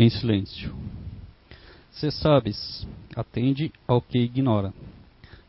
em 0.00 0.08
silêncio. 0.08 0.74
Se 1.90 2.10
sabes, 2.10 2.88
atende 3.14 3.70
ao 3.86 4.00
que 4.00 4.18
ignora, 4.18 4.72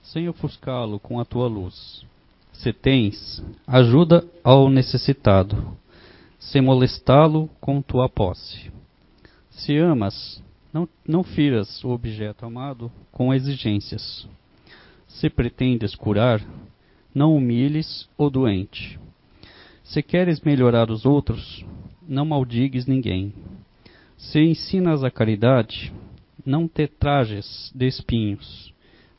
sem 0.03 0.27
ofuscá-lo 0.27 0.99
com 0.99 1.21
a 1.21 1.25
tua 1.25 1.47
luz. 1.47 2.05
Se 2.51 2.73
tens, 2.73 3.41
ajuda 3.65 4.27
ao 4.43 4.69
necessitado, 4.69 5.77
sem 6.37 6.61
molestá-lo 6.61 7.49
com 7.61 7.81
tua 7.81 8.09
posse. 8.09 8.69
Se 9.51 9.77
amas, 9.77 10.43
não, 10.73 10.87
não 11.07 11.23
firas 11.23 11.81
o 11.85 11.89
objeto 11.91 12.45
amado 12.45 12.91
com 13.09 13.33
exigências. 13.33 14.27
Se 15.07 15.29
pretendes 15.29 15.95
curar, 15.95 16.45
não 17.15 17.37
humilhes 17.37 18.09
o 18.17 18.29
doente. 18.29 18.99
Se 19.81 20.03
queres 20.03 20.41
melhorar 20.41 20.91
os 20.91 21.05
outros, 21.05 21.65
não 22.05 22.25
maldigues 22.25 22.85
ninguém. 22.85 23.33
Se 24.21 24.39
ensinas 24.39 25.03
a 25.03 25.09
caridade, 25.09 25.91
não 26.45 26.67
te 26.67 26.87
trajes 26.87 27.71
de 27.75 27.87
espinhos, 27.87 28.71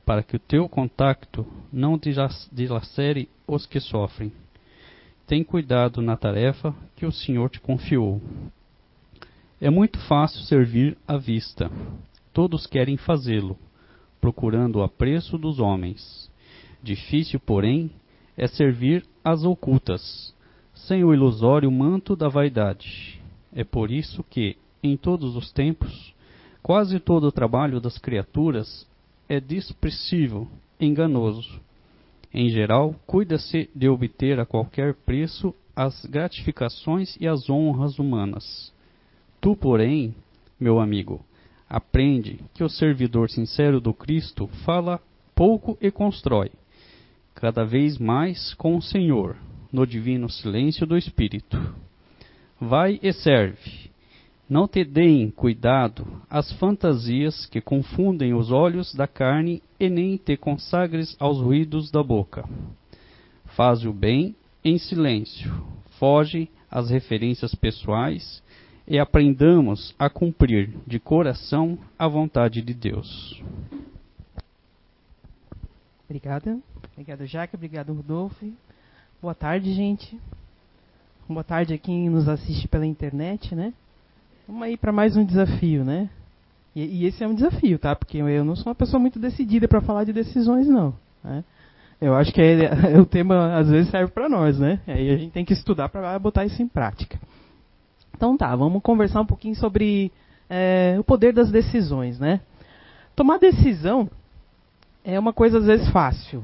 para 0.07 0.23
que 0.23 0.37
o 0.37 0.39
teu 0.39 0.69
contacto 0.69 1.45
não 1.73 2.01
dilacere 2.53 3.29
os 3.47 3.67
que 3.67 3.81
sofrem. 3.81 4.33
Tem 5.27 5.43
cuidado 5.43 6.01
na 6.01 6.17
tarefa 6.17 6.73
que 6.95 7.05
o 7.05 7.11
Senhor 7.11 7.51
te 7.51 7.61
confiou. 7.61 8.23
É 9.61 9.69
muito 9.69 9.99
fácil 10.07 10.41
servir 10.43 10.97
à 11.07 11.19
vista. 11.19 11.71
Todos 12.33 12.67
querem 12.67 12.97
fazê-lo, 12.97 13.59
procurando 14.21 14.77
o 14.77 14.83
apreço 14.83 15.37
dos 15.37 15.59
homens. 15.59 16.31
Difícil, 16.81 17.41
porém, 17.41 17.91
é 18.37 18.47
servir 18.47 19.05
às 19.23 19.45
ocultas, 19.45 20.33
sem 20.73 21.05
o 21.05 21.13
ilusório 21.13 21.71
manto 21.71 22.15
da 22.15 22.29
vaidade. 22.29 23.21
É 23.53 23.65
por 23.65 23.91
isso 23.91 24.25
que, 24.31 24.57
em 24.83 24.97
todos 24.97 25.37
os 25.37 25.53
tempos, 25.53 26.15
quase 26.63 26.99
todo 26.99 27.25
o 27.25 27.33
trabalho 27.33 27.81
das 27.81 27.99
criaturas 27.99 28.87
é 29.29 29.41
desprezível, 29.41 30.49
enganoso. 30.81 31.61
Em 32.35 32.49
geral, 32.49 32.95
cuida-se 33.07 33.69
de 33.75 33.89
obter 33.89 34.41
a 34.41 34.47
qualquer 34.47 34.95
preço 34.95 35.55
as 35.77 36.05
gratificações 36.07 37.17
e 37.21 37.27
as 37.27 37.49
honras 37.49 37.99
humanas. 37.99 38.73
Tu, 39.41 39.57
porém, 39.57 40.15
meu 40.59 40.81
amigo, 40.81 41.25
aprende 41.69 42.39
que 42.55 42.63
o 42.63 42.69
servidor 42.69 43.31
sincero 43.31 43.81
do 43.81 43.95
Cristo 43.95 44.47
fala 44.65 45.01
pouco 45.35 45.77
e 45.81 45.91
constrói, 45.91 46.51
cada 47.35 47.65
vez 47.65 47.99
mais 47.99 48.55
com 48.55 48.77
o 48.77 48.83
Senhor, 48.83 49.37
no 49.73 49.87
divino 49.87 50.29
silêncio 50.29 50.87
do 50.87 50.97
Espírito. 50.97 51.75
Vai 52.61 53.01
e 53.03 53.13
serve. 53.13 53.91
Não 54.49 54.69
te 54.69 54.85
deem 54.85 55.31
cuidado 55.31 56.07
as 56.29 56.53
fantasias 56.53 57.47
que 57.47 57.61
confundem 57.61 58.35
os 58.35 58.51
olhos 58.51 58.95
da 58.95 59.07
carne 59.07 59.63
e 59.79 59.89
nem 59.89 60.17
te 60.17 60.37
consagres 60.37 61.17
aos 61.19 61.39
ruídos 61.41 61.91
da 61.91 62.03
boca. 62.03 62.45
Faz 63.57 63.85
o 63.85 63.93
bem 63.93 64.35
em 64.65 64.79
silêncio, 64.79 65.53
foge 65.99 66.49
às 66.71 66.91
referências 66.91 67.55
pessoais 67.55 68.43
e 68.87 68.99
aprendamos 68.99 69.95
a 69.99 70.11
cumprir 70.11 70.71
de 70.87 70.99
coração 70.99 71.79
a 71.99 72.09
vontade 72.09 72.61
de 72.61 72.75
Deus. 72.75 73.43
Obrigada. 76.05 76.59
Obrigado, 76.93 77.27
Jaque. 77.27 77.57
Obrigado, 77.57 77.93
Rodolfo. 77.95 78.53
Boa 79.21 79.35
tarde, 79.35 79.73
gente. 79.73 80.21
Boa 81.29 81.45
tarde 81.45 81.73
a 81.73 81.79
quem 81.79 82.11
nos 82.11 82.29
assiste 82.29 82.69
pela 82.69 82.85
internet, 82.85 83.55
né? 83.55 83.73
Vamos 84.47 84.63
aí 84.65 84.77
para 84.77 84.93
mais 84.93 85.17
um 85.17 85.25
desafio, 85.25 85.85
né? 85.85 86.11
E, 86.75 86.83
e, 86.83 87.07
esse 87.07 87.23
é 87.23 87.29
um 87.29 87.35
desafio, 87.35 87.79
tá? 87.79 87.95
Porque 87.95 88.19
eu 88.19 88.45
não 88.45 88.57
sou 88.57 88.71
uma 88.71 88.75
pessoa 88.75 88.99
muito 88.99 89.19
decidida 89.19 89.69
para 89.69 89.81
falar 89.81 90.05
de 90.05 90.13
decisões, 90.13 90.67
não. 90.67 90.95
Né? 91.23 91.45
Eu 92.01 92.15
acho 92.17 92.33
que 92.33 92.41
é, 92.41 92.99
o 92.99 93.07
tema 93.07 93.57
às 93.57 93.69
vezes 93.69 93.91
serve 93.91 94.11
para 94.11 94.29
nós, 94.29 94.59
né? 94.59 94.81
Aí 94.87 95.11
a 95.11 95.17
gente 95.17 95.33
tem 95.33 95.45
que 95.45 95.53
estudar 95.53 95.89
para 95.89 96.19
botar 96.19 96.45
isso 96.45 96.61
em 96.61 96.67
prática. 96.67 97.21
Então 98.17 98.37
tá, 98.37 98.55
vamos 98.57 98.83
conversar 98.83 99.21
um 99.21 99.27
pouquinho 99.27 99.55
sobre 99.55 100.11
é, 100.51 100.97
o 100.99 101.05
poder 101.05 101.33
das 101.33 101.51
decisões, 101.51 102.19
né? 102.19 102.41
Tomar 103.15 103.39
decisão 103.39 104.11
é 105.05 105.19
uma 105.19 105.33
coisa 105.33 105.59
às 105.59 105.67
vezes 105.67 105.89
fácil, 105.91 106.43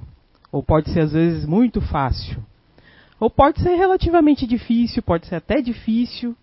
ou 0.53 0.63
pode 0.63 0.91
ser 0.91 1.01
às 1.01 1.13
vezes 1.13 1.45
muito 1.47 1.81
fácil. 1.81 2.39
Ou 3.19 3.29
pode 3.29 3.61
ser 3.61 3.75
relativamente 3.75 4.47
difícil, 4.47 5.03
pode 5.03 5.27
ser 5.27 5.35
até 5.35 5.61
difícil. 5.61 6.37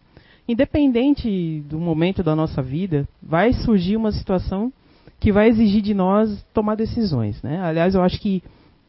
Independente 0.47 1.63
do 1.67 1.79
momento 1.79 2.23
da 2.23 2.35
nossa 2.35 2.61
vida, 2.61 3.07
vai 3.22 3.53
surgir 3.53 3.97
uma 3.97 4.11
situação 4.11 4.72
que 5.19 5.31
vai 5.31 5.47
exigir 5.50 5.81
de 5.81 5.94
nós 5.94 6.45
tomar 6.53 6.75
decisões. 6.75 7.41
Né? 7.41 7.59
Aliás, 7.61 7.95
eu 7.95 8.01
acho 8.03 8.19
que 8.19 8.44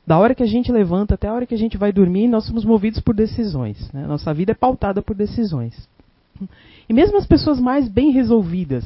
da 0.06 0.19
hora 0.19 0.34
que 0.34 0.43
a 0.43 0.47
gente 0.47 0.71
levanta 0.71 1.15
até 1.15 1.28
a 1.28 1.33
hora 1.33 1.47
que 1.47 1.55
a 1.55 1.59
gente 1.59 1.77
vai 1.77 1.93
dormir, 1.93 2.28
nós 2.28 2.45
somos 2.45 2.65
movidos 2.65 3.00
por 3.00 3.15
decisões. 3.15 3.91
Né? 3.93 4.06
Nossa 4.06 4.33
vida 4.34 4.53
é 4.53 4.55
pautada 4.55 5.00
por 5.00 5.16
decisões. 5.16 5.89
E 6.89 6.93
mesmo 6.93 7.16
as 7.16 7.27
pessoas 7.27 7.59
mais 7.59 7.89
bem 7.89 8.11
resolvidas, 8.11 8.84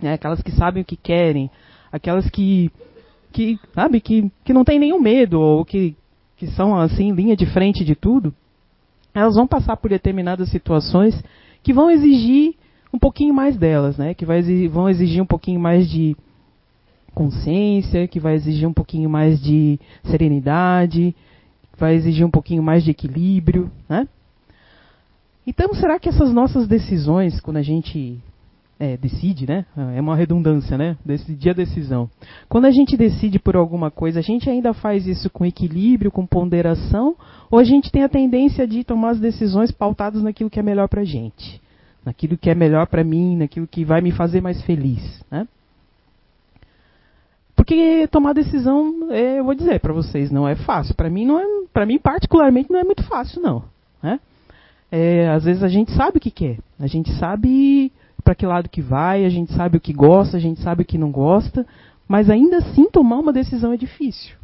né? 0.00 0.14
aquelas 0.14 0.40
que 0.40 0.50
sabem 0.50 0.82
o 0.82 0.86
que 0.86 0.96
querem, 0.96 1.50
aquelas 1.92 2.28
que, 2.30 2.72
que 3.30 3.58
sabe, 3.74 4.00
que, 4.00 4.32
que 4.44 4.52
não 4.52 4.64
têm 4.64 4.78
nenhum 4.78 5.00
medo 5.00 5.40
ou 5.40 5.64
que 5.64 5.94
que 6.42 6.48
são 6.48 6.74
assim 6.74 7.12
linha 7.12 7.36
de 7.36 7.46
frente 7.46 7.84
de 7.84 7.94
tudo, 7.94 8.34
elas 9.14 9.34
vão 9.34 9.46
passar 9.46 9.76
por 9.76 9.90
determinadas 9.90 10.48
situações 10.50 11.22
que 11.62 11.72
vão 11.72 11.90
exigir 11.90 12.54
um 12.92 12.98
pouquinho 12.98 13.32
mais 13.32 13.56
delas, 13.56 13.96
né? 13.96 14.14
Que 14.14 14.24
exigir, 14.38 14.68
vão 14.68 14.88
exigir 14.88 15.22
um 15.22 15.26
pouquinho 15.26 15.60
mais 15.60 15.88
de 15.88 16.16
consciência, 17.14 18.08
que 18.08 18.20
vai 18.20 18.34
exigir 18.34 18.68
um 18.68 18.72
pouquinho 18.72 19.08
mais 19.08 19.40
de 19.40 19.78
serenidade, 20.04 21.14
vai 21.78 21.94
exigir 21.94 22.26
um 22.26 22.30
pouquinho 22.30 22.62
mais 22.62 22.84
de 22.84 22.90
equilíbrio, 22.90 23.70
né? 23.88 24.08
Então, 25.46 25.74
será 25.74 25.98
que 25.98 26.08
essas 26.08 26.32
nossas 26.32 26.68
decisões, 26.68 27.40
quando 27.40 27.56
a 27.56 27.62
gente 27.62 28.20
é, 28.82 28.96
decide, 28.96 29.46
né? 29.46 29.64
É 29.94 30.00
uma 30.00 30.16
redundância, 30.16 30.76
né? 30.76 30.96
Decidir 31.04 31.50
a 31.50 31.52
decisão. 31.52 32.10
Quando 32.48 32.64
a 32.64 32.70
gente 32.72 32.96
decide 32.96 33.38
por 33.38 33.54
alguma 33.54 33.92
coisa, 33.92 34.18
a 34.18 34.22
gente 34.22 34.50
ainda 34.50 34.74
faz 34.74 35.06
isso 35.06 35.30
com 35.30 35.46
equilíbrio, 35.46 36.10
com 36.10 36.26
ponderação, 36.26 37.14
ou 37.48 37.60
a 37.60 37.64
gente 37.64 37.92
tem 37.92 38.02
a 38.02 38.08
tendência 38.08 38.66
de 38.66 38.82
tomar 38.82 39.10
as 39.10 39.20
decisões 39.20 39.70
pautadas 39.70 40.20
naquilo 40.20 40.50
que 40.50 40.58
é 40.58 40.64
melhor 40.64 40.88
para 40.88 41.04
gente, 41.04 41.62
naquilo 42.04 42.36
que 42.36 42.50
é 42.50 42.56
melhor 42.56 42.88
para 42.88 43.04
mim, 43.04 43.36
naquilo 43.36 43.68
que 43.68 43.84
vai 43.84 44.00
me 44.00 44.10
fazer 44.10 44.40
mais 44.40 44.60
feliz, 44.62 45.22
né? 45.30 45.46
Porque 47.54 48.08
tomar 48.08 48.32
decisão, 48.32 49.12
é, 49.12 49.38
eu 49.38 49.44
vou 49.44 49.54
dizer 49.54 49.78
para 49.78 49.92
vocês, 49.92 50.28
não 50.28 50.48
é 50.48 50.56
fácil. 50.56 50.96
Para 50.96 51.08
mim 51.08 51.24
não 51.24 51.38
é, 51.38 51.44
para 51.72 51.86
mim 51.86 52.00
particularmente 52.00 52.72
não 52.72 52.80
é 52.80 52.84
muito 52.84 53.04
fácil 53.04 53.40
não, 53.40 53.62
né? 54.02 54.18
É, 54.90 55.28
às 55.28 55.44
vezes 55.44 55.62
a 55.62 55.68
gente 55.68 55.92
sabe 55.92 56.18
o 56.18 56.20
que 56.20 56.32
quer, 56.32 56.58
a 56.80 56.88
gente 56.88 57.12
sabe 57.12 57.92
para 58.24 58.34
que 58.34 58.46
lado 58.46 58.68
que 58.68 58.80
vai, 58.80 59.24
a 59.24 59.28
gente 59.28 59.52
sabe 59.52 59.76
o 59.76 59.80
que 59.80 59.92
gosta, 59.92 60.36
a 60.36 60.40
gente 60.40 60.60
sabe 60.60 60.82
o 60.82 60.84
que 60.84 60.98
não 60.98 61.10
gosta, 61.10 61.66
mas 62.06 62.30
ainda 62.30 62.58
assim 62.58 62.88
tomar 62.90 63.18
uma 63.18 63.32
decisão 63.32 63.72
é 63.72 63.76
difícil. 63.76 64.36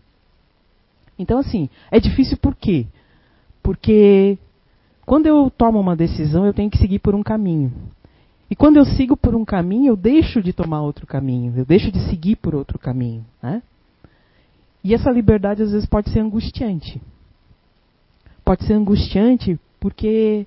Então, 1.18 1.38
assim, 1.38 1.68
é 1.90 1.98
difícil 1.98 2.36
por 2.36 2.54
quê? 2.54 2.86
Porque 3.62 4.38
quando 5.04 5.26
eu 5.26 5.50
tomo 5.50 5.80
uma 5.80 5.96
decisão, 5.96 6.46
eu 6.46 6.54
tenho 6.54 6.70
que 6.70 6.78
seguir 6.78 6.98
por 6.98 7.14
um 7.14 7.22
caminho. 7.22 7.72
E 8.50 8.56
quando 8.56 8.76
eu 8.76 8.84
sigo 8.84 9.16
por 9.16 9.34
um 9.34 9.44
caminho, 9.44 9.90
eu 9.90 9.96
deixo 9.96 10.42
de 10.42 10.52
tomar 10.52 10.80
outro 10.80 11.06
caminho, 11.06 11.52
eu 11.56 11.64
deixo 11.64 11.92
de 11.92 11.98
seguir 12.08 12.36
por 12.36 12.54
outro 12.54 12.78
caminho. 12.78 13.24
Né? 13.42 13.62
E 14.82 14.94
essa 14.94 15.10
liberdade 15.10 15.62
às 15.62 15.72
vezes 15.72 15.86
pode 15.86 16.10
ser 16.10 16.20
angustiante. 16.20 17.00
Pode 18.44 18.64
ser 18.64 18.72
angustiante 18.72 19.58
porque, 19.78 20.46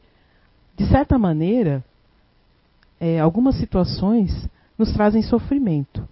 de 0.75 0.85
certa 0.87 1.19
maneira, 1.19 1.83
é, 3.01 3.19
algumas 3.19 3.55
situações 3.55 4.47
nos 4.77 4.93
trazem 4.93 5.23
sofrimento. 5.23 6.07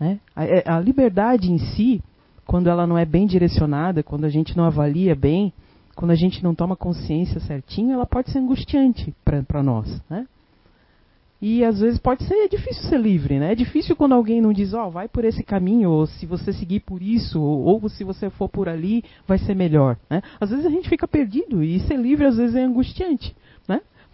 Né? 0.00 0.18
A, 0.34 0.46
é, 0.46 0.64
a, 0.66 0.80
liberdade 0.80 1.52
em 1.52 1.58
si, 1.58 2.02
quando 2.46 2.70
ela 2.70 2.86
não 2.86 2.96
é 2.96 3.04
bem 3.04 3.26
direcionada, 3.26 4.02
quando 4.02 4.24
a 4.24 4.30
gente 4.30 4.56
não 4.56 4.64
avalia 4.64 5.14
bem, 5.14 5.52
quando 5.94 6.12
a 6.12 6.16
gente 6.16 6.42
não 6.42 6.54
toma 6.54 6.74
consciência 6.74 7.38
certinho, 7.40 7.92
ela 7.92 8.06
pode 8.06 8.30
ser 8.30 8.38
angustiante 8.38 9.14
para 9.22 9.62
nós. 9.62 10.02
Né? 10.08 10.26
E 11.42 11.62
às 11.62 11.78
vezes 11.78 11.98
pode 11.98 12.24
ser 12.24 12.48
difícil 12.48 12.88
ser 12.88 12.98
livre, 12.98 13.38
né? 13.38 13.52
É 13.52 13.54
difícil 13.54 13.94
quando 13.94 14.14
alguém 14.14 14.40
não 14.40 14.50
diz, 14.50 14.72
ó, 14.72 14.86
oh, 14.86 14.90
vai 14.90 15.06
por 15.06 15.26
esse 15.26 15.42
caminho, 15.42 15.90
ou 15.90 16.06
se 16.06 16.24
você 16.24 16.54
seguir 16.54 16.80
por 16.80 17.02
isso, 17.02 17.38
ou, 17.38 17.82
ou, 17.82 17.88
se 17.90 18.02
você 18.02 18.30
for 18.30 18.48
por 18.48 18.66
ali, 18.66 19.04
vai 19.28 19.36
ser 19.36 19.54
melhor. 19.54 19.98
Né? 20.08 20.22
Às 20.40 20.48
vezes 20.48 20.64
a 20.64 20.70
gente 20.70 20.88
fica 20.88 21.06
perdido 21.06 21.62
e 21.62 21.80
ser 21.80 21.98
livre 21.98 22.24
às 22.24 22.38
vezes 22.38 22.56
é 22.56 22.62
angustiante. 22.62 23.36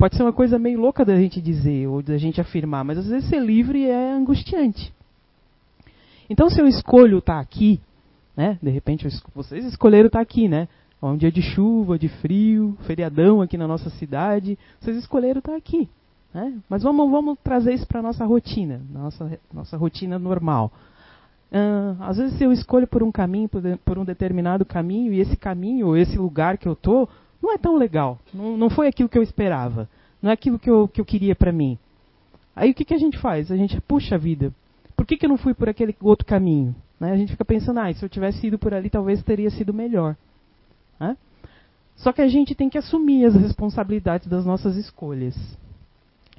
Pode 0.01 0.17
ser 0.17 0.23
uma 0.23 0.33
coisa 0.33 0.59
meio 0.59 0.81
louca 0.81 1.05
da 1.05 1.15
gente 1.15 1.43
dizer 1.43 1.87
ou 1.87 2.01
da 2.01 2.17
gente 2.17 2.41
afirmar, 2.41 2.83
mas 2.83 2.97
às 2.97 3.07
vezes 3.07 3.29
ser 3.29 3.39
livre 3.39 3.85
é 3.85 4.13
angustiante. 4.13 4.95
Então, 6.31 6.49
se 6.49 6.59
eu 6.59 6.67
escolho 6.67 7.19
estar 7.19 7.35
tá 7.35 7.41
aqui, 7.41 7.79
né, 8.35 8.59
de 8.63 8.71
repente 8.71 9.07
vocês 9.35 9.63
escolheram 9.67 10.07
estar 10.07 10.21
tá 10.21 10.23
aqui, 10.23 10.49
né? 10.49 10.69
É 11.03 11.05
um 11.05 11.19
dia 11.19 11.31
de 11.31 11.43
chuva, 11.43 11.99
de 11.99 12.09
frio, 12.09 12.79
feriadão 12.87 13.43
aqui 13.43 13.59
na 13.59 13.69
nossa 13.69 13.91
cidade, 13.91 14.59
vocês 14.81 14.97
escolheram 14.97 15.41
estar 15.41 15.53
tá 15.53 15.59
aqui. 15.59 15.87
Né? 16.33 16.59
Mas 16.67 16.83
vamos, 16.83 17.11
vamos 17.11 17.39
trazer 17.45 17.75
isso 17.75 17.87
para 17.87 18.01
nossa 18.01 18.25
rotina, 18.25 18.81
nossa, 18.91 19.39
nossa 19.53 19.77
rotina 19.77 20.19
normal. 20.19 20.73
Uh, 21.53 22.03
às 22.03 22.17
vezes 22.17 22.41
eu 22.41 22.51
escolho 22.53 22.87
por 22.87 23.03
um 23.03 23.13
caminho, 23.13 23.51
por, 23.51 23.61
por, 23.85 23.99
um 23.99 24.05
determinado 24.07 24.65
caminho, 24.65 25.13
e 25.13 25.21
esse 25.21 25.37
caminho, 25.37 25.89
ou 25.89 25.97
esse 25.97 26.17
lugar 26.17 26.57
que 26.57 26.67
eu 26.67 26.75
tô, 26.75 27.07
não 27.43 27.53
é 27.53 27.59
tão 27.59 27.77
legal. 27.77 28.19
Não, 28.33 28.57
não 28.57 28.71
foi 28.71 28.89
aquilo 28.89 29.09
que 29.09 29.19
eu 29.19 29.23
esperava. 29.23 29.89
Não 30.21 30.31
é 30.31 30.35
aquilo 30.35 30.59
que 30.59 30.71
eu, 30.71 30.87
que 30.87 31.01
eu 31.01 31.05
queria 31.05 31.35
para 31.35 31.53
mim. 31.53 31.79
Aí 32.55 32.71
o 32.71 32.75
que, 32.75 32.85
que 32.85 32.95
a 32.95 32.99
gente 32.99 33.19
faz? 33.19 33.51
A 33.51 33.57
gente, 33.57 33.81
puxa 33.81 34.19
vida, 34.19 34.53
por 34.97 35.07
que, 35.07 35.17
que 35.17 35.25
eu 35.25 35.31
não 35.31 35.39
fui 35.39 35.55
por 35.55 35.69
aquele 35.69 35.97
outro 36.01 36.27
caminho? 36.27 36.75
Né? 36.99 37.13
A 37.13 37.17
gente 37.17 37.33
fica 37.33 37.45
pensando, 37.45 37.81
ah, 37.81 37.93
se 37.93 38.05
eu 38.05 38.09
tivesse 38.09 38.47
ido 38.47 38.59
por 38.59 38.75
ali, 38.75 38.91
talvez 38.91 39.23
teria 39.23 39.51
sido 39.51 39.73
melhor. 39.73 40.17
Né? 40.99 41.17
Só 41.97 42.13
que 42.13 42.21
a 42.21 42.29
gente 42.29 42.55
tem 42.55 42.69
que 42.69 42.77
assumir 42.77 43.25
as 43.25 43.35
responsabilidades 43.35 44.27
das 44.27 44.45
nossas 44.45 44.77
escolhas 44.77 45.35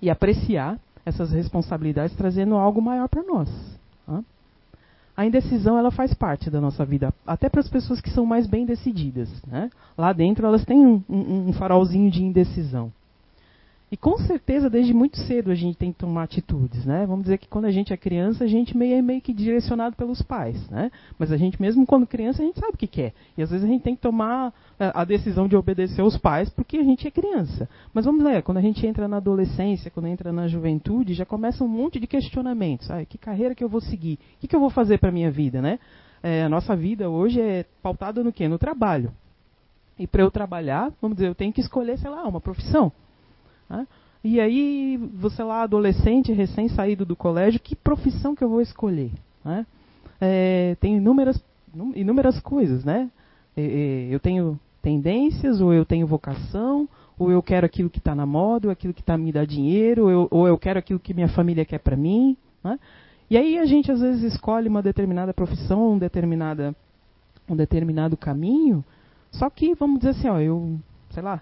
e 0.01 0.09
apreciar 0.09 0.80
essas 1.06 1.31
responsabilidades 1.31 2.15
trazendo 2.15 2.56
algo 2.56 2.81
maior 2.81 3.07
para 3.07 3.24
nós. 3.24 3.50
Né? 4.07 4.24
A 5.16 5.25
indecisão 5.25 5.78
ela 5.78 5.92
faz 5.92 6.13
parte 6.13 6.50
da 6.50 6.62
nossa 6.62 6.86
vida, 6.86 7.13
até 7.25 7.50
para 7.50 7.60
as 7.60 7.69
pessoas 7.69 8.00
que 8.00 8.10
são 8.10 8.25
mais 8.25 8.48
bem 8.48 8.66
decididas. 8.66 9.30
Né? 9.46 9.69
Lá 9.98 10.13
dentro 10.13 10.46
elas 10.46 10.66
têm 10.66 10.86
um, 10.86 11.04
um, 11.10 11.50
um 11.50 11.54
farolzinho 11.54 12.10
de 12.10 12.24
indecisão. 12.24 12.92
E 13.92 13.98
com 13.98 14.18
certeza, 14.20 14.70
desde 14.70 14.94
muito 14.94 15.18
cedo, 15.18 15.52
a 15.52 15.56
gente 15.56 15.78
tem 15.78 15.92
que 15.92 16.00
tomar 16.00 16.24
atitudes, 16.24 16.86
né? 16.86 17.06
Vamos 17.06 17.24
dizer 17.24 17.38
que 17.38 17.50
quando 17.50 17.66
a 17.66 17.72
gente 17.72 17.92
é 17.92 17.98
criança, 17.98 18.46
a 18.46 18.48
gente 18.48 18.78
meio, 18.78 18.96
é 18.96 19.02
meio 19.02 19.20
que 19.20 19.34
direcionado 19.34 19.98
pelos 19.98 20.22
pais, 20.22 20.70
né? 20.70 20.90
Mas 21.20 21.30
a 21.30 21.36
gente, 21.36 21.62
mesmo 21.62 21.86
quando 21.86 22.08
criança, 22.08 22.42
a 22.42 22.46
gente 22.46 22.58
sabe 22.58 22.76
o 22.76 22.78
que 22.78 22.88
quer. 22.88 23.14
E 23.38 23.44
às 23.44 23.52
vezes 23.52 23.66
a 23.66 23.68
gente 23.68 23.82
tem 23.82 23.94
que 23.94 24.02
tomar 24.02 24.54
é, 24.80 24.94
a 24.96 25.04
decisão 25.04 25.46
de 25.46 25.58
obedecer 25.58 26.00
aos 26.00 26.18
pais 26.18 26.50
porque 26.50 26.78
a 26.78 26.84
gente 26.84 27.06
é 27.06 27.12
criança. 27.12 27.68
Mas 27.94 28.06
vamos 28.06 28.24
lá, 28.24 28.42
quando 28.42 28.60
a 28.60 28.62
gente 28.62 28.88
entra 28.88 29.10
na 29.10 29.18
adolescência, 29.18 29.92
quando 29.92 30.08
entra 30.08 30.32
na 30.32 30.48
juventude, 30.48 31.14
já 31.14 31.26
começa 31.26 31.62
um 31.62 31.68
monte 31.68 32.00
de 32.00 32.08
questionamentos. 32.08 32.90
Ah, 32.90 33.04
que 33.04 33.18
carreira 33.18 33.54
que 33.54 33.64
eu 33.64 33.68
vou 33.70 33.82
seguir? 33.82 34.14
O 34.38 34.40
que, 34.40 34.48
que 34.48 34.56
eu 34.56 34.62
vou 34.62 34.70
fazer 34.70 35.00
para 35.00 35.10
a 35.10 35.12
minha 35.12 35.30
vida, 35.30 35.62
né? 35.62 35.80
É, 36.24 36.44
a 36.44 36.50
nossa 36.50 36.78
vida 36.78 37.10
hoje 37.10 37.42
é 37.42 37.66
pautada 37.84 38.24
no 38.24 38.32
quê? 38.32 38.48
No 38.48 38.58
trabalho. 38.58 39.12
E 40.00 40.08
para 40.08 40.22
eu 40.22 40.32
trabalhar, 40.32 40.94
vamos 41.02 41.18
dizer, 41.18 41.28
eu 41.28 41.36
tenho 41.36 41.52
que 41.52 41.60
escolher, 41.60 41.98
sei 41.98 42.10
lá, 42.10 42.26
uma 42.26 42.40
profissão. 42.40 42.90
Né? 43.72 43.88
E 44.24 44.40
aí, 44.40 44.98
você 45.16 45.42
lá, 45.42 45.64
adolescente, 45.64 46.32
recém-saído 46.32 47.06
do 47.06 47.16
colégio, 47.16 47.60
que 47.60 47.76
profissão 47.76 48.36
que 48.36 48.44
eu 48.44 48.50
vou 48.50 48.62
escolher? 48.62 49.12
Né? 49.44 49.66
É, 50.20 50.76
tem 50.80 50.98
inúmeras, 50.98 51.42
inúmeras 51.96 52.40
coisas, 52.42 52.84
né? 52.86 53.10
É, 53.58 53.62
é, 53.64 54.08
eu 54.14 54.20
tenho 54.20 54.60
tendências, 54.82 55.60
ou 55.62 55.74
eu 55.74 55.86
tenho 55.86 56.06
vocação, 56.06 56.88
ou 57.18 57.32
eu 57.32 57.42
quero 57.42 57.66
aquilo 57.66 57.90
que 57.90 57.98
está 57.98 58.14
na 58.14 58.26
moda, 58.26 58.68
ou 58.68 58.72
aquilo 58.72 58.94
que 58.94 59.02
está 59.02 59.18
me 59.18 59.32
dá 59.32 59.46
dinheiro, 59.46 60.04
ou 60.04 60.12
eu, 60.12 60.28
ou 60.30 60.48
eu, 60.48 60.58
quero 60.58 60.78
aquilo 60.78 61.00
que 61.00 61.14
minha 61.14 61.30
família 61.30 61.66
quer 61.66 61.80
para 61.80 61.96
mim. 61.96 62.38
Né? 62.64 62.80
E 63.30 63.38
aí 63.38 63.58
a 63.58 63.66
gente 63.66 63.92
às 63.92 64.02
vezes 64.02 64.34
escolhe 64.34 64.68
uma 64.68 64.82
determinada 64.82 65.34
profissão, 65.34 65.94
um, 65.94 65.98
determinada, 65.98 66.76
um 67.50 67.56
determinado 67.56 68.16
caminho, 68.16 68.84
só 69.32 69.50
que, 69.50 69.74
vamos 69.74 70.00
dizer 70.00 70.12
assim, 70.12 70.28
ó, 70.28 70.40
eu, 70.40 70.78
sei 71.12 71.24
lá, 71.24 71.42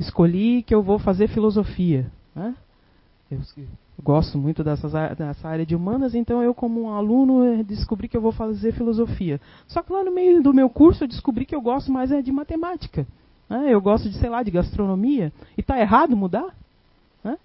escolhi 0.00 0.62
que 0.62 0.74
eu 0.74 0.82
vou 0.82 0.98
fazer 0.98 1.28
filosofia. 1.28 2.10
Né? 2.34 2.54
Eu, 3.30 3.38
gosto 4.02 4.38
muito 4.38 4.64
dessas, 4.64 4.92
dessa 5.16 5.46
área 5.46 5.66
de 5.66 5.76
humanas, 5.76 6.14
então 6.14 6.42
eu, 6.42 6.54
como 6.54 6.82
um 6.82 6.90
aluno, 6.90 7.44
eh, 7.44 7.62
descobri 7.62 8.08
que 8.08 8.16
eu 8.16 8.20
vou 8.20 8.32
fazer 8.32 8.72
filosofia. 8.72 9.40
Só 9.68 9.82
que 9.82 9.92
lá 9.92 10.02
no 10.02 10.10
meio 10.10 10.42
do 10.42 10.54
meu 10.54 10.70
curso 10.70 11.04
eu 11.04 11.08
descobri 11.08 11.44
que 11.44 11.54
eu 11.54 11.60
gosto 11.60 11.92
mais 11.92 12.10
é 12.10 12.22
de 12.22 12.32
matemática. 12.32 13.06
Né? 13.48 13.66
Eu 13.68 13.80
gosto 13.80 14.08
de, 14.08 14.16
sei 14.16 14.30
lá, 14.30 14.42
de 14.42 14.50
gastronomia. 14.50 15.32
E 15.56 15.60
está 15.60 15.78
errado 15.78 16.16
mudar? 16.16 16.54
Né? 17.22 17.36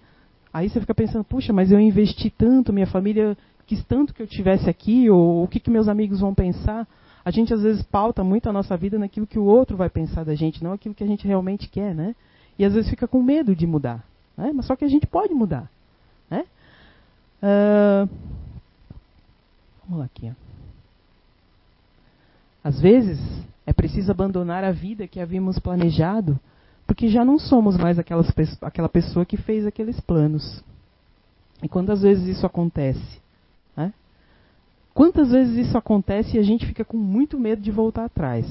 Aí 0.52 0.68
você 0.68 0.80
fica 0.80 0.94
pensando, 0.94 1.24
puxa, 1.24 1.52
mas 1.52 1.70
eu 1.70 1.78
investi 1.78 2.30
tanto, 2.30 2.72
minha 2.72 2.86
família 2.86 3.36
quis 3.66 3.84
tanto 3.84 4.14
que 4.14 4.22
eu 4.22 4.26
tivesse 4.26 4.70
aqui, 4.70 5.10
ou 5.10 5.44
o 5.44 5.48
que, 5.48 5.60
que 5.60 5.70
meus 5.70 5.88
amigos 5.88 6.20
vão 6.20 6.32
pensar. 6.32 6.86
A 7.24 7.30
gente 7.30 7.52
às 7.52 7.62
vezes 7.62 7.82
pauta 7.82 8.24
muito 8.24 8.48
a 8.48 8.52
nossa 8.52 8.76
vida 8.76 8.98
naquilo 8.98 9.26
que 9.26 9.38
o 9.38 9.44
outro 9.44 9.76
vai 9.76 9.90
pensar 9.90 10.24
da 10.24 10.34
gente, 10.34 10.62
não 10.62 10.72
aquilo 10.72 10.94
que 10.94 11.02
a 11.02 11.06
gente 11.06 11.26
realmente 11.26 11.68
quer, 11.68 11.94
né? 11.94 12.14
E 12.58 12.64
às 12.64 12.72
vezes 12.72 12.90
fica 12.90 13.06
com 13.06 13.22
medo 13.22 13.54
de 13.54 13.66
mudar. 13.66 14.04
Né? 14.36 14.52
Mas 14.54 14.66
só 14.66 14.76
que 14.76 14.84
a 14.84 14.88
gente 14.88 15.06
pode 15.06 15.34
mudar. 15.34 15.70
Né? 16.30 16.44
Uh, 17.42 18.08
vamos 19.84 19.98
lá 20.00 20.04
aqui. 20.04 20.30
Ó. 20.30 20.46
Às 22.64 22.80
vezes 22.80 23.20
é 23.66 23.72
preciso 23.72 24.10
abandonar 24.10 24.64
a 24.64 24.72
vida 24.72 25.06
que 25.06 25.20
havíamos 25.20 25.58
planejado, 25.58 26.38
porque 26.86 27.08
já 27.08 27.24
não 27.24 27.38
somos 27.38 27.76
mais 27.76 27.98
aquelas, 27.98 28.28
aquela 28.62 28.88
pessoa 28.88 29.24
que 29.26 29.36
fez 29.36 29.66
aqueles 29.66 30.00
planos. 30.00 30.62
E 31.62 31.68
quantas 31.68 32.02
vezes 32.02 32.26
isso 32.36 32.46
acontece? 32.46 33.20
Né? 33.76 33.92
Quantas 34.94 35.30
vezes 35.30 35.66
isso 35.66 35.76
acontece 35.76 36.36
e 36.36 36.40
a 36.40 36.42
gente 36.42 36.66
fica 36.66 36.84
com 36.84 36.96
muito 36.96 37.38
medo 37.38 37.62
de 37.62 37.70
voltar 37.70 38.04
atrás? 38.04 38.46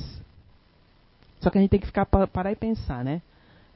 Só 1.40 1.50
que 1.50 1.58
a 1.58 1.62
gente 1.62 1.72
tem 1.72 1.80
que 1.80 1.88
ficar 1.88 2.06
parar 2.06 2.52
e 2.52 2.56
pensar, 2.56 3.04
né? 3.04 3.22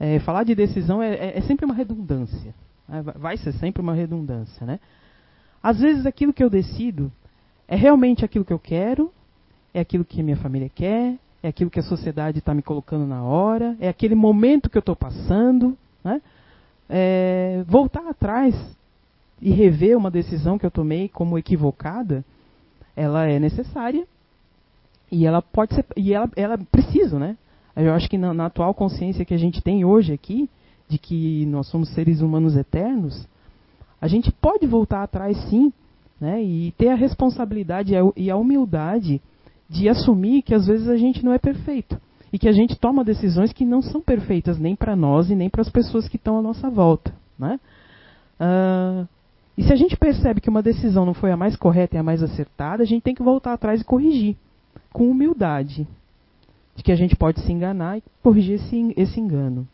É, 0.02 0.18
falar 0.20 0.44
de 0.44 0.54
decisão 0.54 1.02
é, 1.02 1.14
é, 1.14 1.38
é 1.38 1.40
sempre 1.42 1.66
uma 1.66 1.74
redundância. 1.74 2.54
Né? 2.88 3.02
Vai 3.16 3.36
ser 3.36 3.52
sempre 3.52 3.82
uma 3.82 3.92
redundância. 3.92 4.66
Né? 4.66 4.80
Às 5.62 5.78
vezes 5.78 6.06
aquilo 6.06 6.32
que 6.32 6.42
eu 6.42 6.48
decido 6.48 7.12
é 7.68 7.76
realmente 7.76 8.24
aquilo 8.24 8.44
que 8.44 8.52
eu 8.52 8.58
quero, 8.58 9.12
é 9.74 9.80
aquilo 9.80 10.04
que 10.04 10.22
minha 10.22 10.38
família 10.38 10.70
quer, 10.74 11.18
é 11.42 11.48
aquilo 11.48 11.70
que 11.70 11.78
a 11.78 11.82
sociedade 11.82 12.38
está 12.38 12.54
me 12.54 12.62
colocando 12.62 13.06
na 13.06 13.22
hora, 13.22 13.76
é 13.78 13.88
aquele 13.88 14.14
momento 14.14 14.70
que 14.70 14.78
eu 14.78 14.80
estou 14.80 14.96
passando. 14.96 15.76
Né? 16.02 16.22
É, 16.88 17.62
voltar 17.68 18.08
atrás 18.08 18.54
e 19.40 19.50
rever 19.50 19.96
uma 19.96 20.10
decisão 20.10 20.58
que 20.58 20.64
eu 20.64 20.70
tomei 20.70 21.08
como 21.08 21.38
equivocada, 21.38 22.24
ela 22.96 23.26
é 23.26 23.38
necessária 23.38 24.06
e 25.10 25.26
ela 25.26 25.42
pode 25.42 25.74
ser 25.74 25.84
e 25.96 26.12
ela, 26.12 26.30
ela 26.36 26.58
precisa, 26.58 27.18
né? 27.18 27.36
Eu 27.76 27.94
acho 27.94 28.08
que 28.08 28.18
na, 28.18 28.34
na, 28.34 28.46
atual 28.46 28.74
consciência 28.74 29.24
que 29.24 29.34
a 29.34 29.38
gente 29.38 29.62
tem 29.62 29.84
hoje 29.84 30.12
aqui, 30.12 30.48
de 30.88 30.98
que 30.98 31.46
nós 31.46 31.68
somos 31.68 31.88
seres 31.90 32.20
humanos 32.20 32.56
eternos, 32.56 33.26
a 34.00 34.08
gente 34.08 34.32
pode 34.32 34.66
voltar 34.66 35.02
atrás 35.02 35.36
sim, 35.48 35.72
né, 36.20 36.42
e 36.42 36.72
ter 36.72 36.88
a 36.88 36.94
responsabilidade 36.94 37.94
e 38.16 38.30
a 38.30 38.36
humildade 38.36 39.20
de 39.68 39.88
assumir 39.88 40.42
que 40.42 40.54
às 40.54 40.66
vezes 40.66 40.88
a 40.88 40.96
gente 40.96 41.24
não 41.24 41.32
é 41.32 41.38
perfeito 41.38 41.98
e 42.32 42.38
que 42.38 42.48
a 42.48 42.52
gente 42.52 42.76
toma 42.76 43.04
decisões 43.04 43.52
que 43.52 43.64
não 43.64 43.80
são 43.80 44.00
perfeitas 44.00 44.58
nem 44.58 44.76
para 44.76 44.94
nós 44.94 45.30
e 45.30 45.34
nem 45.34 45.48
para 45.48 45.62
as 45.62 45.70
pessoas 45.70 46.08
que 46.08 46.16
estão 46.16 46.38
à 46.38 46.42
nossa 46.42 46.68
volta, 46.68 47.14
né? 47.38 47.58
Uh, 48.40 49.08
e 49.56 49.62
se 49.62 49.72
a 49.72 49.76
gente 49.76 49.96
percebe 49.96 50.40
que 50.40 50.48
uma 50.48 50.62
decisão 50.62 51.04
não 51.04 51.12
foi 51.12 51.30
a 51.32 51.36
mais 51.36 51.56
correta 51.56 51.96
e 51.96 51.98
a 51.98 52.02
mais 52.02 52.22
acertada, 52.22 52.82
a 52.82 52.86
gente 52.86 53.02
tem 53.02 53.14
que 53.14 53.22
voltar 53.22 53.52
atrás 53.52 53.80
e 53.80 53.84
corrigir 53.84 54.36
com 54.92 55.10
humildade, 55.10 55.86
de 56.80 56.82
que 56.82 56.92
a 56.92 56.96
gente 56.96 57.14
pode 57.14 57.40
se 57.42 57.52
enganar 57.52 57.98
e 57.98 58.02
corrigir 58.22 58.54
esse, 58.54 58.94
esse 58.96 59.20
engano. 59.20 59.68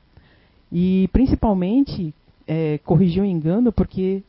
E 0.73 1.09
principalmente 1.13 2.13
é, 2.47 2.79
corrigir 2.79 3.23
o 3.23 3.27
engano, 3.27 3.71
porque 3.73 4.25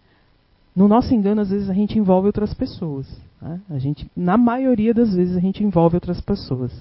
no 0.76 0.88
nosso 0.88 1.12
engano 1.12 1.42
às 1.42 1.50
vezes 1.50 1.72
a 1.72 1.74
gente 1.74 1.98
envolve 1.98 2.28
outras 2.28 2.54
pessoas. 2.54 3.08
Né? 3.42 3.60
A 3.72 3.80
gente, 3.80 4.10
na 4.16 4.38
maioria 4.38 4.94
das 4.94 5.16
vezes 5.16 5.36
a 5.36 5.40
gente 5.40 5.64
envolve 5.64 5.96
outras 5.96 6.22
pessoas. 6.22 6.72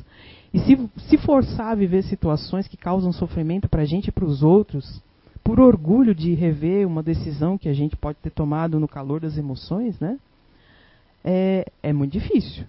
E 0.53 0.61
se, 0.61 0.79
se 1.09 1.17
forçar 1.17 1.73
a 1.73 1.75
viver 1.75 2.03
situações 2.03 2.69
que 2.69 2.77
causam 2.77 3.11
sofrimento 3.11 3.67
para 3.67 3.83
a 3.83 3.87
gente 3.87 4.09
e 4.09 4.13
para 4.13 4.25
os 4.27 4.43
outros, 4.43 5.01
por 5.43 5.59
orgulho 5.59 6.15
de 6.15 6.35
rever 6.35 6.87
uma 6.87 7.03
decisão 7.03 7.57
que 7.57 7.71
a 7.71 7.75
gente 7.75 7.97
pode 7.97 8.19
ter 8.19 8.31
tomado 8.31 8.79
no 8.79 8.87
calor 8.87 9.21
das 9.21 9.39
emoções, 9.39 9.99
né? 9.99 10.19
É, 11.25 11.67
é 11.83 11.93
muito 11.93 12.13
difícil 12.13 12.67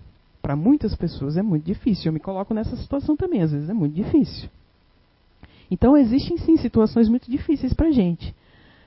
para 0.47 0.55
muitas 0.55 0.95
pessoas 0.95 1.35
é 1.35 1.41
muito 1.41 1.65
difícil. 1.65 2.07
Eu 2.07 2.13
me 2.13 2.21
coloco 2.21 2.53
nessa 2.53 2.77
situação 2.77 3.17
também, 3.17 3.41
às 3.41 3.51
vezes 3.51 3.69
é 3.69 3.73
muito 3.73 3.93
difícil. 3.93 4.49
Então 5.69 5.97
existem 5.97 6.37
sim 6.37 6.55
situações 6.55 7.09
muito 7.09 7.29
difíceis 7.29 7.73
para 7.73 7.87
a 7.87 7.91
gente. 7.91 8.33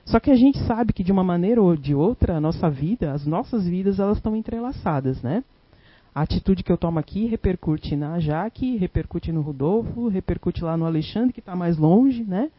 Só 0.03 0.19
que 0.19 0.31
a 0.31 0.35
gente 0.35 0.57
sabe 0.65 0.91
que 0.91 1.03
de 1.03 1.11
uma 1.11 1.23
maneira 1.23 1.61
ou 1.61 1.77
de 1.77 1.93
outra, 1.93 2.37
a 2.37 2.41
nossa 2.41 2.67
vida, 2.67 3.11
as 3.11 3.27
nossas 3.27 3.67
vidas, 3.67 3.99
elas 3.99 4.17
estão 4.17 4.35
entrelaçadas, 4.35 5.21
né? 5.21 5.43
A 6.15 6.23
atitude 6.23 6.63
que 6.63 6.71
eu 6.71 6.79
tomo 6.79 6.97
aqui 6.97 7.27
repercute 7.27 7.95
na 7.95 8.19
Jaque, 8.19 8.77
repercute 8.77 9.31
no 9.31 9.41
Rodolfo, 9.41 10.07
repercute 10.07 10.63
lá 10.63 10.75
no 10.75 10.87
Alexandre, 10.87 11.31
que 11.31 11.41
está 11.41 11.55
mais 11.55 11.77
longe, 11.77 12.23
né? 12.23 12.49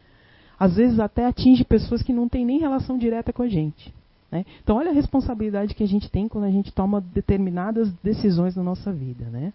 Às 0.57 0.77
vezes 0.77 0.97
até 0.97 1.25
atinge 1.25 1.65
pessoas 1.65 2.01
que 2.01 2.13
não 2.13 2.29
têm 2.29 2.45
nem 2.45 2.57
relação 2.57 2.97
direta 2.97 3.33
com 3.33 3.43
a 3.43 3.49
gente. 3.49 3.93
Né? 4.33 4.47
Então, 4.63 4.77
olha 4.77 4.89
a 4.89 4.93
responsabilidade 4.93 5.75
que 5.75 5.83
a 5.83 5.87
gente 5.87 6.09
tem 6.09 6.27
quando 6.27 6.45
a 6.45 6.49
gente 6.49 6.71
toma 6.71 6.99
determinadas 6.99 7.93
decisões 8.03 8.55
na 8.55 8.63
nossa 8.63 8.91
vida. 8.91 9.25
Né? 9.25 9.53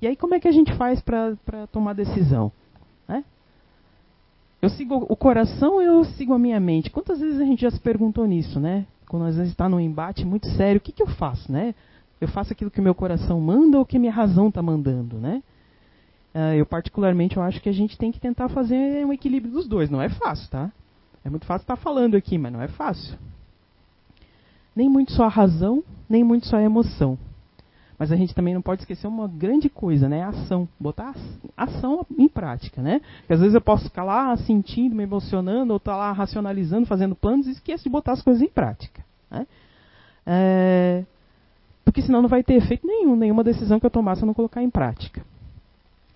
E 0.00 0.06
aí, 0.06 0.16
como 0.16 0.34
é 0.34 0.40
que 0.40 0.48
a 0.48 0.52
gente 0.52 0.74
faz 0.74 1.02
para 1.02 1.36
tomar 1.70 1.92
decisão? 1.92 2.50
Né? 3.06 3.22
Eu 4.62 4.70
sigo 4.70 5.06
o 5.06 5.14
coração 5.14 5.82
eu 5.82 6.02
sigo 6.04 6.32
a 6.32 6.38
minha 6.38 6.58
mente? 6.58 6.88
Quantas 6.88 7.20
vezes 7.20 7.38
a 7.38 7.44
gente 7.44 7.60
já 7.60 7.70
se 7.70 7.78
perguntou 7.78 8.26
nisso, 8.26 8.58
né? 8.58 8.86
Quando 9.06 9.26
às 9.26 9.36
vezes 9.36 9.52
está 9.52 9.68
num 9.68 9.78
embate 9.80 10.24
muito 10.24 10.46
sério, 10.48 10.78
o 10.78 10.80
que, 10.80 10.92
que 10.92 11.02
eu 11.02 11.06
faço, 11.06 11.52
né? 11.52 11.74
Eu 12.18 12.28
faço 12.28 12.54
aquilo 12.54 12.70
que 12.70 12.80
o 12.80 12.82
meu 12.82 12.94
coração 12.94 13.38
manda 13.38 13.78
ou 13.78 13.84
que 13.84 13.98
minha 13.98 14.12
razão 14.12 14.48
está 14.48 14.62
mandando, 14.62 15.16
né? 15.16 15.42
Uh, 16.34 16.54
eu 16.56 16.64
particularmente 16.64 17.36
eu 17.36 17.42
acho 17.42 17.60
que 17.60 17.68
a 17.68 17.72
gente 17.72 17.98
tem 17.98 18.10
que 18.10 18.20
tentar 18.20 18.48
fazer 18.48 19.04
um 19.04 19.12
equilíbrio 19.12 19.52
dos 19.52 19.68
dois. 19.68 19.90
Não 19.90 20.00
é 20.00 20.08
fácil, 20.08 20.48
tá? 20.48 20.72
É 21.22 21.28
muito 21.28 21.44
fácil 21.44 21.64
estar 21.64 21.76
falando 21.76 22.14
aqui, 22.14 22.38
mas 22.38 22.50
não 22.50 22.62
é 22.62 22.68
fácil. 22.68 23.18
Nem 24.74 24.88
muito 24.88 25.12
só 25.12 25.24
a 25.24 25.28
razão, 25.28 25.82
nem 26.08 26.22
muito 26.22 26.46
só 26.46 26.56
a 26.56 26.62
emoção. 26.62 27.18
Mas 28.00 28.10
a 28.10 28.16
gente 28.16 28.34
também 28.34 28.54
não 28.54 28.62
pode 28.62 28.80
esquecer 28.80 29.06
uma 29.06 29.28
grande 29.28 29.68
coisa, 29.68 30.08
né? 30.08 30.22
A 30.22 30.28
ação. 30.28 30.66
Botar 30.80 31.14
a 31.54 31.64
ação 31.64 32.06
em 32.18 32.28
prática, 32.28 32.80
né? 32.80 33.02
Porque 33.18 33.34
às 33.34 33.40
vezes 33.40 33.54
eu 33.54 33.60
posso 33.60 33.84
ficar 33.84 34.04
lá 34.04 34.34
sentindo, 34.38 34.96
me 34.96 35.02
emocionando, 35.02 35.74
ou 35.74 35.76
estar 35.76 35.92
tá 35.92 35.98
lá 35.98 36.10
racionalizando, 36.10 36.86
fazendo 36.86 37.14
planos 37.14 37.46
e 37.46 37.50
esqueço 37.50 37.84
de 37.84 37.90
botar 37.90 38.12
as 38.12 38.22
coisas 38.22 38.40
em 38.40 38.48
prática. 38.48 39.04
Né? 39.30 39.46
É... 40.26 41.04
Porque 41.84 42.00
senão 42.00 42.22
não 42.22 42.28
vai 42.28 42.42
ter 42.42 42.54
efeito 42.54 42.86
nenhum, 42.86 43.14
nenhuma 43.16 43.44
decisão 43.44 43.78
que 43.78 43.84
eu 43.84 43.90
tomar 43.90 44.16
se 44.16 44.22
eu 44.22 44.26
não 44.26 44.34
colocar 44.34 44.62
em 44.62 44.70
prática. 44.70 45.22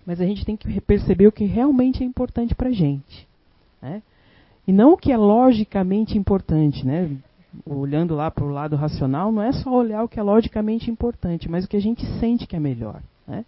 Mas 0.07 0.19
a 0.19 0.25
gente 0.25 0.43
tem 0.43 0.57
que 0.57 0.81
perceber 0.81 1.27
o 1.27 1.31
que 1.31 1.45
realmente 1.45 2.01
é 2.01 2.05
importante 2.05 2.55
para 2.55 2.69
a 2.69 2.73
gente. 2.73 3.27
Né? 3.79 4.01
E 4.67 4.73
não 4.73 4.93
o 4.93 4.97
que 4.97 5.11
é 5.11 5.17
logicamente 5.17 6.17
importante, 6.17 6.83
né? 6.83 7.11
Olhando 7.65 8.15
lá 8.15 8.29
para 8.31 8.43
o 8.43 8.49
lado 8.49 8.75
racional, 8.75 9.31
não 9.31 9.41
é 9.41 9.51
só 9.51 9.71
olhar 9.71 10.03
o 10.03 10.07
que 10.07 10.19
é 10.19 10.23
logicamente 10.23 10.89
importante, 10.89 11.49
mas 11.49 11.65
o 11.65 11.67
que 11.67 11.77
a 11.77 11.81
gente 11.81 12.05
sente 12.19 12.47
que 12.47 12.55
é 12.55 12.59
melhor. 12.59 13.01
Né? 13.27 13.45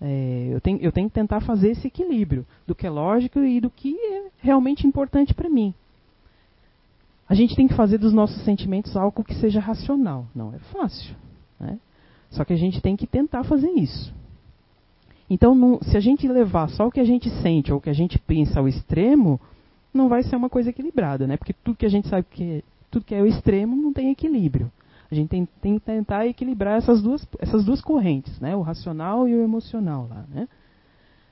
É, 0.00 0.48
eu, 0.50 0.60
tenho, 0.60 0.78
eu 0.80 0.92
tenho 0.92 1.08
que 1.08 1.14
tentar 1.14 1.40
fazer 1.40 1.70
esse 1.70 1.86
equilíbrio 1.86 2.46
do 2.66 2.74
que 2.74 2.86
é 2.86 2.90
lógico 2.90 3.40
e 3.40 3.60
do 3.60 3.70
que 3.70 3.96
é 3.96 4.24
realmente 4.38 4.86
importante 4.86 5.32
para 5.34 5.48
mim. 5.48 5.74
A 7.28 7.34
gente 7.34 7.56
tem 7.56 7.66
que 7.66 7.74
fazer 7.74 7.98
dos 7.98 8.12
nossos 8.12 8.44
sentimentos 8.44 8.96
algo 8.96 9.24
que 9.24 9.34
seja 9.34 9.58
racional. 9.58 10.26
Não 10.34 10.54
é 10.54 10.58
fácil. 10.70 11.16
Né? 11.58 11.78
Só 12.30 12.44
que 12.44 12.52
a 12.52 12.56
gente 12.56 12.80
tem 12.80 12.96
que 12.96 13.06
tentar 13.06 13.42
fazer 13.44 13.70
isso. 13.70 14.14
Então, 15.28 15.54
não, 15.54 15.80
se 15.82 15.96
a 15.96 16.00
gente 16.00 16.28
levar 16.28 16.68
só 16.70 16.86
o 16.86 16.90
que 16.90 17.00
a 17.00 17.04
gente 17.04 17.28
sente 17.42 17.72
ou 17.72 17.78
o 17.78 17.80
que 17.80 17.90
a 17.90 17.94
gente 17.94 18.18
pensa 18.18 18.60
ao 18.60 18.68
extremo, 18.68 19.40
não 19.92 20.08
vai 20.08 20.22
ser 20.22 20.36
uma 20.36 20.48
coisa 20.48 20.70
equilibrada, 20.70 21.26
né? 21.26 21.36
Porque 21.36 21.52
tudo 21.52 21.76
que 21.76 21.86
a 21.86 21.90
gente 21.90 22.08
sabe 22.08 22.26
que 22.30 22.62
tudo 22.96 23.04
que 23.04 23.14
é 23.14 23.20
o 23.20 23.26
extremo 23.26 23.76
não 23.76 23.92
tem 23.92 24.10
equilíbrio. 24.10 24.72
A 25.10 25.14
gente 25.14 25.28
tem, 25.28 25.48
tem 25.60 25.78
que 25.78 25.84
tentar 25.84 26.26
equilibrar 26.26 26.78
essas 26.78 27.02
duas, 27.02 27.26
essas 27.38 27.64
duas 27.64 27.80
correntes, 27.80 28.40
né? 28.40 28.56
o 28.56 28.62
racional 28.62 29.28
e 29.28 29.34
o 29.34 29.44
emocional. 29.44 30.08
Lá, 30.08 30.24
né? 30.32 30.48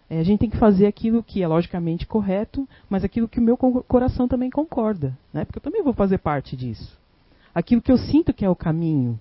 É, 0.09 0.21
a 0.21 0.23
gente 0.23 0.40
tem 0.40 0.50
que 0.50 0.59
fazer 0.59 0.87
aquilo 0.87 1.23
que 1.23 1.42
é 1.42 1.49
logicamente 1.49 2.06
correto, 2.06 2.68
mas 2.88 3.02
aquilo 3.02 3.26
que 3.26 3.40
o 3.40 3.42
meu 3.42 3.56
coração 3.56 4.28
também 4.28 4.50
concorda, 4.50 5.16
né? 5.33 5.44
porque 5.44 5.59
eu 5.59 5.62
também 5.62 5.83
vou 5.83 5.94
fazer 5.94 6.18
parte 6.18 6.54
disso. 6.54 6.99
Aquilo 7.54 7.80
que 7.80 7.90
eu 7.90 7.97
sinto 7.97 8.35
que 8.35 8.44
é 8.44 8.50
o 8.50 8.54
caminho, 8.54 9.18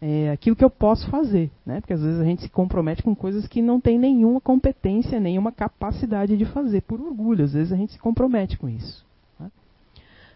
é 0.00 0.30
aquilo 0.30 0.54
que 0.54 0.64
eu 0.64 0.70
posso 0.70 1.10
fazer, 1.10 1.50
né? 1.66 1.80
porque 1.80 1.92
às 1.92 2.00
vezes 2.00 2.20
a 2.20 2.24
gente 2.24 2.42
se 2.42 2.48
compromete 2.48 3.02
com 3.02 3.14
coisas 3.14 3.48
que 3.48 3.60
não 3.60 3.80
tem 3.80 3.98
nenhuma 3.98 4.40
competência, 4.40 5.18
nenhuma 5.18 5.50
capacidade 5.50 6.36
de 6.36 6.44
fazer, 6.44 6.82
por 6.82 7.00
orgulho, 7.00 7.44
às 7.44 7.52
vezes 7.52 7.72
a 7.72 7.76
gente 7.76 7.94
se 7.94 7.98
compromete 7.98 8.56
com 8.56 8.68
isso 8.68 9.04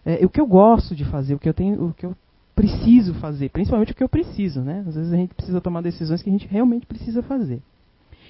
é, 0.09 0.25
o 0.25 0.31
que 0.31 0.41
eu 0.41 0.47
gosto 0.47 0.97
de 0.97 1.05
fazer, 1.05 1.35
o 1.35 1.39
que 1.39 1.47
eu 1.47 1.53
tenho, 1.53 1.89
o 1.89 1.93
que 1.93 2.07
eu 2.07 2.17
preciso 2.57 3.13
fazer, 3.15 3.51
principalmente 3.51 3.93
o 3.93 3.95
que 3.95 4.03
eu 4.03 4.09
preciso, 4.09 4.63
né? 4.63 4.83
Às 4.89 4.95
vezes 4.95 5.13
a 5.13 5.17
gente 5.17 5.35
precisa 5.35 5.61
tomar 5.61 5.83
decisões 5.83 6.23
que 6.23 6.31
a 6.31 6.33
gente 6.33 6.49
realmente 6.49 6.87
precisa 6.87 7.23
fazer. 7.23 7.61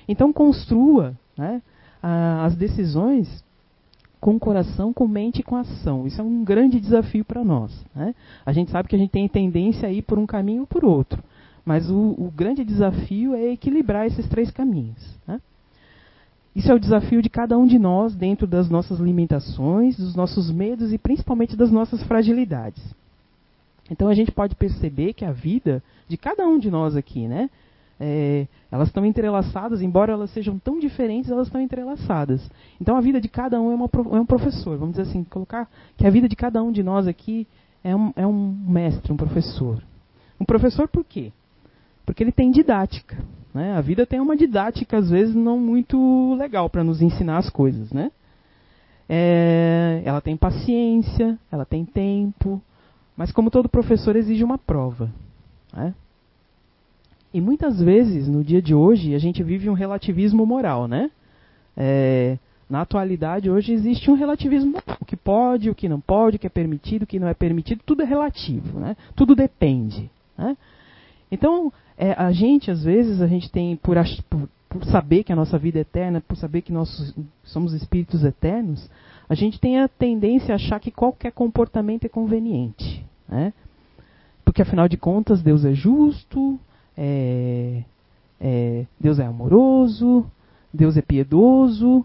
Então 0.08 0.32
construa 0.32 1.16
né, 1.36 1.62
a, 2.02 2.44
as 2.46 2.56
decisões 2.56 3.44
com 4.20 4.40
coração, 4.40 4.92
com 4.92 5.06
mente 5.06 5.38
e 5.38 5.42
com 5.44 5.54
ação. 5.54 6.04
Isso 6.04 6.20
é 6.20 6.24
um 6.24 6.42
grande 6.42 6.80
desafio 6.80 7.24
para 7.24 7.44
nós. 7.44 7.72
Né? 7.94 8.12
A 8.44 8.52
gente 8.52 8.72
sabe 8.72 8.88
que 8.88 8.96
a 8.96 8.98
gente 8.98 9.10
tem 9.10 9.28
tendência 9.28 9.88
a 9.88 9.92
ir 9.92 10.02
por 10.02 10.18
um 10.18 10.26
caminho 10.26 10.62
ou 10.62 10.66
por 10.66 10.84
outro. 10.84 11.22
Mas 11.64 11.88
o, 11.88 12.16
o 12.18 12.32
grande 12.34 12.64
desafio 12.64 13.34
é 13.34 13.52
equilibrar 13.52 14.06
esses 14.06 14.28
três 14.28 14.50
caminhos. 14.50 15.16
Né? 15.28 15.40
Isso 16.58 16.72
é 16.72 16.74
o 16.74 16.80
desafio 16.80 17.22
de 17.22 17.30
cada 17.30 17.56
um 17.56 17.68
de 17.68 17.78
nós 17.78 18.16
dentro 18.16 18.44
das 18.44 18.68
nossas 18.68 18.98
limitações, 18.98 19.96
dos 19.96 20.16
nossos 20.16 20.50
medos 20.50 20.92
e 20.92 20.98
principalmente 20.98 21.54
das 21.54 21.70
nossas 21.70 22.02
fragilidades. 22.02 22.82
Então 23.88 24.08
a 24.08 24.14
gente 24.14 24.32
pode 24.32 24.56
perceber 24.56 25.12
que 25.12 25.24
a 25.24 25.30
vida 25.30 25.80
de 26.08 26.16
cada 26.16 26.44
um 26.48 26.58
de 26.58 26.68
nós 26.68 26.96
aqui, 26.96 27.28
né? 27.28 27.48
É, 28.00 28.48
elas 28.72 28.88
estão 28.88 29.06
entrelaçadas, 29.06 29.80
embora 29.82 30.12
elas 30.12 30.32
sejam 30.32 30.58
tão 30.58 30.80
diferentes, 30.80 31.30
elas 31.30 31.46
estão 31.46 31.60
entrelaçadas. 31.60 32.50
Então 32.80 32.96
a 32.96 33.00
vida 33.00 33.20
de 33.20 33.28
cada 33.28 33.60
um 33.60 33.70
é, 33.70 33.74
uma, 33.76 33.88
é 34.16 34.20
um 34.20 34.26
professor, 34.26 34.76
vamos 34.76 34.96
dizer 34.96 35.08
assim, 35.08 35.22
colocar 35.22 35.70
que 35.96 36.08
a 36.08 36.10
vida 36.10 36.28
de 36.28 36.34
cada 36.34 36.60
um 36.60 36.72
de 36.72 36.82
nós 36.82 37.06
aqui 37.06 37.46
é 37.84 37.94
um, 37.94 38.12
é 38.16 38.26
um 38.26 38.52
mestre, 38.66 39.12
um 39.12 39.16
professor. 39.16 39.80
Um 40.40 40.44
professor 40.44 40.88
por 40.88 41.04
quê? 41.04 41.30
Porque 42.08 42.24
ele 42.24 42.32
tem 42.32 42.50
didática. 42.50 43.18
Né? 43.52 43.76
A 43.76 43.82
vida 43.82 44.06
tem 44.06 44.18
uma 44.18 44.34
didática, 44.34 44.96
às 44.96 45.10
vezes, 45.10 45.34
não 45.34 45.58
muito 45.58 46.34
legal 46.38 46.70
para 46.70 46.82
nos 46.82 47.02
ensinar 47.02 47.36
as 47.36 47.50
coisas. 47.50 47.92
Né? 47.92 48.10
É, 49.06 50.00
ela 50.06 50.18
tem 50.18 50.34
paciência, 50.34 51.38
ela 51.52 51.66
tem 51.66 51.84
tempo, 51.84 52.62
mas, 53.14 53.30
como 53.30 53.50
todo 53.50 53.68
professor, 53.68 54.16
exige 54.16 54.42
uma 54.42 54.56
prova. 54.56 55.10
Né? 55.70 55.92
E 57.34 57.42
muitas 57.42 57.78
vezes, 57.78 58.26
no 58.26 58.42
dia 58.42 58.62
de 58.62 58.74
hoje, 58.74 59.14
a 59.14 59.18
gente 59.18 59.42
vive 59.42 59.68
um 59.68 59.74
relativismo 59.74 60.46
moral. 60.46 60.88
Né? 60.88 61.10
É, 61.76 62.38
na 62.70 62.80
atualidade, 62.80 63.50
hoje, 63.50 63.74
existe 63.74 64.10
um 64.10 64.14
relativismo 64.14 64.70
moral. 64.70 64.96
O 64.98 65.04
que 65.04 65.14
pode, 65.14 65.68
o 65.68 65.74
que 65.74 65.90
não 65.90 66.00
pode, 66.00 66.36
o 66.36 66.38
que 66.38 66.46
é 66.46 66.50
permitido, 66.50 67.02
o 67.02 67.06
que 67.06 67.18
não 67.18 67.28
é 67.28 67.34
permitido, 67.34 67.82
tudo 67.84 68.00
é 68.00 68.06
relativo. 68.06 68.80
Né? 68.80 68.96
Tudo 69.14 69.34
depende. 69.34 70.10
Né? 70.38 70.56
Então, 71.30 71.72
é, 71.96 72.12
a 72.12 72.32
gente, 72.32 72.70
às 72.70 72.82
vezes, 72.82 73.20
a 73.20 73.26
gente 73.26 73.50
tem, 73.50 73.76
por, 73.76 73.96
por, 74.28 74.48
por, 74.68 74.84
saber 74.86 75.24
que 75.24 75.32
a 75.32 75.36
nossa 75.36 75.58
vida 75.58 75.78
é 75.78 75.82
eterna, 75.82 76.20
por 76.20 76.36
saber 76.36 76.62
que 76.62 76.72
nós 76.72 77.14
somos 77.44 77.72
espíritos 77.72 78.24
eternos, 78.24 78.88
a 79.28 79.34
gente 79.34 79.60
tem 79.60 79.80
a 79.80 79.88
tendência 79.88 80.54
a 80.54 80.56
achar 80.56 80.80
que 80.80 80.90
qualquer 80.90 81.32
comportamento 81.32 82.04
é 82.04 82.08
conveniente. 82.08 83.04
Né? 83.28 83.52
Porque, 84.44 84.62
afinal 84.62 84.88
de 84.88 84.96
contas, 84.96 85.42
Deus 85.42 85.64
é 85.64 85.74
justo, 85.74 86.58
é, 86.96 87.84
é, 88.40 88.86
Deus 88.98 89.18
é 89.18 89.26
amoroso, 89.26 90.24
Deus 90.72 90.96
é 90.96 91.02
piedoso, 91.02 92.04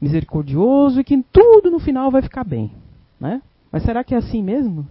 misericordioso 0.00 1.00
e 1.00 1.04
que 1.04 1.22
tudo 1.32 1.70
no 1.70 1.78
final 1.78 2.10
vai 2.10 2.22
ficar 2.22 2.44
bem. 2.44 2.70
Né? 3.20 3.42
Mas 3.70 3.82
será 3.82 4.02
que 4.04 4.14
é 4.14 4.18
assim 4.18 4.42
mesmo? 4.42 4.86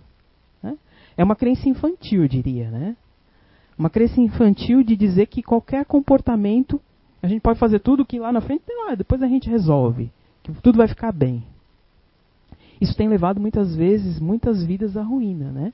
Né? 0.61 0.77
É 1.17 1.23
uma 1.23 1.35
crença 1.35 1.67
infantil, 1.67 2.23
eu 2.23 2.27
diria. 2.27 2.69
Né? 2.69 2.95
Uma 3.77 3.89
crença 3.89 4.19
infantil 4.19 4.83
de 4.83 4.95
dizer 4.95 5.27
que 5.27 5.41
qualquer 5.41 5.85
comportamento, 5.85 6.79
a 7.21 7.27
gente 7.27 7.41
pode 7.41 7.59
fazer 7.59 7.79
tudo 7.79 8.05
que 8.05 8.19
lá 8.19 8.31
na 8.31 8.41
frente, 8.41 8.63
lá, 8.85 8.95
depois 8.95 9.21
a 9.23 9.27
gente 9.27 9.49
resolve, 9.49 10.11
que 10.43 10.51
tudo 10.61 10.77
vai 10.77 10.87
ficar 10.87 11.11
bem. 11.11 11.43
Isso 12.79 12.95
tem 12.95 13.07
levado 13.07 13.39
muitas 13.39 13.75
vezes 13.75 14.19
muitas 14.19 14.63
vidas 14.63 14.97
à 14.97 15.03
ruína, 15.03 15.51
né? 15.51 15.73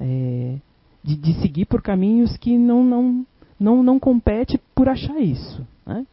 É, 0.00 0.56
de, 1.02 1.16
de, 1.16 1.34
seguir 1.40 1.66
por 1.66 1.82
caminhos 1.82 2.36
que 2.36 2.56
não 2.56 2.84
não 2.84 3.26
não 3.58 3.82
não 3.82 3.98
compete 3.98 4.58
por 4.74 4.88
achar 4.88 5.20
isso, 5.20 5.66
né? 5.84 6.06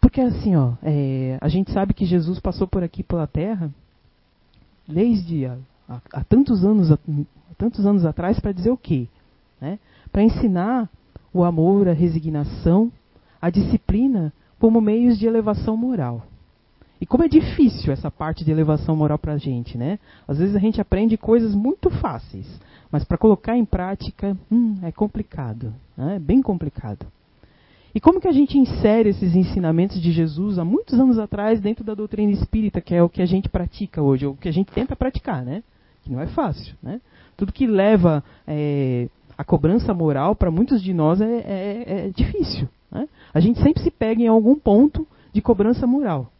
Porque 0.00 0.20
assim, 0.20 0.54
ó, 0.54 0.74
é, 0.82 1.38
a 1.40 1.48
gente 1.48 1.72
sabe 1.72 1.94
que 1.94 2.04
Jesus 2.04 2.38
passou 2.38 2.66
por 2.66 2.82
aqui 2.82 3.02
pela 3.02 3.26
Terra 3.26 3.70
desde 4.86 5.46
há, 5.46 5.56
há, 5.88 6.00
há 6.12 6.24
tantos 6.24 6.64
anos 6.64 6.90
tantos 7.54 7.86
anos 7.86 8.04
atrás 8.04 8.38
para 8.38 8.52
dizer 8.52 8.70
o 8.70 8.76
quê? 8.76 9.06
Né? 9.60 9.78
Para 10.12 10.22
ensinar 10.22 10.88
o 11.32 11.42
amor, 11.42 11.88
a 11.88 11.92
resignação, 11.92 12.92
a 13.40 13.50
disciplina 13.50 14.32
como 14.58 14.80
meios 14.80 15.18
de 15.18 15.26
elevação 15.26 15.76
moral. 15.76 16.22
E 17.00 17.06
como 17.06 17.24
é 17.24 17.28
difícil 17.28 17.92
essa 17.92 18.10
parte 18.10 18.44
de 18.44 18.50
elevação 18.50 18.96
moral 18.96 19.18
para 19.18 19.34
a 19.34 19.36
gente, 19.36 19.76
né? 19.76 19.98
Às 20.26 20.38
vezes 20.38 20.56
a 20.56 20.58
gente 20.58 20.80
aprende 20.80 21.18
coisas 21.18 21.54
muito 21.54 21.90
fáceis, 21.90 22.46
mas 22.90 23.04
para 23.04 23.18
colocar 23.18 23.56
em 23.56 23.64
prática 23.64 24.36
hum, 24.50 24.78
é 24.82 24.92
complicado, 24.92 25.74
né? 25.96 26.16
é 26.16 26.18
bem 26.18 26.40
complicado. 26.40 27.04
E 27.94 28.00
como 28.00 28.20
que 28.20 28.26
a 28.26 28.32
gente 28.32 28.58
insere 28.58 29.10
esses 29.10 29.36
ensinamentos 29.36 30.00
de 30.00 30.10
Jesus 30.10 30.58
há 30.58 30.64
muitos 30.64 30.98
anos 30.98 31.18
atrás 31.18 31.60
dentro 31.60 31.84
da 31.84 31.94
doutrina 31.94 32.32
espírita, 32.32 32.80
que 32.80 32.94
é 32.94 33.02
o 33.02 33.08
que 33.08 33.22
a 33.22 33.26
gente 33.26 33.48
pratica 33.48 34.02
hoje, 34.02 34.26
o 34.26 34.34
que 34.34 34.48
a 34.48 34.52
gente 34.52 34.72
tenta 34.72 34.96
praticar, 34.96 35.44
né? 35.44 35.62
Que 36.04 36.12
não 36.12 36.20
é 36.20 36.26
fácil, 36.26 36.74
né? 36.82 37.00
tudo 37.36 37.52
que 37.52 37.66
leva 37.66 38.22
é, 38.46 39.08
a 39.36 39.44
cobrança 39.44 39.92
moral 39.92 40.34
para 40.34 40.50
muitos 40.50 40.82
de 40.82 40.92
nós 40.92 41.20
é, 41.20 41.26
é, 41.26 41.84
é 41.86 42.08
difícil. 42.10 42.68
Né? 42.90 43.08
A 43.32 43.40
gente 43.40 43.60
sempre 43.60 43.82
se 43.82 43.90
pega 43.90 44.22
em 44.22 44.28
algum 44.28 44.54
ponto 44.54 45.06
de 45.32 45.40
cobrança 45.40 45.86
moral. 45.86 46.30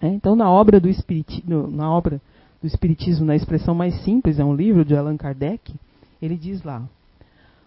Né? 0.00 0.08
Então, 0.14 0.34
na 0.34 0.50
obra 0.50 0.80
do 0.80 0.88
espiritismo, 0.88 1.68
na 1.68 1.90
obra 1.90 2.20
do 2.60 2.66
espiritismo, 2.66 3.24
na 3.24 3.36
expressão 3.36 3.74
mais 3.74 3.94
simples, 4.02 4.38
é 4.38 4.44
um 4.44 4.54
livro 4.54 4.84
de 4.84 4.96
Allan 4.96 5.16
Kardec. 5.16 5.72
Ele 6.20 6.36
diz 6.36 6.62
lá: 6.62 6.82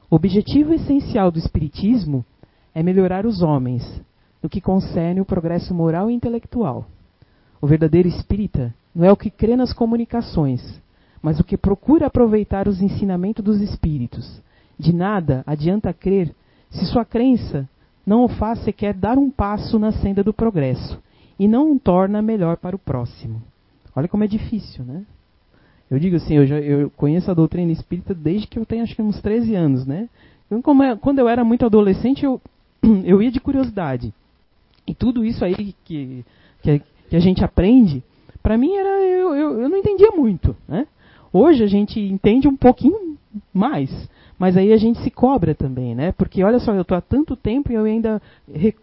o 0.10 0.15
objetivo 0.15 0.74
essencial 0.74 1.32
do 1.32 1.39
espiritismo 1.39 2.25
é 2.75 2.84
melhorar 2.84 3.25
os 3.25 3.41
homens 3.41 3.84
no 4.41 4.50
que 4.50 4.60
concerne 4.60 5.22
o 5.22 5.25
progresso 5.25 5.74
moral 5.74 6.12
e 6.12 6.13
intelectual. 6.13 6.86
O 7.62 7.67
verdadeiro 7.67 8.10
espírita 8.10 8.74
não 8.93 9.05
é 9.05 9.12
o 9.12 9.15
que 9.15 9.29
crê 9.29 9.55
nas 9.55 9.72
comunicações, 9.72 10.62
mas 11.24 11.39
o 11.39 11.44
que 11.44 11.56
procura 11.56 12.08
aproveitar 12.08 12.68
os 12.68 12.82
ensinamentos 12.82 13.44
dos 13.44 13.62
espíritos. 13.62 14.42
De 14.77 14.94
nada 14.94 15.42
adianta 15.48 15.94
crer 15.94 16.36
se 16.70 16.86
sua 16.86 17.06
crença 17.06 17.68
não 18.06 18.25
o 18.25 18.27
faz 18.27 18.60
sequer 18.60 18.94
dar 18.94 19.18
um 19.18 19.32
passo 19.32 19.80
na 19.80 19.94
senda 19.94 20.22
do 20.22 20.34
progresso 20.34 21.01
e 21.39 21.48
não 21.48 21.72
o 21.72 21.80
torna 21.80 22.22
melhor 22.22 22.58
para 22.58 22.75
o 22.75 22.80
próximo. 22.80 23.42
Olha 23.96 24.10
como 24.10 24.25
é 24.25 24.27
difícil, 24.27 24.84
né? 24.84 25.03
Eu 25.89 26.00
digo 26.00 26.15
assim, 26.18 26.36
eu, 26.36 26.46
já, 26.46 26.60
eu 26.60 26.89
conheço 26.92 27.30
a 27.32 27.34
doutrina 27.34 27.72
espírita 27.72 28.13
desde 28.13 28.48
que 28.48 28.60
eu 28.60 28.65
tenho 28.65 28.84
acho 28.84 28.96
que 28.96 29.01
uns 29.01 29.22
13 29.22 29.56
anos, 29.56 29.86
né? 29.86 30.10
É, 30.51 30.96
quando 31.00 31.20
eu 31.20 31.30
era 31.30 31.44
muito 31.44 31.65
adolescente, 31.65 32.25
eu, 32.25 32.42
eu 33.06 33.22
ia 33.22 33.32
de 33.32 33.39
curiosidade. 33.39 34.13
E 34.86 34.94
tudo 34.94 35.24
isso 35.24 35.46
aí 35.46 35.74
que, 35.86 36.25
que, 36.62 36.82
que 37.10 37.15
a 37.15 37.20
gente 37.20 37.44
aprende, 37.44 38.03
para 38.42 38.58
mim 38.58 38.74
era 38.75 39.00
eu, 39.01 39.36
eu, 39.36 39.62
eu, 39.62 39.70
não 39.70 39.77
entendia 39.77 40.12
muito, 40.12 40.56
né? 40.68 40.88
Hoje 41.34 41.63
a 41.63 41.68
gente 41.68 42.00
entende 42.00 42.48
um 42.48 42.56
pouquinho 42.56 43.18
mais, 43.52 43.90
mas 44.38 44.56
aí 44.56 44.72
a 44.72 44.78
gente 44.78 45.00
se 45.02 45.10
cobra 45.10 45.56
também, 45.56 45.96
né? 45.96 46.12
Porque 46.12 46.44
olha 46.44 46.60
só, 46.60 46.74
eu 46.74 46.84
estou 46.84 46.96
há 46.96 47.02
tanto 47.02 47.36
tempo 47.36 47.72
e 47.72 47.75
eu 47.75 47.86
ainda 47.86 48.22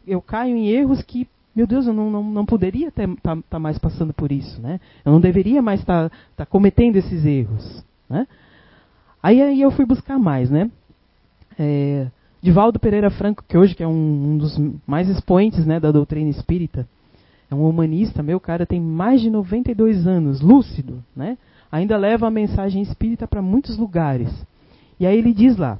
eu 0.05 0.21
caio 0.21 0.57
em 0.57 0.69
erros 0.69 1.01
que 1.03 1.29
meu 1.55 1.67
Deus, 1.67 1.87
eu 1.87 1.93
não, 1.93 2.11
não, 2.11 2.23
não 2.23 2.47
poderia 2.47 2.89
estar 2.89 3.09
tá, 3.23 3.37
tá 3.49 3.59
mais 3.59 3.77
passando 3.79 4.15
por 4.15 4.31
isso, 4.31 4.61
né? 4.61 4.81
Eu 5.05 5.13
não 5.13 5.21
deveria 5.21 5.61
mais 5.61 5.81
estar 5.81 6.09
tá, 6.09 6.17
tá 6.37 6.47
cometendo 6.47 6.97
esses 6.97 7.25
erros, 7.25 7.85
né? 8.09 8.27
Aí, 9.23 9.43
aí 9.43 9.61
eu 9.61 9.71
fui 9.71 9.85
buscar 9.85 10.19
mais, 10.19 10.49
né? 10.49 10.71
É, 11.59 12.07
Divaldo 12.41 12.79
Pereira 12.79 13.11
Franco, 13.11 13.45
que 13.47 13.59
hoje 13.59 13.75
que 13.75 13.83
é 13.83 13.87
um, 13.87 14.33
um, 14.33 14.39
dos 14.39 14.57
mais 14.87 15.09
expoentes 15.09 15.67
né, 15.67 15.79
da 15.79 15.93
doutrina 15.93 16.31
espírita, 16.31 16.89
é 17.51 17.55
um 17.55 17.69
humanista, 17.69 18.23
meu 18.23 18.41
cara, 18.41 18.65
tem 18.65 18.81
mais 18.81 19.21
de 19.21 19.29
92 19.29 20.07
anos, 20.07 20.41
lúcido, 20.41 21.05
né? 21.15 21.37
Ainda 21.71 21.97
leva 21.97 22.27
a 22.27 22.31
mensagem 22.31 22.83
espírita 22.83 23.29
para 23.29 23.41
muitos 23.41 23.77
lugares. 23.77 24.31
E 24.99 25.07
aí 25.07 25.17
ele 25.17 25.33
diz 25.33 25.57
lá: 25.57 25.79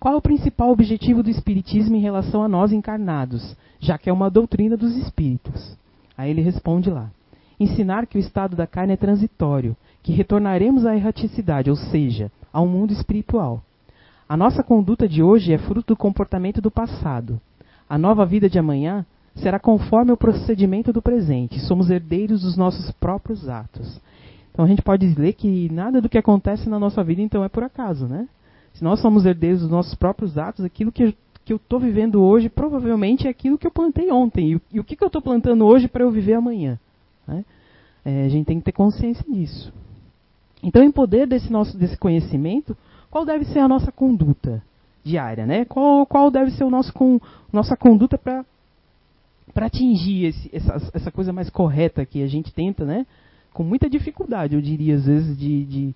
Qual 0.00 0.14
é 0.14 0.16
o 0.16 0.22
principal 0.22 0.70
objetivo 0.70 1.22
do 1.22 1.30
espiritismo 1.30 1.96
em 1.96 2.00
relação 2.00 2.42
a 2.42 2.48
nós 2.48 2.72
encarnados, 2.72 3.56
já 3.78 3.96
que 3.96 4.10
é 4.10 4.12
uma 4.12 4.30
doutrina 4.30 4.76
dos 4.76 4.96
espíritos? 4.96 5.76
Aí 6.18 6.30
ele 6.30 6.42
responde 6.42 6.90
lá: 6.90 7.10
Ensinar 7.58 8.06
que 8.06 8.18
o 8.18 8.20
estado 8.20 8.56
da 8.56 8.66
carne 8.66 8.94
é 8.94 8.96
transitório, 8.96 9.76
que 10.02 10.12
retornaremos 10.12 10.84
à 10.84 10.94
erraticidade, 10.94 11.70
ou 11.70 11.76
seja, 11.76 12.30
ao 12.52 12.66
mundo 12.66 12.92
espiritual. 12.92 13.62
A 14.28 14.36
nossa 14.36 14.62
conduta 14.62 15.08
de 15.08 15.22
hoje 15.22 15.52
é 15.52 15.58
fruto 15.58 15.94
do 15.94 15.96
comportamento 15.96 16.60
do 16.60 16.70
passado. 16.70 17.40
A 17.88 17.96
nova 17.96 18.26
vida 18.26 18.50
de 18.50 18.58
amanhã 18.58 19.06
será 19.36 19.58
conforme 19.58 20.10
o 20.10 20.16
procedimento 20.16 20.92
do 20.92 21.00
presente. 21.00 21.60
Somos 21.60 21.90
herdeiros 21.90 22.42
dos 22.42 22.56
nossos 22.56 22.90
próprios 22.92 23.48
atos. 23.48 24.00
Então 24.56 24.64
a 24.64 24.68
gente 24.68 24.80
pode 24.80 25.06
dizer 25.06 25.34
que 25.34 25.70
nada 25.70 26.00
do 26.00 26.08
que 26.08 26.16
acontece 26.16 26.66
na 26.66 26.78
nossa 26.78 27.04
vida 27.04 27.20
então 27.20 27.44
é 27.44 27.48
por 27.48 27.62
acaso, 27.62 28.06
né? 28.06 28.26
Se 28.72 28.82
nós 28.82 29.00
somos 29.00 29.26
herdeiros 29.26 29.60
dos 29.60 29.70
nossos 29.70 29.94
próprios 29.94 30.38
atos, 30.38 30.64
aquilo 30.64 30.90
que, 30.90 31.14
que 31.44 31.52
eu 31.52 31.58
estou 31.58 31.78
vivendo 31.78 32.22
hoje 32.22 32.48
provavelmente 32.48 33.26
é 33.26 33.30
aquilo 33.30 33.58
que 33.58 33.66
eu 33.66 33.70
plantei 33.70 34.10
ontem. 34.10 34.54
E, 34.54 34.60
e 34.72 34.80
o 34.80 34.84
que, 34.84 34.96
que 34.96 35.04
eu 35.04 35.08
estou 35.08 35.20
plantando 35.20 35.66
hoje 35.66 35.88
para 35.88 36.04
eu 36.04 36.10
viver 36.10 36.32
amanhã? 36.32 36.80
Né? 37.28 37.44
É, 38.02 38.24
a 38.24 38.28
gente 38.30 38.46
tem 38.46 38.58
que 38.58 38.64
ter 38.64 38.72
consciência 38.72 39.22
disso. 39.30 39.70
Então, 40.62 40.82
em 40.82 40.90
poder 40.90 41.26
desse 41.26 41.52
nosso 41.52 41.76
desse 41.76 41.98
conhecimento, 41.98 42.74
qual 43.10 43.26
deve 43.26 43.44
ser 43.44 43.58
a 43.58 43.68
nossa 43.68 43.92
conduta 43.92 44.62
diária, 45.04 45.44
né? 45.44 45.66
Qual, 45.66 46.06
qual 46.06 46.30
deve 46.30 46.50
ser 46.52 46.64
o 46.64 46.70
nosso 46.70 46.94
com, 46.94 47.20
nossa 47.52 47.76
conduta 47.76 48.16
para 48.16 48.42
para 49.52 49.66
atingir 49.66 50.24
esse, 50.24 50.50
essa, 50.50 50.90
essa 50.94 51.10
coisa 51.10 51.30
mais 51.30 51.50
correta 51.50 52.06
que 52.06 52.22
a 52.22 52.26
gente 52.26 52.54
tenta, 52.54 52.86
né? 52.86 53.04
Com 53.56 53.64
muita 53.64 53.88
dificuldade, 53.88 54.54
eu 54.54 54.60
diria, 54.60 54.96
às 54.96 55.06
vezes, 55.06 55.34
de, 55.34 55.64
de, 55.64 55.94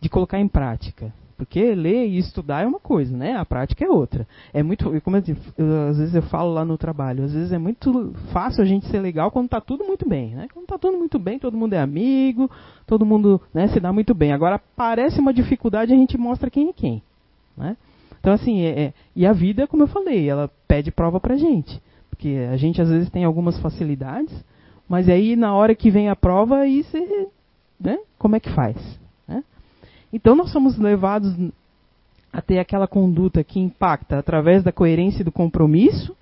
de 0.00 0.08
colocar 0.08 0.40
em 0.40 0.48
prática. 0.48 1.12
Porque 1.36 1.72
ler 1.72 2.04
e 2.08 2.18
estudar 2.18 2.64
é 2.64 2.66
uma 2.66 2.80
coisa, 2.80 3.16
né? 3.16 3.36
A 3.36 3.44
prática 3.44 3.84
é 3.84 3.88
outra. 3.88 4.26
É 4.52 4.60
muito, 4.60 5.00
como 5.02 5.16
eu, 5.16 5.22
eu, 5.56 5.88
às 5.88 5.98
vezes 5.98 6.16
eu 6.16 6.22
falo 6.22 6.52
lá 6.52 6.64
no 6.64 6.76
trabalho, 6.76 7.22
às 7.22 7.32
vezes 7.32 7.52
é 7.52 7.58
muito 7.58 8.12
fácil 8.32 8.60
a 8.60 8.66
gente 8.66 8.88
ser 8.88 8.98
legal 8.98 9.30
quando 9.30 9.44
está 9.44 9.60
tudo 9.60 9.84
muito 9.84 10.08
bem, 10.08 10.34
né? 10.34 10.48
Quando 10.52 10.64
está 10.64 10.78
tudo 10.78 10.98
muito 10.98 11.16
bem, 11.16 11.38
todo 11.38 11.56
mundo 11.56 11.74
é 11.74 11.78
amigo, 11.78 12.50
todo 12.88 13.06
mundo 13.06 13.40
né, 13.54 13.68
se 13.68 13.78
dá 13.78 13.92
muito 13.92 14.12
bem. 14.12 14.32
Agora 14.32 14.60
parece 14.74 15.20
uma 15.20 15.32
dificuldade, 15.32 15.92
a 15.92 15.96
gente 15.96 16.18
mostra 16.18 16.50
quem 16.50 16.70
é 16.70 16.72
quem, 16.72 17.00
né? 17.56 17.76
Então 18.18 18.32
assim, 18.32 18.62
é, 18.62 18.80
é, 18.80 18.94
e 19.14 19.24
a 19.24 19.32
vida, 19.32 19.68
como 19.68 19.84
eu 19.84 19.88
falei, 19.88 20.28
ela 20.28 20.50
pede 20.66 20.90
prova 20.90 21.20
pra 21.20 21.36
gente, 21.36 21.80
porque 22.10 22.48
a 22.50 22.56
gente 22.56 22.82
às 22.82 22.88
vezes 22.88 23.10
tem 23.10 23.22
algumas 23.22 23.60
facilidades, 23.60 24.34
mas 24.88 25.08
aí, 25.08 25.34
na 25.34 25.54
hora 25.54 25.74
que 25.74 25.90
vem 25.90 26.08
a 26.08 26.16
prova, 26.16 26.58
aí 26.58 26.82
você. 26.82 27.28
Né? 27.78 27.98
Como 28.18 28.36
é 28.36 28.40
que 28.40 28.50
faz? 28.50 28.76
Né? 29.26 29.42
Então, 30.12 30.36
nós 30.36 30.50
somos 30.52 30.78
levados 30.78 31.34
a 32.32 32.40
ter 32.40 32.58
aquela 32.58 32.86
conduta 32.86 33.42
que 33.42 33.58
impacta 33.58 34.18
através 34.18 34.62
da 34.62 34.72
coerência 34.72 35.22
e 35.22 35.24
do 35.24 35.32
compromisso 35.32 36.16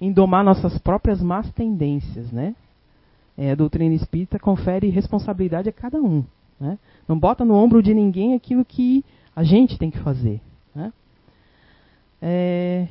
em 0.00 0.12
domar 0.12 0.44
nossas 0.44 0.76
próprias 0.78 1.22
más 1.22 1.50
tendências. 1.52 2.30
Né? 2.32 2.54
É, 3.38 3.52
a 3.52 3.54
doutrina 3.54 3.94
espírita 3.94 4.38
confere 4.38 4.88
responsabilidade 4.88 5.68
a 5.68 5.72
cada 5.72 6.00
um. 6.00 6.24
Né? 6.60 6.78
Não 7.08 7.18
bota 7.18 7.44
no 7.44 7.54
ombro 7.54 7.82
de 7.82 7.94
ninguém 7.94 8.34
aquilo 8.34 8.64
que 8.64 9.04
a 9.34 9.42
gente 9.42 9.78
tem 9.78 9.90
que 9.90 9.98
fazer. 10.00 10.40
Né? 10.74 10.92
É, 12.20 12.88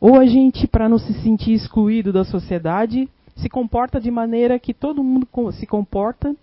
ou 0.00 0.16
a 0.16 0.26
gente, 0.26 0.66
para 0.66 0.88
não 0.88 0.98
se 0.98 1.12
sentir 1.22 1.52
excluído 1.52 2.12
da 2.12 2.24
sociedade, 2.24 3.08
se 3.38 3.48
comporta 3.48 4.00
de 4.00 4.10
maneira 4.10 4.58
que 4.58 4.74
todo 4.74 5.02
mundo 5.02 5.26
se 5.52 5.66
comporta, 5.66 6.34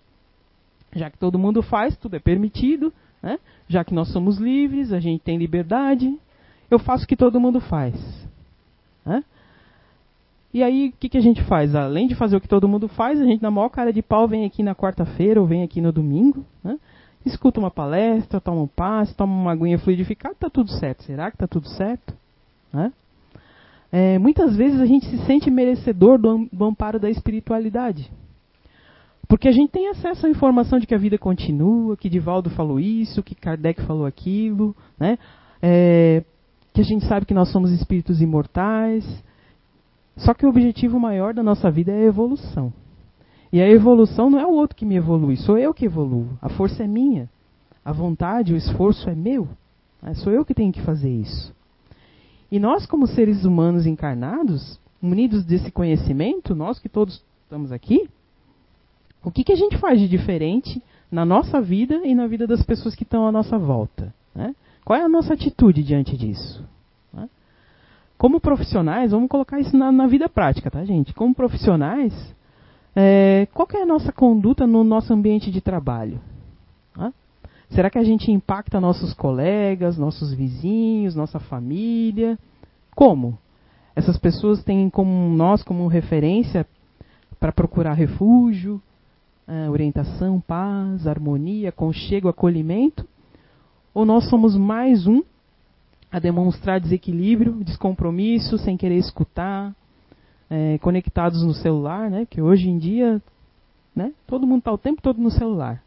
já 0.94 1.10
que 1.10 1.18
todo 1.18 1.38
mundo 1.38 1.62
faz, 1.62 1.96
tudo 1.96 2.16
é 2.16 2.18
permitido, 2.18 2.92
né? 3.22 3.38
já 3.68 3.84
que 3.84 3.94
nós 3.94 4.08
somos 4.12 4.38
livres, 4.38 4.92
a 4.92 5.00
gente 5.00 5.22
tem 5.22 5.36
liberdade, 5.38 6.18
eu 6.70 6.78
faço 6.78 7.04
o 7.04 7.06
que 7.08 7.16
todo 7.16 7.40
mundo 7.40 7.60
faz. 7.60 7.94
Né? 9.04 9.22
E 10.54 10.62
aí, 10.62 10.88
o 10.88 10.92
que, 10.98 11.10
que 11.10 11.18
a 11.18 11.22
gente 11.22 11.42
faz? 11.44 11.74
Além 11.74 12.06
de 12.06 12.14
fazer 12.14 12.36
o 12.36 12.40
que 12.40 12.48
todo 12.48 12.68
mundo 12.68 12.88
faz, 12.88 13.20
a 13.20 13.24
gente, 13.24 13.42
na 13.42 13.50
maior 13.50 13.68
cara 13.68 13.92
de 13.92 14.00
pau, 14.00 14.26
vem 14.26 14.46
aqui 14.46 14.62
na 14.62 14.74
quarta-feira 14.74 15.40
ou 15.40 15.46
vem 15.46 15.62
aqui 15.62 15.82
no 15.82 15.92
domingo, 15.92 16.46
né? 16.64 16.78
escuta 17.26 17.60
uma 17.60 17.70
palestra, 17.70 18.40
toma 18.40 18.62
um 18.62 18.66
passe, 18.66 19.14
toma 19.14 19.34
uma 19.34 19.52
aguinha 19.52 19.78
fluidificada, 19.78 20.34
está 20.34 20.48
tudo 20.48 20.70
certo. 20.70 21.02
Será 21.02 21.30
que 21.30 21.36
está 21.36 21.46
tudo 21.46 21.68
certo? 21.68 22.14
Né? 22.72 22.90
É, 23.92 24.18
muitas 24.18 24.56
vezes 24.56 24.80
a 24.80 24.86
gente 24.86 25.06
se 25.06 25.18
sente 25.26 25.50
merecedor 25.50 26.18
do, 26.18 26.48
do 26.52 26.64
amparo 26.64 26.98
da 26.98 27.08
espiritualidade. 27.08 28.10
Porque 29.28 29.48
a 29.48 29.52
gente 29.52 29.70
tem 29.70 29.88
acesso 29.88 30.26
à 30.26 30.30
informação 30.30 30.78
de 30.78 30.86
que 30.86 30.94
a 30.94 30.98
vida 30.98 31.18
continua, 31.18 31.96
que 31.96 32.08
Divaldo 32.08 32.48
falou 32.50 32.78
isso, 32.78 33.22
que 33.22 33.34
Kardec 33.34 33.82
falou 33.82 34.06
aquilo, 34.06 34.74
né? 34.98 35.18
É, 35.60 36.22
que 36.72 36.80
a 36.80 36.84
gente 36.84 37.06
sabe 37.06 37.26
que 37.26 37.34
nós 37.34 37.50
somos 37.50 37.72
espíritos 37.72 38.20
imortais. 38.20 39.04
Só 40.16 40.32
que 40.32 40.46
o 40.46 40.48
objetivo 40.48 40.98
maior 41.00 41.34
da 41.34 41.42
nossa 41.42 41.70
vida 41.70 41.92
é 41.92 42.02
a 42.04 42.06
evolução. 42.06 42.72
E 43.52 43.60
a 43.60 43.68
evolução 43.68 44.30
não 44.30 44.38
é 44.38 44.46
o 44.46 44.52
outro 44.52 44.76
que 44.76 44.84
me 44.84 44.96
evolui, 44.96 45.36
sou 45.36 45.58
eu 45.58 45.72
que 45.72 45.86
evoluo. 45.86 46.28
A 46.40 46.48
força 46.48 46.84
é 46.84 46.86
minha. 46.86 47.28
A 47.84 47.92
vontade, 47.92 48.52
o 48.52 48.56
esforço 48.56 49.08
é 49.08 49.14
meu. 49.14 49.48
Né? 50.02 50.14
Sou 50.14 50.32
eu 50.32 50.44
que 50.44 50.54
tenho 50.54 50.72
que 50.72 50.82
fazer 50.82 51.10
isso. 51.10 51.54
E 52.50 52.58
nós, 52.58 52.86
como 52.86 53.06
seres 53.06 53.44
humanos 53.44 53.86
encarnados, 53.86 54.78
munidos 55.00 55.44
desse 55.44 55.70
conhecimento, 55.70 56.54
nós 56.54 56.78
que 56.78 56.88
todos 56.88 57.22
estamos 57.44 57.72
aqui, 57.72 58.08
o 59.24 59.30
que, 59.30 59.42
que 59.42 59.52
a 59.52 59.56
gente 59.56 59.76
faz 59.78 59.98
de 59.98 60.08
diferente 60.08 60.80
na 61.10 61.24
nossa 61.24 61.60
vida 61.60 61.96
e 62.04 62.14
na 62.14 62.26
vida 62.26 62.46
das 62.46 62.62
pessoas 62.62 62.94
que 62.94 63.02
estão 63.02 63.26
à 63.26 63.32
nossa 63.32 63.58
volta? 63.58 64.14
Né? 64.34 64.54
Qual 64.84 64.98
é 64.98 65.02
a 65.02 65.08
nossa 65.08 65.34
atitude 65.34 65.82
diante 65.82 66.16
disso? 66.16 66.64
Né? 67.12 67.28
Como 68.16 68.40
profissionais, 68.40 69.10
vamos 69.10 69.28
colocar 69.28 69.58
isso 69.58 69.76
na, 69.76 69.90
na, 69.90 70.06
vida 70.06 70.28
prática, 70.28 70.70
tá, 70.70 70.84
gente? 70.84 71.12
Como 71.12 71.34
profissionais, 71.34 72.14
é, 72.94 73.48
qual 73.52 73.66
é 73.74 73.82
a 73.82 73.86
nossa 73.86 74.12
conduta 74.12 74.66
no 74.66 74.84
nosso 74.84 75.12
ambiente 75.12 75.50
de 75.50 75.60
trabalho? 75.60 76.20
Será 77.70 77.90
que 77.90 77.98
a 77.98 78.04
gente 78.04 78.30
impacta 78.30 78.80
nossos 78.80 79.12
colegas, 79.12 79.98
nossos 79.98 80.32
vizinhos, 80.32 81.14
nossa 81.14 81.40
família? 81.40 82.38
Como? 82.94 83.38
Essas 83.94 84.18
pessoas 84.18 84.62
têm 84.62 84.88
como 84.88 85.34
nós 85.34 85.62
como 85.62 85.86
referência 85.88 86.66
para 87.40 87.52
procurar 87.52 87.94
refúgio, 87.94 88.80
uh, 89.48 89.70
orientação, 89.70 90.40
paz, 90.40 91.06
harmonia, 91.06 91.72
conchego, 91.72 92.28
acolhimento? 92.28 93.06
Ou 93.92 94.04
nós 94.04 94.28
somos 94.28 94.56
mais 94.56 95.06
um 95.06 95.22
a 96.10 96.18
demonstrar 96.18 96.80
desequilíbrio, 96.80 97.64
descompromisso, 97.64 98.58
sem 98.58 98.76
querer 98.76 98.96
escutar, 98.96 99.74
é, 100.48 100.78
conectados 100.78 101.42
no 101.42 101.52
celular, 101.52 102.10
né? 102.10 102.26
Que 102.26 102.40
hoje 102.40 102.68
em 102.68 102.78
dia, 102.78 103.20
né? 103.94 104.12
Todo 104.26 104.46
mundo 104.46 104.60
está 104.60 104.72
o 104.72 104.78
tempo 104.78 105.02
todo 105.02 105.20
no 105.20 105.30
celular. 105.30 105.82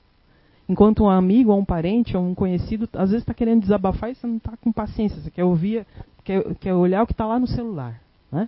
Enquanto 0.70 1.04
um 1.04 1.10
amigo, 1.10 1.52
ou 1.52 1.60
um 1.60 1.66
parente, 1.66 2.16
ou 2.16 2.24
um 2.24 2.36
conhecido, 2.36 2.88
às 2.94 3.10
vezes 3.10 3.24
está 3.24 3.34
querendo 3.34 3.62
desabafar 3.62 4.12
e 4.12 4.16
você 4.16 4.28
não 4.28 4.38
está 4.38 4.56
com 4.58 4.72
paciência, 4.72 5.20
você 5.20 5.32
quer 5.32 5.44
ouvir, 5.44 5.84
quer, 6.24 6.56
quer 6.56 6.76
olhar 6.76 7.02
o 7.02 7.08
que 7.08 7.14
está 7.14 7.26
lá 7.26 7.40
no 7.40 7.48
celular. 7.48 8.00
Né? 8.32 8.48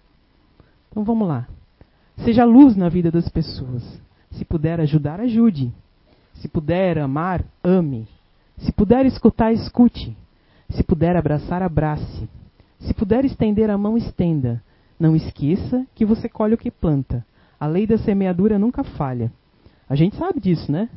Então 0.91 1.03
vamos 1.03 1.27
lá. 1.27 1.47
Seja 2.17 2.45
luz 2.45 2.75
na 2.75 2.89
vida 2.89 3.09
das 3.09 3.27
pessoas. 3.27 3.81
Se 4.29 4.45
puder 4.45 4.79
ajudar, 4.79 5.19
ajude. 5.19 5.73
Se 6.35 6.47
puder 6.47 6.99
amar, 6.99 7.43
ame. 7.63 8.07
Se 8.59 8.71
puder 8.71 9.07
escutar, 9.07 9.51
escute. 9.51 10.15
Se 10.69 10.83
puder 10.83 11.17
abraçar, 11.17 11.63
abrace. 11.63 12.29
Se 12.79 12.93
puder 12.93 13.25
estender 13.25 13.71
a 13.71 13.77
mão, 13.79 13.97
estenda. 13.97 14.61
Não 14.99 15.15
esqueça 15.15 15.87
que 15.95 16.05
você 16.05 16.29
colhe 16.29 16.53
o 16.53 16.57
que 16.57 16.69
planta. 16.69 17.25
A 17.59 17.65
lei 17.65 17.87
da 17.87 17.97
semeadura 17.97 18.59
nunca 18.59 18.83
falha. 18.83 19.31
A 19.89 19.95
gente 19.95 20.15
sabe 20.15 20.39
disso, 20.39 20.71
né? 20.71 20.87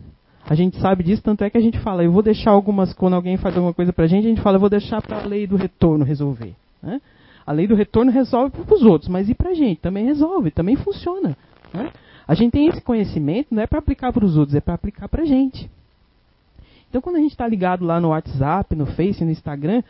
A 0.46 0.54
gente 0.54 0.78
sabe 0.78 1.02
disso, 1.02 1.22
tanto 1.22 1.42
é 1.42 1.48
que 1.48 1.56
a 1.56 1.60
gente 1.60 1.78
fala, 1.78 2.04
eu 2.04 2.12
vou 2.12 2.22
deixar 2.22 2.50
algumas, 2.50 2.92
quando 2.92 3.14
alguém 3.14 3.36
faz 3.36 3.56
alguma 3.56 3.72
coisa 3.72 3.92
pra 3.92 4.06
gente, 4.06 4.26
a 4.26 4.28
gente 4.28 4.42
fala, 4.42 4.56
eu 4.56 4.60
vou 4.60 4.68
deixar 4.68 5.00
para 5.00 5.22
a 5.22 5.26
lei 5.26 5.46
do 5.46 5.56
retorno 5.56 6.04
resolver. 6.04 6.54
Né? 6.82 7.00
A 7.46 7.52
lei 7.52 7.66
do 7.66 7.74
retorno 7.74 8.10
resolve 8.10 8.50
para 8.50 8.74
os 8.74 8.82
outros, 8.82 9.08
mas 9.08 9.28
e 9.28 9.34
pra 9.34 9.54
gente? 9.54 9.80
Também 9.80 10.04
resolve, 10.04 10.50
também 10.50 10.76
funciona. 10.76 11.36
Né? 11.72 11.90
A 12.28 12.34
gente 12.34 12.52
tem 12.52 12.68
esse 12.68 12.80
conhecimento, 12.82 13.54
não 13.54 13.62
é 13.62 13.66
para 13.66 13.78
aplicar 13.78 14.12
para 14.12 14.24
os 14.24 14.36
outros, 14.36 14.54
é 14.54 14.60
para 14.60 14.74
aplicar 14.74 15.08
para 15.08 15.22
a 15.22 15.26
gente. 15.26 15.70
Então, 16.88 17.00
quando 17.00 17.16
a 17.16 17.20
gente 17.20 17.32
está 17.32 17.48
ligado 17.48 17.84
lá 17.84 18.00
no 18.00 18.10
WhatsApp, 18.10 18.74
no 18.76 18.86
Face, 18.86 19.24
no 19.24 19.30
Instagram, 19.30 19.82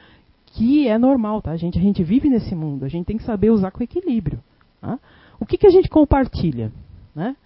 que 0.46 0.88
é 0.88 0.96
normal, 0.96 1.42
tá? 1.42 1.50
A 1.50 1.56
gente, 1.56 1.78
a 1.78 1.82
gente 1.82 2.02
vive 2.02 2.28
nesse 2.28 2.54
mundo, 2.54 2.84
a 2.84 2.88
gente 2.88 3.06
tem 3.06 3.18
que 3.18 3.24
saber 3.24 3.50
usar 3.50 3.70
com 3.70 3.82
equilíbrio. 3.82 4.38
Tá? 4.80 4.98
O 5.38 5.44
que, 5.44 5.58
que 5.58 5.66
a 5.66 5.70
gente 5.70 5.88
compartilha? 5.88 6.72
Né? 7.14 7.36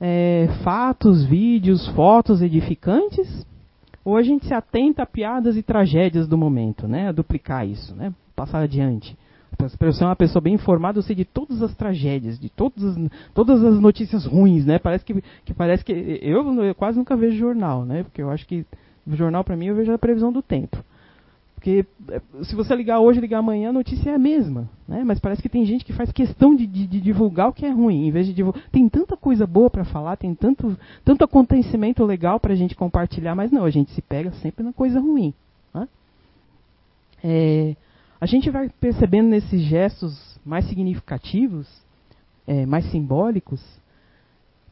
É, 0.00 0.48
fatos, 0.64 1.24
vídeos, 1.24 1.86
fotos 1.88 2.40
edificantes? 2.40 3.46
Ou 4.04 4.16
a 4.16 4.22
gente 4.22 4.46
se 4.46 4.54
atenta 4.54 5.02
a 5.02 5.06
piadas 5.06 5.56
e 5.56 5.62
tragédias 5.62 6.26
do 6.26 6.38
momento, 6.38 6.88
né? 6.88 7.08
A 7.08 7.12
duplicar 7.12 7.66
isso, 7.68 7.94
né? 7.94 8.12
Passar 8.34 8.60
adiante. 8.60 9.16
Para 9.78 9.92
ser 9.92 10.04
uma 10.04 10.16
pessoa 10.16 10.40
bem 10.40 10.54
informada, 10.54 10.98
eu 10.98 11.02
sei 11.02 11.14
de 11.14 11.24
todas 11.24 11.60
as 11.62 11.74
tragédias, 11.74 12.38
de 12.38 12.48
todas 12.48 12.82
as, 12.82 12.96
todas 13.34 13.62
as 13.62 13.78
notícias 13.78 14.24
ruins, 14.24 14.64
né? 14.64 14.78
Parece 14.78 15.04
que, 15.04 15.22
que 15.44 15.52
parece 15.52 15.84
que 15.84 15.92
eu, 15.92 16.62
eu 16.62 16.74
quase 16.74 16.96
nunca 16.96 17.14
vejo 17.14 17.36
jornal, 17.36 17.84
né? 17.84 18.02
Porque 18.04 18.22
eu 18.22 18.30
acho 18.30 18.46
que 18.46 18.64
jornal 19.06 19.44
para 19.44 19.56
mim 19.56 19.66
eu 19.66 19.74
vejo 19.74 19.92
a 19.92 19.98
previsão 19.98 20.32
do 20.32 20.40
tempo. 20.40 20.82
Porque 21.60 21.84
é, 22.08 22.22
se 22.42 22.56
você 22.56 22.74
ligar 22.74 23.00
hoje, 23.00 23.20
ligar 23.20 23.40
amanhã, 23.40 23.68
a 23.68 23.72
notícia 23.72 24.08
é 24.08 24.14
a 24.14 24.18
mesma. 24.18 24.66
Né? 24.88 25.04
Mas 25.04 25.20
parece 25.20 25.42
que 25.42 25.48
tem 25.48 25.66
gente 25.66 25.84
que 25.84 25.92
faz 25.92 26.10
questão 26.10 26.56
de, 26.56 26.66
de, 26.66 26.86
de 26.86 27.00
divulgar 27.02 27.50
o 27.50 27.52
que 27.52 27.66
é 27.66 27.70
ruim. 27.70 28.06
Em 28.06 28.10
vez 28.10 28.26
de 28.26 28.32
divulgar. 28.32 28.62
Tem 28.72 28.88
tanta 28.88 29.14
coisa 29.14 29.46
boa 29.46 29.68
para 29.68 29.84
falar, 29.84 30.16
tem 30.16 30.34
tanto, 30.34 30.74
tanto 31.04 31.22
acontecimento 31.22 32.02
legal 32.02 32.40
para 32.40 32.54
a 32.54 32.56
gente 32.56 32.74
compartilhar, 32.74 33.34
mas 33.34 33.52
não, 33.52 33.66
a 33.66 33.70
gente 33.70 33.90
se 33.90 34.00
pega 34.00 34.32
sempre 34.32 34.64
na 34.64 34.72
coisa 34.72 34.98
ruim. 34.98 35.34
Né? 35.74 35.86
É, 37.22 37.76
a 38.18 38.24
gente 38.24 38.48
vai 38.48 38.70
percebendo 38.80 39.28
nesses 39.28 39.60
gestos 39.60 40.40
mais 40.42 40.64
significativos, 40.64 41.68
é, 42.46 42.64
mais 42.64 42.90
simbólicos, 42.90 43.62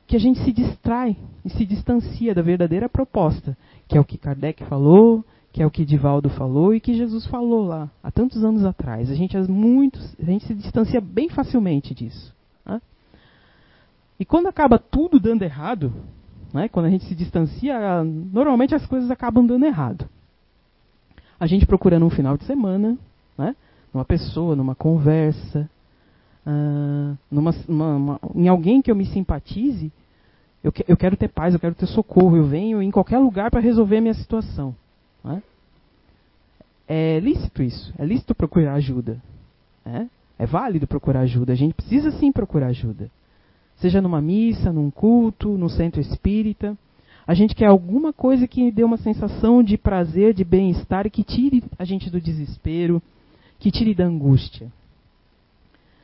que 0.07 0.17
a 0.17 0.19
gente 0.19 0.43
se 0.43 0.53
distrai 0.53 1.15
e 1.45 1.51
se 1.51 1.67
distancia 1.67 2.35
da 2.35 2.41
verdadeira 2.41 2.89
proposta, 2.89 3.55
que 3.87 3.99
é 3.99 4.01
o 4.01 4.05
que 4.07 4.17
Kardec 4.17 4.65
falou, 4.65 5.23
que 5.59 5.63
é 5.65 5.67
o 5.67 5.71
que 5.73 5.85
Divaldo 5.85 6.31
falou 6.31 6.73
e 6.73 6.79
que 6.79 6.95
Jesus 6.95 7.27
falou 7.27 7.67
lá 7.67 7.91
há 8.01 8.13
tantos 8.13 8.45
anos 8.45 8.65
atrás. 8.65 9.11
A 9.11 9.15
gente, 9.17 9.37
muitos, 9.51 10.15
a 10.17 10.25
gente 10.25 10.47
se 10.47 10.55
distancia 10.55 11.01
bem 11.01 11.29
facilmente 11.29 11.93
disso. 11.93 12.33
Né? 12.65 12.81
E 14.21 14.25
quando 14.25 14.47
acaba 14.47 14.79
tudo 14.79 15.19
dando 15.19 15.43
errado, 15.43 15.93
né, 16.55 16.69
quando 16.69 16.87
a 16.87 16.91
gente 16.91 17.07
se 17.07 17.15
distancia, 17.17 18.05
normalmente 18.05 18.73
as 18.73 18.87
coisas 18.87 19.11
acabam 19.11 19.45
dando 19.45 19.67
errado. 19.67 20.09
A 21.41 21.47
gente 21.49 21.67
procura 21.67 21.99
num 21.99 22.09
final 22.09 22.37
de 22.37 22.45
semana, 22.45 22.97
né, 23.37 23.57
numa 23.93 24.05
pessoa, 24.05 24.55
numa 24.55 24.77
conversa, 24.77 25.69
uh, 26.47 27.19
numa, 27.29 27.53
uma, 27.67 27.97
uma, 27.97 28.21
em 28.33 28.47
alguém 28.47 28.81
que 28.81 28.93
eu 28.93 28.95
me 28.95 29.07
simpatize, 29.07 29.91
eu, 30.63 30.73
eu 30.87 30.97
quero 30.97 31.17
ter 31.17 31.27
paz, 31.27 31.53
eu 31.53 31.59
quero 31.59 31.75
ter 31.75 31.87
socorro, 31.87 32.37
eu 32.37 32.47
venho 32.47 32.81
em 32.81 32.93
qualquer 32.93 33.19
lugar 33.19 33.51
para 33.51 33.59
resolver 33.59 33.97
a 33.97 34.01
minha 34.01 34.15
situação. 34.15 34.73
É? 35.25 35.43
é 37.17 37.21
lícito 37.21 37.63
isso. 37.63 37.93
É 37.99 38.05
lícito 38.05 38.35
procurar 38.35 38.75
ajuda. 38.75 39.21
É? 39.85 40.07
é 40.39 40.47
válido 40.47 40.87
procurar 40.87 41.21
ajuda. 41.21 41.53
A 41.53 41.57
gente 41.57 41.75
precisa 41.75 42.11
sim 42.13 42.31
procurar 42.31 42.69
ajuda. 42.69 43.11
Seja 43.77 44.01
numa 44.01 44.21
missa, 44.21 44.73
num 44.73 44.91
culto, 44.91 45.59
no 45.59 45.69
centro 45.69 46.01
espírita. 46.01 46.77
A 47.27 47.35
gente 47.35 47.55
quer 47.55 47.67
alguma 47.67 48.13
coisa 48.13 48.47
que 48.47 48.71
dê 48.71 48.85
uma 48.85 48.97
sensação 48.97 49.63
de 49.63 49.77
prazer, 49.77 50.33
de 50.33 50.45
bem-estar 50.45 51.07
e 51.07 51.11
que 51.11 51.25
tire 51.25 51.63
a 51.79 51.85
gente 51.85 52.09
do 52.09 52.21
desespero, 52.21 53.03
que 53.59 53.71
tire 53.71 53.95
da 53.95 54.05
angústia. 54.05 54.73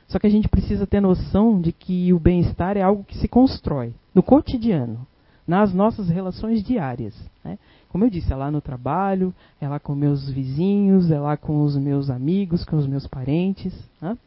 Só 0.09 0.19
que 0.19 0.27
a 0.27 0.31
gente 0.31 0.49
precisa 0.49 0.87
ter 0.87 1.01
noção 1.01 1.61
de 1.61 1.73
que 1.73 2.13
o 2.13 2.19
bem-estar 2.19 2.77
é 2.77 2.83
algo 2.83 3.05
que 3.05 3.17
se 3.17 3.27
constrói 3.27 3.95
no 4.15 4.23
cotidiano, 4.23 5.07
nas 5.47 5.73
nossas 5.73 6.09
relações 6.09 6.63
diárias. 6.63 7.15
Né? 7.43 7.59
Como 7.95 8.05
eu 8.05 8.11
disse, 8.11 8.33
é 8.33 8.35
lá 8.35 8.51
no 8.51 8.61
trabalho, 8.61 9.33
é 9.61 9.69
lá 9.69 9.79
com 9.79 9.95
meus 9.95 10.29
vizinhos, 10.29 11.13
é 11.13 11.21
lá 11.21 11.37
com 11.37 11.63
os 11.63 11.77
meus 11.77 12.11
amigos, 12.11 12.65
com 12.65 12.75
os 12.75 12.89
meus 12.89 13.07
parentes. 13.07 13.73
Né? 14.03 14.19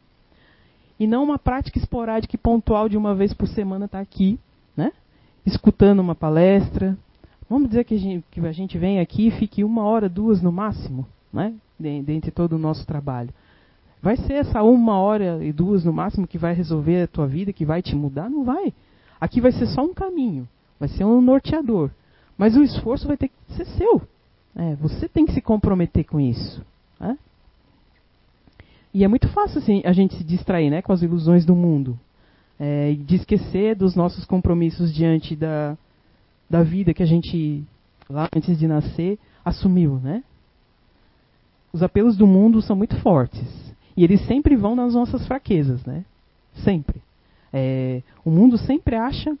E 0.98 1.06
não 1.06 1.22
uma 1.22 1.38
prática 1.38 1.78
esporádica 1.78 2.34
e 2.34 2.38
pontual 2.38 2.88
de 2.88 2.96
uma 2.96 3.14
vez 3.14 3.34
por 3.34 3.46
semana 3.46 3.84
estar 3.84 3.98
tá 3.98 4.02
aqui, 4.02 4.40
né? 4.74 4.90
escutando 5.44 6.00
uma 6.00 6.14
palestra. 6.14 6.96
Vamos 7.46 7.68
dizer 7.68 7.84
que 7.84 7.96
a, 7.96 7.98
gente, 7.98 8.24
que 8.30 8.40
a 8.40 8.52
gente 8.52 8.78
vem 8.78 9.00
aqui 9.00 9.26
e 9.26 9.32
fique 9.32 9.62
uma 9.62 9.82
hora, 9.82 10.08
duas 10.08 10.40
no 10.40 10.50
máximo, 10.50 11.06
né? 11.30 11.52
dentre 11.78 12.30
todo 12.30 12.54
o 12.54 12.58
nosso 12.58 12.86
trabalho. 12.86 13.34
Vai 14.00 14.16
ser 14.16 14.32
essa 14.32 14.62
uma 14.62 14.98
hora 14.98 15.44
e 15.44 15.52
duas 15.52 15.84
no 15.84 15.92
máximo 15.92 16.26
que 16.26 16.38
vai 16.38 16.54
resolver 16.54 17.02
a 17.02 17.06
tua 17.06 17.26
vida, 17.26 17.52
que 17.52 17.66
vai 17.66 17.82
te 17.82 17.94
mudar? 17.94 18.30
Não 18.30 18.44
vai. 18.44 18.72
Aqui 19.20 19.42
vai 19.42 19.52
ser 19.52 19.66
só 19.66 19.82
um 19.82 19.92
caminho, 19.92 20.48
vai 20.80 20.88
ser 20.88 21.04
um 21.04 21.20
norteador. 21.20 21.90
Mas 22.38 22.56
o 22.56 22.62
esforço 22.62 23.08
vai 23.08 23.16
ter 23.16 23.28
que 23.28 23.34
ser 23.54 23.66
seu. 23.66 24.00
É, 24.54 24.76
você 24.76 25.08
tem 25.08 25.26
que 25.26 25.32
se 25.32 25.40
comprometer 25.40 26.04
com 26.04 26.20
isso. 26.20 26.64
Né? 27.00 27.18
E 28.94 29.02
é 29.02 29.08
muito 29.08 29.28
fácil 29.28 29.58
assim, 29.58 29.82
a 29.84 29.92
gente 29.92 30.14
se 30.16 30.24
distrair 30.24 30.70
né, 30.70 30.80
com 30.80 30.92
as 30.92 31.02
ilusões 31.02 31.44
do 31.44 31.54
mundo. 31.54 31.98
É, 32.60 32.92
de 32.94 33.16
esquecer 33.16 33.76
dos 33.76 33.94
nossos 33.94 34.24
compromissos 34.24 34.94
diante 34.94 35.36
da, 35.36 35.76
da 36.48 36.62
vida 36.62 36.94
que 36.94 37.02
a 37.02 37.06
gente, 37.06 37.64
lá 38.08 38.28
antes 38.34 38.58
de 38.58 38.66
nascer, 38.66 39.18
assumiu. 39.44 39.98
Né? 39.98 40.22
Os 41.72 41.82
apelos 41.82 42.16
do 42.16 42.26
mundo 42.26 42.62
são 42.62 42.76
muito 42.76 42.96
fortes. 43.00 43.74
E 43.96 44.04
eles 44.04 44.24
sempre 44.26 44.56
vão 44.56 44.76
nas 44.76 44.94
nossas 44.94 45.26
fraquezas. 45.26 45.84
Né? 45.84 46.04
Sempre. 46.64 47.02
É, 47.52 48.02
o 48.24 48.30
mundo 48.30 48.56
sempre 48.58 48.94
acha 48.94 49.36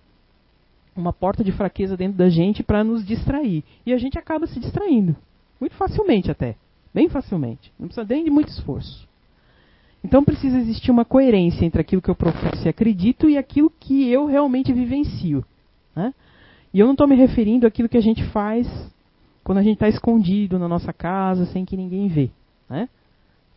uma 1.00 1.12
porta 1.12 1.44
de 1.44 1.52
fraqueza 1.52 1.96
dentro 1.96 2.18
da 2.18 2.28
gente 2.28 2.62
para 2.62 2.84
nos 2.84 3.04
distrair. 3.04 3.64
E 3.86 3.92
a 3.92 3.98
gente 3.98 4.18
acaba 4.18 4.46
se 4.46 4.58
distraindo. 4.58 5.16
Muito 5.60 5.74
facilmente 5.76 6.30
até. 6.30 6.56
Bem 6.92 7.08
facilmente. 7.08 7.72
Não 7.78 7.86
precisa 7.86 8.06
nem 8.08 8.24
de 8.24 8.30
muito 8.30 8.48
esforço. 8.48 9.06
Então 10.02 10.24
precisa 10.24 10.58
existir 10.58 10.90
uma 10.90 11.04
coerência 11.04 11.64
entre 11.64 11.80
aquilo 11.80 12.02
que 12.02 12.08
eu 12.08 12.14
professo 12.14 12.66
e 12.66 12.68
acredito 12.68 13.28
e 13.28 13.36
aquilo 13.36 13.70
que 13.80 14.08
eu 14.08 14.26
realmente 14.26 14.72
vivencio. 14.72 15.44
Né? 15.94 16.14
E 16.72 16.80
eu 16.80 16.86
não 16.86 16.92
estou 16.92 17.08
me 17.08 17.16
referindo 17.16 17.66
àquilo 17.66 17.88
que 17.88 17.96
a 17.96 18.02
gente 18.02 18.24
faz 18.26 18.68
quando 19.42 19.58
a 19.58 19.62
gente 19.62 19.74
está 19.74 19.88
escondido 19.88 20.58
na 20.58 20.68
nossa 20.68 20.92
casa 20.92 21.46
sem 21.46 21.64
que 21.64 21.76
ninguém 21.76 22.08
vê. 22.08 22.30
Né? 22.68 22.88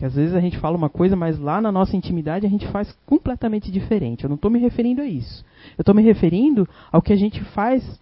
Que 0.02 0.06
às 0.06 0.16
vezes 0.16 0.34
a 0.34 0.40
gente 0.40 0.58
fala 0.58 0.76
uma 0.76 0.90
coisa, 0.90 1.16
mas 1.16 1.38
lá 1.38 1.62
na 1.62 1.72
nossa 1.72 1.96
intimidade 1.96 2.44
a 2.44 2.50
gente 2.50 2.68
faz 2.70 2.92
completamente 3.06 3.72
diferente. 3.72 4.24
Eu 4.24 4.30
não 4.30 4.36
estou 4.36 4.50
me 4.50 4.58
referindo 4.58 5.00
a 5.00 5.06
isso. 5.06 5.46
Eu 5.78 5.84
estou 5.84 5.94
me 5.94 6.02
referindo 6.02 6.68
ao 6.92 7.04
que 7.04 7.14
a 7.14 7.16
gente 7.16 7.40
faz 7.54 8.02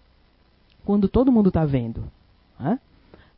quando 0.82 1.10
todo 1.10 1.30
mundo 1.30 1.48
está 1.48 1.66
vendo. 1.66 2.02
Né? 2.58 2.80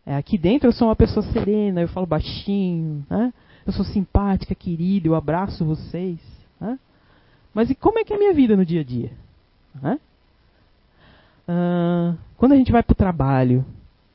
É, 0.06 0.14
aqui 0.14 0.38
dentro 0.38 0.68
eu 0.68 0.72
sou 0.72 0.86
uma 0.86 0.94
pessoa 0.94 1.26
serena, 1.32 1.80
eu 1.80 1.88
falo 1.88 2.06
baixinho, 2.06 3.04
né? 3.10 3.34
eu 3.66 3.72
sou 3.72 3.84
simpática, 3.84 4.54
querida, 4.54 5.08
eu 5.08 5.16
abraço 5.16 5.64
vocês. 5.64 6.20
Né? 6.60 6.78
Mas 7.52 7.68
e 7.68 7.74
como 7.74 7.98
é 7.98 8.04
que 8.04 8.12
é 8.12 8.16
a 8.16 8.18
minha 8.20 8.32
vida 8.32 8.56
no 8.56 8.64
dia 8.64 8.82
a 8.82 8.84
dia? 8.84 9.10
Né? 9.82 9.98
Quando 12.36 12.52
a 12.52 12.56
gente 12.56 12.70
vai 12.70 12.84
para 12.84 12.92
o 12.92 12.96
trabalho, 12.96 13.64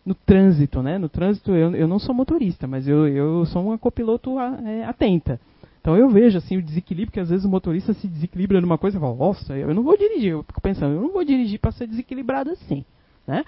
no 0.08 0.16
trânsito, 0.16 0.82
né? 0.82 0.98
No 0.98 1.10
trânsito 1.10 1.52
eu, 1.52 1.76
eu 1.76 1.86
não 1.86 2.00
sou 2.00 2.16
motorista, 2.16 2.66
mas 2.66 2.88
eu, 2.88 3.10
eu 3.10 3.46
sou 3.48 3.62
uma 3.62 3.78
copiloto 3.78 4.40
a, 4.40 4.58
é, 4.66 4.86
atenta. 4.86 5.38
Então 5.82 5.98
eu 5.98 6.10
vejo 6.10 6.38
assim 6.38 6.56
o 6.56 6.62
desequilíbrio 6.62 7.12
que 7.12 7.20
às 7.20 7.30
vezes 7.30 7.46
o 7.46 7.50
motorista 7.50 7.94
se 7.94 8.08
desequilibra 8.08 8.62
numa 8.62 8.78
coisa 8.78 8.98
e 8.98 9.02
fala, 9.02 9.14
nossa, 9.14 9.54
eu 9.58 9.74
não 9.74 9.84
vou 9.84 9.98
dirigir. 9.98 10.32
Eu 10.32 10.44
fico 10.44 10.62
pensando, 10.62 10.96
eu 10.96 11.02
não 11.02 11.12
vou 11.12 11.26
dirigir 11.26 11.60
para 11.60 11.74
ser 11.74 11.88
desequilibrado 11.88 12.52
assim, 12.52 12.86
né? 13.28 13.44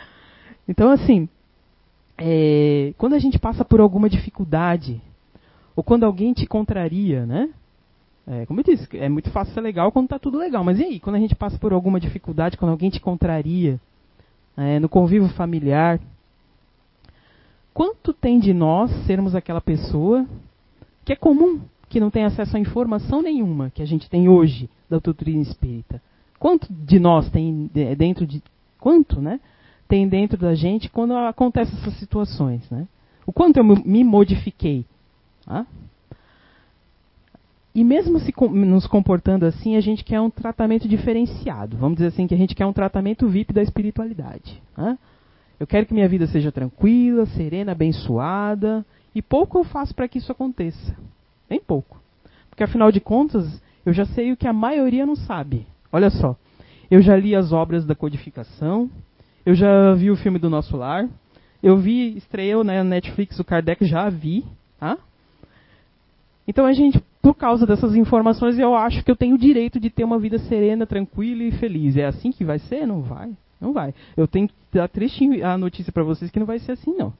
Então 0.68 0.92
assim, 0.92 1.30
é, 2.18 2.94
quando 2.98 3.14
a 3.14 3.20
gente 3.20 3.40
passa 3.40 3.64
por 3.64 3.80
alguma 3.80 4.10
dificuldade 4.10 5.02
ou 5.78 5.82
quando 5.82 6.04
alguém 6.04 6.34
te 6.34 6.46
contraria, 6.46 7.26
né? 7.26 7.50
É, 8.28 8.46
como 8.46 8.60
eu 8.60 8.66
disse, 8.66 8.86
é 8.98 9.08
muito 9.08 9.32
fácil 9.32 9.54
ser 9.54 9.62
legal 9.62 9.94
quando 9.94 10.08
está 10.08 10.20
tudo 10.20 10.38
legal. 10.38 10.62
Mas 10.62 10.78
e 10.78 10.84
aí, 10.84 11.00
quando 11.00 11.16
a 11.16 11.20
gente 11.20 11.36
passa 11.36 11.58
por 11.58 11.72
alguma 11.72 12.02
dificuldade, 12.02 12.58
quando 12.58 12.72
alguém 12.72 12.90
te 12.90 13.00
contraria, 13.00 13.80
é, 14.58 14.78
no 14.78 14.90
convívio 14.90 15.30
familiar, 15.30 16.00
quanto 17.74 18.14
tem 18.14 18.40
de 18.40 18.54
nós 18.54 18.92
sermos 19.06 19.36
aquela 19.36 19.62
pessoa 19.62 20.26
que 21.06 21.14
é 21.14 21.16
comum, 21.16 21.62
que 21.88 22.00
não 22.00 22.10
tem 22.10 22.24
acesso 22.24 22.56
a 22.56 22.60
informação 22.60 23.22
nenhuma 23.22 23.70
que 23.70 23.82
a 23.82 23.86
gente 23.86 24.10
tem 24.10 24.30
hoje 24.30 24.70
da 24.90 25.00
doutrina 25.00 25.42
espírita? 25.42 26.02
Quanto 26.38 26.72
de 26.72 27.00
nós 27.00 27.30
tem 27.30 27.70
dentro 27.98 28.26
de 28.26 28.42
quanto, 28.80 29.22
né? 29.22 29.40
Tem 29.88 30.08
dentro 30.08 30.38
da 30.38 30.54
gente 30.56 30.90
quando 30.90 31.16
acontecem 31.16 31.78
essas 31.80 31.98
situações, 31.98 32.70
né? 32.70 32.88
O 33.26 33.34
quanto 33.34 33.58
eu 33.58 33.64
me 33.64 34.04
modifiquei? 34.04 34.86
Tá? 35.46 35.66
e 37.80 37.84
mesmo 37.84 38.20
se 38.20 38.34
nos 38.52 38.88
comportando 38.88 39.46
assim, 39.46 39.76
a 39.76 39.82
gente 39.82 40.04
quer 40.04 40.20
um 40.20 40.30
tratamento 40.30 40.88
diferenciado. 40.88 41.78
Vamos 41.78 41.98
dizer 41.98 42.08
assim 42.08 42.28
que 42.28 42.34
a 42.34 42.38
gente 42.38 42.54
quer 42.56 42.66
um 42.66 42.74
tratamento 42.74 43.28
VIP 43.28 43.54
da 43.54 43.62
espiritualidade. 43.62 44.62
Né? 44.78 44.98
Eu 45.60 45.68
quero 45.68 45.86
que 45.86 45.94
minha 45.94 46.08
vida 46.08 46.26
seja 46.28 46.52
tranquila, 46.52 47.26
serena, 47.26 47.74
abençoada, 47.74 48.86
e 49.14 49.22
pouco 49.22 49.60
eu 49.60 49.64
faço 49.64 49.94
para 49.94 50.08
que 50.08 50.18
isso 50.18 50.32
aconteça. 50.32 50.96
Bem 51.50 51.60
pouco. 51.60 52.02
Porque 52.50 52.64
afinal 52.64 52.92
de 52.92 53.00
contas, 53.00 53.62
eu 53.86 53.92
já 53.92 54.06
sei 54.06 54.32
o 54.32 54.38
que 54.38 54.48
a 54.48 54.54
maioria 54.54 55.06
não 55.06 55.16
sabe. 55.16 55.68
Olha 55.92 56.10
só, 56.10 56.36
eu 56.90 57.02
já 57.02 57.16
li 57.16 57.36
as 57.36 57.52
obras 57.52 57.86
da 57.86 57.96
codificação, 57.96 58.90
eu 59.46 59.54
já 59.54 59.94
vi 59.94 60.10
o 60.10 60.16
filme 60.16 60.40
do 60.40 60.50
Nosso 60.50 60.78
Lar, 60.78 61.10
eu 61.62 61.78
vi, 61.78 62.16
estreou 62.18 62.64
na 62.64 62.84
Netflix 62.84 63.38
o 63.40 63.44
Kardec, 63.44 63.84
já 63.86 64.10
vi. 64.10 64.46
Tá? 64.80 64.98
Então 66.48 66.66
a 66.66 66.72
gente, 66.72 67.04
por 67.22 67.36
causa 67.36 67.66
dessas 67.66 67.96
informações, 67.96 68.58
eu 68.58 68.74
acho 68.76 69.04
que 69.04 69.12
eu 69.12 69.16
tenho 69.16 69.36
o 69.36 69.40
direito 69.40 69.80
de 69.80 69.90
ter 69.90 70.04
uma 70.04 70.18
vida 70.18 70.38
serena, 70.40 70.86
tranquila 70.86 71.44
e 71.44 71.52
feliz. 71.52 71.98
É 71.98 72.06
assim 72.06 72.32
que 72.32 72.46
vai 72.46 72.60
ser? 72.60 72.86
Não 72.86 73.02
vai. 73.02 73.32
Não 73.60 73.74
vai. 73.74 73.94
Eu 74.16 74.28
tenho 74.28 74.48
que 74.48 74.54
dar 74.74 74.88
triste 74.88 75.42
a 75.44 75.58
notícia 75.58 75.92
para 75.92 76.04
vocês 76.04 76.32
que 76.32 76.40
não 76.40 76.46
vai 76.46 76.60
ser 76.60 76.74
assim, 76.74 76.96
não. 76.96 77.14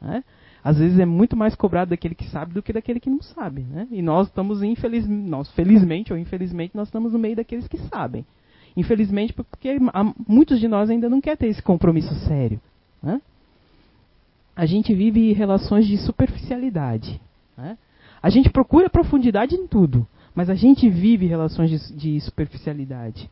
Né? 0.00 0.24
Às 0.64 0.78
vezes 0.78 0.98
é 0.98 1.04
muito 1.04 1.36
mais 1.36 1.54
cobrado 1.54 1.90
daquele 1.90 2.14
que 2.14 2.28
sabe 2.28 2.54
do 2.54 2.62
que 2.62 2.72
daquele 2.72 3.00
que 3.00 3.10
não 3.10 3.20
sabe. 3.20 3.62
Né? 3.62 3.86
E 3.90 4.00
nós 4.00 4.28
estamos, 4.28 4.62
infeliz, 4.62 5.06
nós, 5.06 5.50
felizmente 5.52 6.12
ou 6.12 6.18
infelizmente, 6.18 6.76
nós 6.76 6.88
estamos 6.88 7.12
no 7.12 7.18
meio 7.18 7.36
daqueles 7.36 7.66
que 7.66 7.78
sabem. 7.88 8.24
Infelizmente, 8.76 9.32
porque 9.32 9.76
muitos 10.26 10.58
de 10.58 10.68
nós 10.68 10.88
ainda 10.88 11.08
não 11.08 11.20
querem 11.20 11.36
ter 11.36 11.46
esse 11.48 11.62
compromisso 11.62 12.14
sério. 12.26 12.60
Né? 13.02 13.20
A 14.56 14.64
gente 14.64 14.94
vive 14.94 15.32
relações 15.32 15.86
de 15.86 15.98
superficialidade. 15.98 17.20
Né? 17.56 17.76
A 18.22 18.30
gente 18.30 18.48
procura 18.48 18.88
profundidade 18.88 19.54
em 19.54 19.66
tudo, 19.66 20.06
mas 20.34 20.48
a 20.48 20.54
gente 20.54 20.88
vive 20.88 21.26
relações 21.26 21.70
de, 21.70 21.96
de 21.96 22.20
superficialidade. 22.20 23.28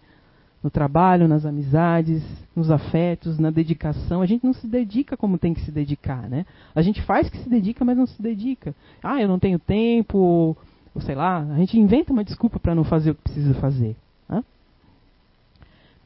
No 0.62 0.70
trabalho, 0.70 1.26
nas 1.26 1.46
amizades, 1.46 2.22
nos 2.54 2.70
afetos, 2.70 3.38
na 3.38 3.50
dedicação. 3.50 4.20
A 4.20 4.26
gente 4.26 4.44
não 4.44 4.52
se 4.52 4.66
dedica 4.66 5.16
como 5.16 5.38
tem 5.38 5.54
que 5.54 5.62
se 5.62 5.72
dedicar, 5.72 6.28
né? 6.28 6.44
A 6.74 6.82
gente 6.82 7.00
faz 7.02 7.30
que 7.30 7.38
se 7.38 7.48
dedica, 7.48 7.84
mas 7.84 7.96
não 7.96 8.06
se 8.06 8.20
dedica. 8.20 8.74
Ah, 9.02 9.20
eu 9.20 9.26
não 9.26 9.38
tenho 9.38 9.58
tempo, 9.58 10.56
ou 10.94 11.00
sei 11.00 11.14
lá. 11.14 11.38
A 11.38 11.56
gente 11.56 11.78
inventa 11.78 12.12
uma 12.12 12.24
desculpa 12.24 12.58
para 12.58 12.74
não 12.74 12.84
fazer 12.84 13.12
o 13.12 13.14
que 13.14 13.22
precisa 13.22 13.54
fazer. 13.54 13.96
Né? 14.28 14.44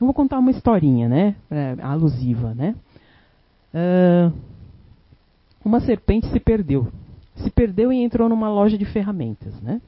Eu 0.01 0.07
vou 0.07 0.15
contar 0.15 0.39
uma 0.39 0.51
historinha, 0.51 1.09
né? 1.09 1.35
É, 1.51 1.77
alusiva, 1.83 2.55
né? 2.55 2.77
Uh, 3.75 4.33
uma 5.65 5.81
serpente 5.81 6.29
se 6.29 6.39
perdeu. 6.39 6.93
Se 7.37 7.51
perdeu 7.51 7.93
e 7.93 7.97
entrou 7.97 8.29
numa 8.29 8.49
loja 8.49 8.79
de 8.79 8.85
ferramentas, 8.85 9.53
né? 9.61 9.81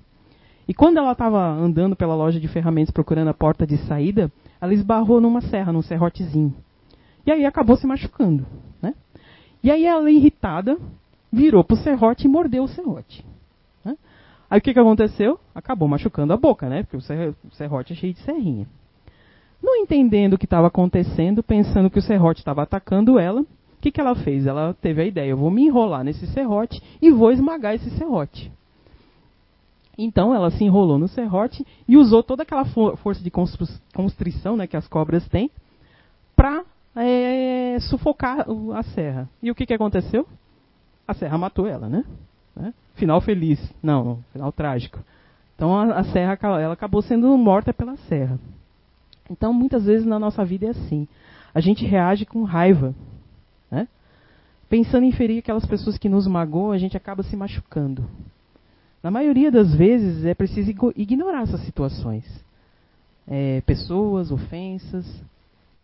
E 0.66 0.74
quando 0.74 0.96
ela 0.96 1.12
estava 1.12 1.38
andando 1.38 1.94
pela 1.94 2.16
loja 2.16 2.40
de 2.40 2.48
ferramentas 2.48 2.90
procurando 2.90 3.29
a 3.29 3.35
porta 3.35 3.64
de 3.64 3.76
saída, 3.87 4.33
ela 4.61 4.75
esbarrou 4.75 5.21
numa 5.21 5.40
serra, 5.40 5.73
num 5.73 5.83
serrotezinho. 5.83 6.55
E 7.27 7.33
aí 7.33 7.45
acabou 7.45 7.77
se 7.77 7.87
machucando, 7.87 8.47
né? 8.81 8.95
E 9.62 9.71
aí 9.71 9.85
ela, 9.85 10.11
irritada, 10.11 10.79
virou 11.33 11.64
pro 11.64 11.77
serrote 11.77 12.27
e 12.27 12.31
mordeu 12.31 12.64
o 12.64 12.69
serrote. 12.69 13.25
Né? 13.85 13.97
Aí 14.49 14.59
o 14.59 14.62
que, 14.62 14.73
que 14.73 14.81
aconteceu? 14.81 15.38
Acabou 15.55 15.88
machucando 15.88 16.33
a 16.33 16.37
boca, 16.37 16.69
né? 16.69 16.85
Porque 16.85 16.97
o 16.97 17.51
serrote 17.53 17.92
é 17.92 17.97
cheio 17.97 18.14
de 18.14 18.21
serrinha. 18.21 18.66
Não 19.62 19.77
entendendo 19.77 20.35
o 20.35 20.38
que 20.38 20.45
estava 20.45 20.69
acontecendo, 20.69 21.42
pensando 21.42 21.90
que 21.90 21.99
o 21.99 22.03
serrote 22.03 22.40
estava 22.40 22.62
atacando 22.62 23.19
ela, 23.19 23.40
o 23.40 23.47
que, 23.81 23.90
que 23.90 24.01
ela 24.01 24.14
fez? 24.14 24.47
Ela 24.47 24.75
teve 24.75 25.03
a 25.03 25.05
ideia: 25.05 25.31
eu 25.31 25.37
vou 25.37 25.51
me 25.51 25.64
enrolar 25.66 26.05
nesse 26.05 26.27
serrote 26.29 26.81
e 27.01 27.11
vou 27.11 27.31
esmagar 27.31 27.75
esse 27.75 27.90
serrote. 27.90 28.53
Então 29.98 30.35
ela 30.35 30.50
se 30.50 30.62
enrolou 30.64 30.98
no 30.98 31.09
serrote 31.09 31.66
e 31.88 31.96
usou 31.96 32.22
toda 32.22 32.42
aquela 32.42 32.64
for 32.66 32.96
força 32.98 33.22
de 33.22 33.30
constrição 33.30 34.56
né, 34.56 34.66
que 34.66 34.76
as 34.76 34.87
cobras 34.87 35.26
têm 35.28 35.50
para 36.35 36.64
é, 36.94 37.78
sufocar 37.80 38.46
a 38.74 38.82
serra. 38.82 39.28
E 39.42 39.50
o 39.50 39.54
que, 39.54 39.66
que 39.66 39.74
aconteceu? 39.74 40.26
A 41.09 41.14
serra 41.14 41.38
matou 41.38 41.66
ela, 41.66 41.88
né? 41.88 42.04
né? 42.54 42.74
Final 42.94 43.20
feliz. 43.20 43.59
Não, 43.82 44.18
final 44.32 44.52
trágico. 44.52 44.98
Então 45.54 45.74
a, 45.74 46.00
a 46.00 46.04
serra 46.04 46.38
ela 46.61 46.74
acabou 46.74 47.00
sendo 47.00 47.37
morta 47.38 47.72
pela 47.72 47.96
serra. 48.09 48.38
Então 49.30 49.52
muitas 49.52 49.87
vezes 49.87 50.06
na 50.06 50.18
nossa 50.18 50.44
vida 50.44 50.66
é 50.66 50.70
assim. 50.70 51.09
A 51.54 51.61
gente 51.61 51.87
reage 51.87 52.26
com 52.26 52.42
raiva 52.42 52.94
né? 53.70 53.88
Pensando 54.68 55.04
em 55.04 55.12
ferir 55.12 55.38
aquelas 55.38 55.66
pessoas 55.66 55.96
que 55.98 56.09
nos 56.09 56.26
magoam, 56.26 56.72
a 56.72 56.78
gente 56.78 56.96
acaba 56.96 57.22
se 57.22 57.37
machucando. 57.37 58.04
Na 59.07 59.11
maioria 59.12 59.53
das 59.53 59.73
vezes 59.73 60.25
é 60.25 60.35
preciso 60.35 60.69
ignorar 60.97 61.42
essas 61.42 61.61
situações. 61.61 62.25
É, 63.25 63.61
pessoas, 63.61 64.33
ofensas, 64.33 65.07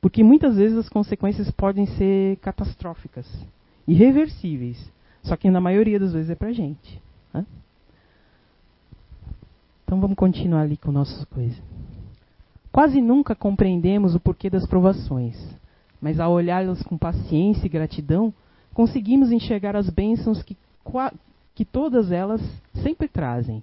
porque 0.01 0.25
muitas 0.25 0.57
vezes 0.57 0.77
as 0.77 0.89
consequências 0.89 1.49
podem 1.53 1.87
ser 1.87 2.39
catastróficas, 2.39 3.25
irreversíveis. 3.87 4.91
Só 5.23 5.37
que 5.37 5.49
na 5.53 5.61
maioria 5.61 6.01
das 6.01 6.13
vezes 6.13 6.31
é 6.31 6.35
pra 6.35 6.51
gente. 6.51 7.01
Né? 7.33 7.47
Então 9.85 10.01
vamos 10.01 10.17
continuar 10.17 10.63
ali 10.63 10.77
com 10.77 10.91
nossas 10.91 11.25
coisas. 11.27 11.63
Quase 12.73 13.01
nunca 13.01 13.37
compreendemos 13.37 14.17
o 14.17 14.21
porquê 14.21 14.51
das 14.51 14.67
provações 14.67 15.37
mas 16.01 16.19
ao 16.19 16.33
olhá-las 16.33 16.83
com 16.83 16.99
paciência 16.99 17.67
e 17.67 17.69
gratidão, 17.69 18.35
conseguimos 18.75 19.31
enxergar 19.31 19.77
as 19.77 19.89
bênçãos 19.89 20.43
que, 20.43 20.57
que 21.55 21.65
todas 21.65 22.11
elas 22.11 22.41
sempre 22.83 23.09
trazem. 23.09 23.63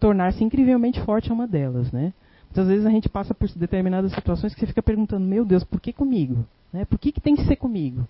Tornar-se 0.00 0.42
incrivelmente 0.42 1.00
forte 1.02 1.30
é 1.30 1.34
uma 1.34 1.46
delas, 1.46 1.90
né? 1.92 2.12
Muitas 2.46 2.68
vezes 2.68 2.86
a 2.86 2.90
gente 2.90 3.08
passa 3.08 3.34
por 3.34 3.48
determinadas 3.50 4.12
situações 4.12 4.54
que 4.54 4.60
você 4.60 4.66
fica 4.66 4.82
perguntando, 4.82 5.26
meu 5.26 5.44
Deus, 5.44 5.64
por 5.64 5.80
que 5.80 5.92
comigo? 5.92 6.44
Né? 6.72 6.84
Por 6.84 6.98
que, 6.98 7.12
que 7.12 7.20
tem 7.20 7.36
que 7.36 7.44
ser 7.44 7.56
comigo? 7.56 8.06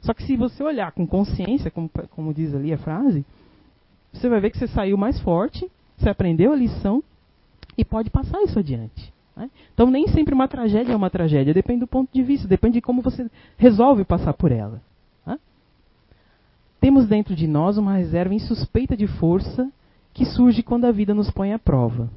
Só 0.00 0.12
que 0.12 0.22
se 0.22 0.36
você 0.36 0.62
olhar 0.62 0.92
com 0.92 1.06
consciência, 1.06 1.70
como, 1.70 1.90
como 2.10 2.34
diz 2.34 2.54
ali 2.54 2.72
a 2.72 2.78
frase, 2.78 3.24
você 4.12 4.28
vai 4.28 4.40
ver 4.40 4.50
que 4.50 4.58
você 4.58 4.68
saiu 4.68 4.96
mais 4.96 5.20
forte, 5.20 5.70
você 5.96 6.08
aprendeu 6.08 6.52
a 6.52 6.56
lição 6.56 7.02
e 7.76 7.84
pode 7.84 8.10
passar 8.10 8.42
isso 8.42 8.58
adiante. 8.58 9.12
Né? 9.36 9.50
Então, 9.72 9.90
nem 9.90 10.06
sempre 10.08 10.34
uma 10.34 10.48
tragédia 10.48 10.92
é 10.92 10.96
uma 10.96 11.10
tragédia, 11.10 11.54
depende 11.54 11.80
do 11.80 11.86
ponto 11.86 12.10
de 12.12 12.22
vista, 12.22 12.46
depende 12.46 12.74
de 12.74 12.82
como 12.82 13.02
você 13.02 13.30
resolve 13.56 14.04
passar 14.04 14.32
por 14.34 14.52
ela. 14.52 14.80
Temos 16.84 17.08
dentro 17.08 17.34
de 17.34 17.48
nós 17.48 17.78
uma 17.78 17.94
reserva 17.94 18.34
insuspeita 18.34 18.94
de 18.94 19.06
força 19.06 19.72
que 20.12 20.26
surge 20.26 20.62
quando 20.62 20.84
a 20.84 20.92
vida 20.92 21.14
nos 21.14 21.30
põe 21.30 21.50
à 21.50 21.58
prova. 21.58 22.10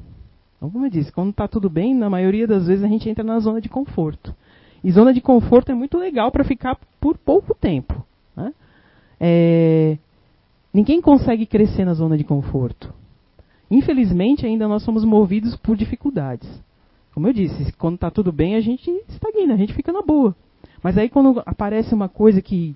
Então, 0.58 0.70
como 0.70 0.86
eu 0.86 0.90
disse, 0.90 1.10
quando 1.10 1.30
está 1.30 1.48
tudo 1.48 1.70
bem, 1.70 1.96
na 1.96 2.10
maioria 2.10 2.46
das 2.46 2.68
vezes 2.68 2.84
a 2.84 2.88
gente 2.90 3.10
entra 3.10 3.24
na 3.24 3.40
zona 3.40 3.62
de 3.62 3.70
conforto. 3.70 4.36
E 4.84 4.92
zona 4.92 5.14
de 5.14 5.22
conforto 5.22 5.72
é 5.72 5.74
muito 5.74 5.98
legal 5.98 6.34
para 6.34 6.44
ficar 6.44 6.78
por 7.00 7.18
pouco 7.18 7.56
tempo. 7.56 8.06
Né? 8.36 8.54
É... 9.22 9.98
Ninguém 10.74 11.00
consegue 11.00 11.46
crescer 11.46 11.86
na 11.86 11.94
zona 11.94 12.18
de 12.18 12.26
conforto. 12.26 12.94
Infelizmente, 13.72 14.46
ainda 14.46 14.68
nós 14.68 14.84
somos 14.84 15.06
movidos 15.06 15.56
por 15.56 15.78
dificuldades. 15.78 16.62
Como 17.14 17.26
eu 17.26 17.32
disse, 17.32 17.72
quando 17.78 17.96
está 17.96 18.12
tudo 18.12 18.34
bem, 18.34 18.56
a 18.56 18.60
gente 18.60 18.92
estagna, 19.08 19.54
a 19.54 19.58
gente 19.58 19.74
fica 19.74 19.94
na 19.94 20.02
boa. 20.02 20.36
Mas 20.84 20.98
aí 20.98 21.08
quando 21.08 21.42
aparece 21.46 21.94
uma 21.94 22.10
coisa 22.10 22.42
que 22.42 22.76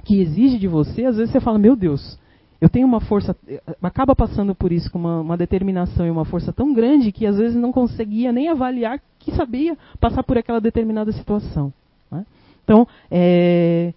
que 0.00 0.20
exige 0.20 0.58
de 0.58 0.68
você, 0.68 1.04
às 1.04 1.16
vezes 1.16 1.32
você 1.32 1.40
fala, 1.40 1.58
meu 1.58 1.76
Deus, 1.76 2.18
eu 2.60 2.68
tenho 2.68 2.86
uma 2.86 3.00
força, 3.00 3.34
acaba 3.82 4.14
passando 4.14 4.54
por 4.54 4.70
isso 4.70 4.90
com 4.90 4.98
uma, 4.98 5.20
uma, 5.20 5.36
determinação 5.36 6.06
e 6.06 6.10
uma 6.10 6.26
força 6.26 6.52
tão 6.52 6.74
grande 6.74 7.10
que 7.10 7.26
às 7.26 7.38
vezes 7.38 7.56
não 7.56 7.72
conseguia 7.72 8.32
nem 8.32 8.48
avaliar 8.48 9.00
que 9.18 9.32
sabia 9.32 9.76
passar 9.98 10.22
por 10.22 10.36
aquela 10.36 10.60
determinada 10.60 11.10
situação. 11.12 11.72
Né? 12.10 12.26
Então, 12.62 12.86
é, 13.10 13.94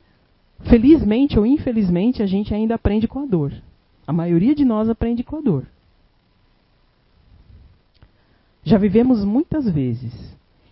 felizmente 0.62 1.38
ou 1.38 1.46
infelizmente, 1.46 2.24
a 2.24 2.26
gente 2.26 2.54
ainda 2.54 2.76
aprende 2.76 3.08
com 3.08 3.20
a 3.20 3.26
dor. 3.26 3.54
A 4.08 4.13
maioria 4.13 4.56
de 4.56 4.63
nós 4.63 4.89
aprende 4.89 5.24
com 5.24 5.38
a 5.38 5.42
dor. 5.42 5.66
Já 8.63 8.78
vivemos 8.78 9.26
muitas 9.26 9.70
vezes. 9.70 10.13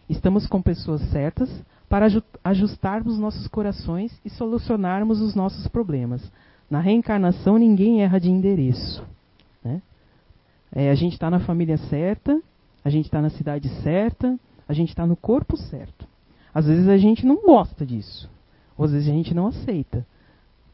Estamos 0.09 0.47
com 0.47 0.61
pessoas 0.61 1.01
certas 1.11 1.49
para 1.91 2.07
ajustarmos 2.41 3.19
nossos 3.19 3.49
corações 3.49 4.17
e 4.23 4.29
solucionarmos 4.29 5.19
os 5.19 5.35
nossos 5.35 5.67
problemas. 5.67 6.21
Na 6.69 6.79
reencarnação, 6.79 7.57
ninguém 7.57 8.01
erra 8.01 8.17
de 8.17 8.31
endereço. 8.31 9.05
Né? 9.61 9.81
É, 10.73 10.89
a 10.89 10.95
gente 10.95 11.13
está 11.13 11.29
na 11.29 11.41
família 11.41 11.75
certa, 11.75 12.41
a 12.81 12.89
gente 12.89 13.07
está 13.07 13.21
na 13.21 13.29
cidade 13.29 13.67
certa, 13.83 14.39
a 14.69 14.71
gente 14.71 14.87
está 14.87 15.05
no 15.05 15.17
corpo 15.17 15.57
certo. 15.57 16.07
Às 16.53 16.65
vezes 16.65 16.87
a 16.87 16.95
gente 16.95 17.25
não 17.25 17.35
gosta 17.41 17.85
disso, 17.85 18.29
ou 18.77 18.85
às 18.85 18.93
vezes 18.93 19.09
a 19.09 19.11
gente 19.11 19.33
não 19.33 19.47
aceita. 19.47 20.07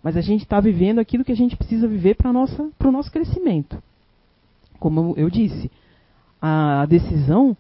Mas 0.03 0.15
a 0.15 0.21
gente 0.21 0.43
está 0.43 0.59
vivendo 0.59 0.99
aquilo 0.99 1.25
que 1.25 1.31
a 1.31 1.35
gente 1.35 1.57
precisa 1.57 1.87
viver 1.87 2.13
para 2.13 2.29
o 2.29 2.91
nosso 2.91 3.11
crescimento. 3.11 3.81
Como 4.79 5.15
eu 5.17 5.31
disse, 5.31 5.71
a 6.39 6.85
decisão 6.85 7.57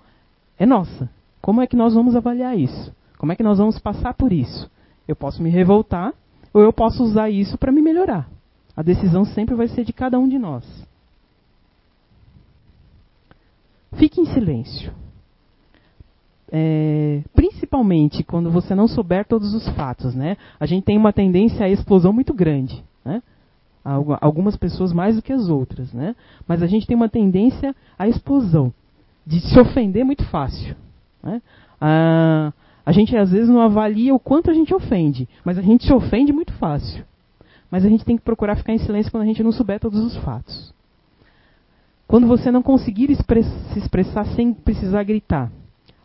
é 0.59 0.65
nossa. 0.67 1.09
Como 1.41 1.59
é 1.59 1.65
que 1.65 1.75
nós 1.75 1.95
vamos 1.95 2.15
avaliar 2.15 2.55
isso? 2.55 2.95
Como 3.17 3.31
é 3.31 3.35
que 3.35 3.43
nós 3.43 3.57
vamos 3.57 3.79
passar 3.79 4.13
por 4.13 4.31
isso? 4.31 4.69
Eu 5.07 5.15
posso 5.15 5.41
me 5.41 5.49
revoltar 5.49 6.13
ou 6.53 6.61
eu 6.61 6.73
posso 6.73 7.03
usar 7.03 7.29
isso 7.29 7.57
para 7.57 7.71
me 7.71 7.81
melhorar. 7.81 8.29
A 8.75 8.81
decisão 8.81 9.25
sempre 9.25 9.55
vai 9.55 9.67
ser 9.67 9.83
de 9.83 9.93
cada 9.93 10.19
um 10.19 10.27
de 10.27 10.37
nós. 10.37 10.87
fique 13.97 14.21
em 14.21 14.25
silêncio. 14.25 14.93
É, 16.49 17.23
principalmente 17.35 18.23
quando 18.23 18.49
você 18.49 18.73
não 18.73 18.87
souber 18.87 19.25
todos 19.25 19.53
os 19.53 19.67
fatos, 19.69 20.15
né? 20.15 20.37
A 20.59 20.65
gente 20.65 20.85
tem 20.85 20.97
uma 20.97 21.11
tendência 21.11 21.65
à 21.65 21.69
explosão 21.69 22.13
muito 22.13 22.33
grande, 22.33 22.83
né? 23.03 23.21
Algumas 24.19 24.57
pessoas 24.57 24.91
mais 24.91 25.15
do 25.15 25.21
que 25.21 25.31
as 25.31 25.47
outras, 25.47 25.93
né? 25.93 26.13
Mas 26.45 26.61
a 26.61 26.67
gente 26.67 26.85
tem 26.85 26.95
uma 26.95 27.07
tendência 27.07 27.73
à 27.97 28.07
explosão, 28.07 28.73
de 29.25 29.39
se 29.39 29.57
ofender 29.59 30.03
muito 30.03 30.25
fácil. 30.25 30.75
Né? 31.23 31.41
Ah, 31.79 32.51
a 32.87 32.93
gente 32.93 33.17
às 33.17 33.31
vezes 33.31 33.49
não 33.49 33.59
avalia 33.59 34.15
o 34.15 34.19
quanto 34.19 34.49
a 34.49 34.53
gente 34.53 34.73
ofende, 34.73 35.27
mas 35.43 35.57
a 35.57 35.61
gente 35.61 35.85
se 35.85 35.93
ofende 35.93 36.31
muito 36.31 36.53
fácil. 36.53 37.03
Mas 37.69 37.83
a 37.83 37.89
gente 37.89 38.05
tem 38.05 38.15
que 38.15 38.23
procurar 38.23 38.55
ficar 38.55 38.71
em 38.71 38.77
silêncio 38.77 39.11
quando 39.11 39.23
a 39.23 39.25
gente 39.25 39.43
não 39.43 39.51
souber 39.51 39.77
todos 39.77 39.99
os 39.99 40.15
fatos. 40.23 40.73
Quando 42.07 42.25
você 42.25 42.49
não 42.49 42.63
conseguir 42.63 43.11
express 43.11 43.45
se 43.73 43.79
expressar 43.79 44.25
sem 44.27 44.53
precisar 44.53 45.03
gritar. 45.03 45.51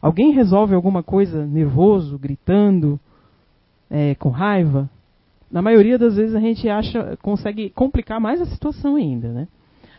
Alguém 0.00 0.32
resolve 0.32 0.74
alguma 0.74 1.04
coisa 1.04 1.46
nervoso, 1.46 2.18
gritando, 2.18 2.98
é, 3.88 4.16
com 4.16 4.30
raiva? 4.30 4.90
Na 5.52 5.62
maioria 5.62 5.96
das 5.96 6.16
vezes 6.16 6.34
a 6.34 6.40
gente 6.40 6.68
acha, 6.68 7.16
consegue 7.22 7.70
complicar 7.70 8.20
mais 8.20 8.40
a 8.40 8.46
situação 8.46 8.96
ainda, 8.96 9.28
né? 9.28 9.46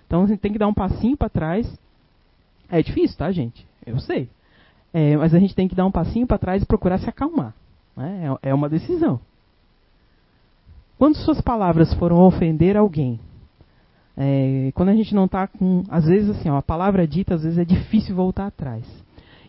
Então 0.06 0.26
a 0.26 0.28
gente 0.28 0.40
tem 0.40 0.52
que 0.52 0.60
dar 0.60 0.68
um 0.68 0.74
passinho 0.74 1.16
para 1.16 1.30
trás. 1.30 1.80
É 2.70 2.84
difícil, 2.84 3.18
tá, 3.18 3.32
gente? 3.32 3.66
Eu 3.86 4.00
sei. 4.00 4.28
É, 4.94 5.18
mas 5.18 5.34
a 5.34 5.40
gente 5.40 5.56
tem 5.56 5.68
que 5.68 5.76
dar 5.76 5.86
um 5.86 5.92
passinho 5.92 6.28
para 6.28 6.38
trás 6.38 6.62
e 6.62 6.66
procurar 6.66 7.00
se 7.00 7.10
acalmar. 7.10 7.54
Né? 7.98 8.30
É, 8.44 8.50
é 8.50 8.54
uma 8.54 8.70
decisão. 8.70 9.20
Quando 10.98 11.18
suas 11.18 11.42
palavras 11.42 11.94
foram 11.96 12.20
ofender 12.20 12.78
alguém, 12.78 13.20
é, 14.16 14.72
quando 14.76 14.90
a 14.90 14.96
gente 14.96 15.16
não 15.16 15.26
está 15.26 15.48
com. 15.48 15.84
Às 15.90 16.06
vezes, 16.06 16.30
assim, 16.30 16.50
ó, 16.50 16.58
a 16.58 16.62
palavra 16.62 17.08
dita, 17.08 17.34
às 17.34 17.44
vezes 17.44 17.58
é 17.58 17.66
difícil 17.66 18.16
voltar 18.16 18.48
atrás. 18.48 18.86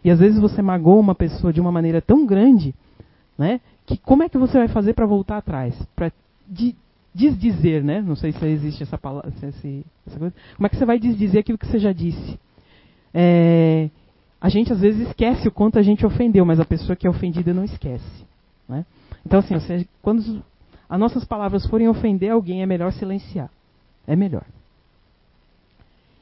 E 0.03 0.11
às 0.11 0.19
vezes 0.19 0.41
você 0.41 0.63
magoa 0.63 1.01
uma 1.01 1.15
pessoa 1.15 1.53
de 1.53 1.61
uma 1.61 1.73
maneira 1.73 2.01
tão 2.01 2.27
grande, 2.27 2.75
né? 3.39 3.61
Que 3.87 3.99
como 3.99 4.23
é 4.23 4.29
que 4.29 4.39
você 4.39 4.59
vai 4.59 4.69
fazer 4.69 4.95
para 4.95 5.07
voltar 5.07 5.39
atrás? 5.39 5.75
Para 5.95 6.11
de, 6.49 6.75
desdizer, 7.15 7.85
né? 7.85 8.03
Não 8.03 8.17
sei 8.17 8.33
se 8.33 8.47
existe 8.47 8.83
essa 8.83 8.99
palavra. 8.99 9.31
Se, 9.31 9.85
essa 10.07 10.19
coisa. 10.19 10.35
Como 10.57 10.67
é 10.67 10.69
que 10.69 10.77
você 10.77 10.85
vai 10.85 10.99
desdizer 10.99 11.41
aquilo 11.41 11.59
que 11.59 11.67
você 11.67 11.79
já 11.79 11.93
disse? 11.93 12.39
É, 13.13 13.89
a 14.45 14.51
gente 14.51 14.71
às 14.75 14.79
vezes 14.79 15.09
esquece 15.09 15.49
o 15.49 15.51
quanto 15.51 15.79
a 15.79 15.83
gente 15.83 16.05
ofendeu, 16.05 16.45
mas 16.45 16.61
a 16.61 16.67
pessoa 16.67 16.95
que 16.95 17.07
é 17.07 17.11
ofendida 17.11 17.55
não 17.55 17.65
esquece. 17.65 18.27
Né? 18.69 18.85
Então, 19.25 19.39
assim, 19.39 19.59
seja, 19.61 19.87
quando 20.03 20.45
as 20.87 21.01
nossas 21.01 21.25
palavras 21.25 21.65
forem 21.65 21.89
ofender 21.89 22.31
alguém, 22.31 22.61
é 22.61 22.67
melhor 22.67 22.93
silenciar. 22.93 23.49
É 24.07 24.15
melhor. 24.15 24.45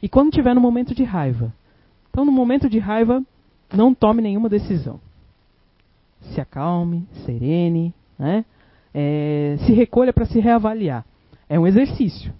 E 0.00 0.08
quando 0.08 0.30
tiver 0.30 0.54
no 0.54 0.60
momento 0.60 0.94
de 0.94 1.02
raiva. 1.02 1.52
Então, 2.10 2.24
no 2.24 2.30
momento 2.30 2.70
de 2.70 2.78
raiva, 2.78 3.24
não 3.74 3.92
tome 3.92 4.22
nenhuma 4.22 4.48
decisão. 4.48 5.00
Se 6.32 6.40
acalme, 6.40 7.04
serene, 7.24 7.92
né? 8.16 8.44
É, 8.94 9.56
se 9.66 9.72
recolha 9.72 10.12
para 10.12 10.26
se 10.26 10.38
reavaliar. 10.38 11.04
É 11.48 11.58
um 11.58 11.66
exercício. 11.66 12.32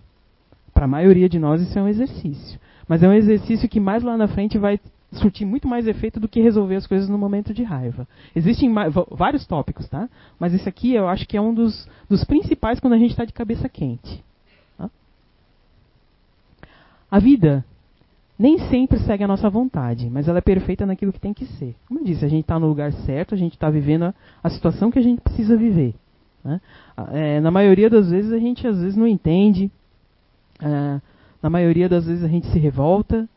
Para 0.73 0.85
a 0.85 0.89
maioria 0.89 1.29
de 1.29 1.41
nós, 1.41 1.61
isso 1.61 1.77
é 1.77 1.83
um 1.83 1.89
exercício. 1.89 2.61
Mas 2.87 3.03
é 3.03 3.09
um 3.09 3.13
exercício 3.13 3.69
que 3.69 3.81
mais 3.81 4.05
lá 4.05 4.17
na 4.17 4.29
frente 4.29 4.57
vai 4.59 4.79
surtir 5.13 5.47
muito 5.47 5.69
mais 5.69 5.87
efeito 5.87 6.19
do 6.19 6.29
que 6.29 6.41
resolver 6.41 6.77
as 6.77 6.87
coisas 6.87 7.09
no 7.09 7.19
momento 7.19 7.53
de 7.53 7.63
raiva. 7.63 8.09
Existem 8.35 8.73
vários 9.11 9.47
tópicos, 9.47 9.89
tá? 9.89 10.09
Mas 10.39 10.55
esse 10.55 10.69
aqui 10.69 10.95
eu 10.95 11.09
acho 11.09 11.27
que 11.27 11.37
é 11.37 11.41
um 11.41 11.53
dos, 11.53 11.89
dos 12.09 12.25
principais 12.25 12.81
quando 12.81 12.95
a 12.95 12.99
gente 12.99 13.11
está 13.11 13.25
de 13.25 13.33
cabeça 13.33 13.69
quente. 13.69 14.25
Tá? 14.79 14.91
A 17.11 17.19
vida 17.19 17.65
nem 18.39 18.59
sempre 18.71 18.99
segue 19.01 19.23
a 19.23 19.29
nossa 19.29 19.49
vontade, 19.49 20.09
mas 20.11 20.27
ela 20.27 20.39
é 20.39 20.41
perfeita 20.41 20.87
naquilo 20.87 21.13
que 21.13 21.21
tem 21.21 21.35
que 21.35 21.45
ser. 21.45 21.77
Como 21.87 22.01
eu 22.01 22.05
disse, 22.05 22.25
a 22.25 22.29
gente 22.29 22.43
está 22.43 22.59
no 22.59 22.67
lugar 22.67 22.93
certo, 22.93 23.35
a 23.35 23.39
gente 23.39 23.53
está 23.53 23.71
vivendo 23.71 24.05
a, 24.05 24.15
a, 24.43 24.51
situação 24.51 24.91
que 24.91 24.99
a 24.99 25.03
gente 25.03 25.21
precisa 25.21 25.57
viver. 25.57 25.95
Né? 26.43 26.61
É, 27.13 27.41
na 27.41 27.51
maioria 27.51 27.89
das 27.89 28.11
vezes 28.11 28.33
a 28.33 28.39
gente 28.39 28.67
às 28.67 28.81
vezes 28.81 28.97
não 28.97 29.07
entende, 29.07 29.71
é, 30.61 31.01
na 31.43 31.51
maioria 31.51 31.89
das 31.89 32.07
vezes 32.07 32.25
a 32.25 32.29
gente 32.29 32.47
se 32.49 32.59
revolta, 32.59 33.29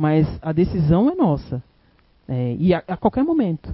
mas 0.00 0.26
a 0.40 0.50
decisão 0.50 1.10
é 1.10 1.14
nossa. 1.14 1.62
É, 2.26 2.56
e 2.58 2.72
a, 2.72 2.82
a, 2.88 2.96
qualquer 2.96 3.22
momento. 3.22 3.68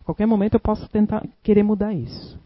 A 0.00 0.04
qualquer 0.04 0.24
momento 0.24 0.54
eu 0.54 0.60
posso 0.60 0.88
tentar 0.88 1.26
querer 1.42 1.64
mudar 1.64 1.92
isso. 1.92 2.38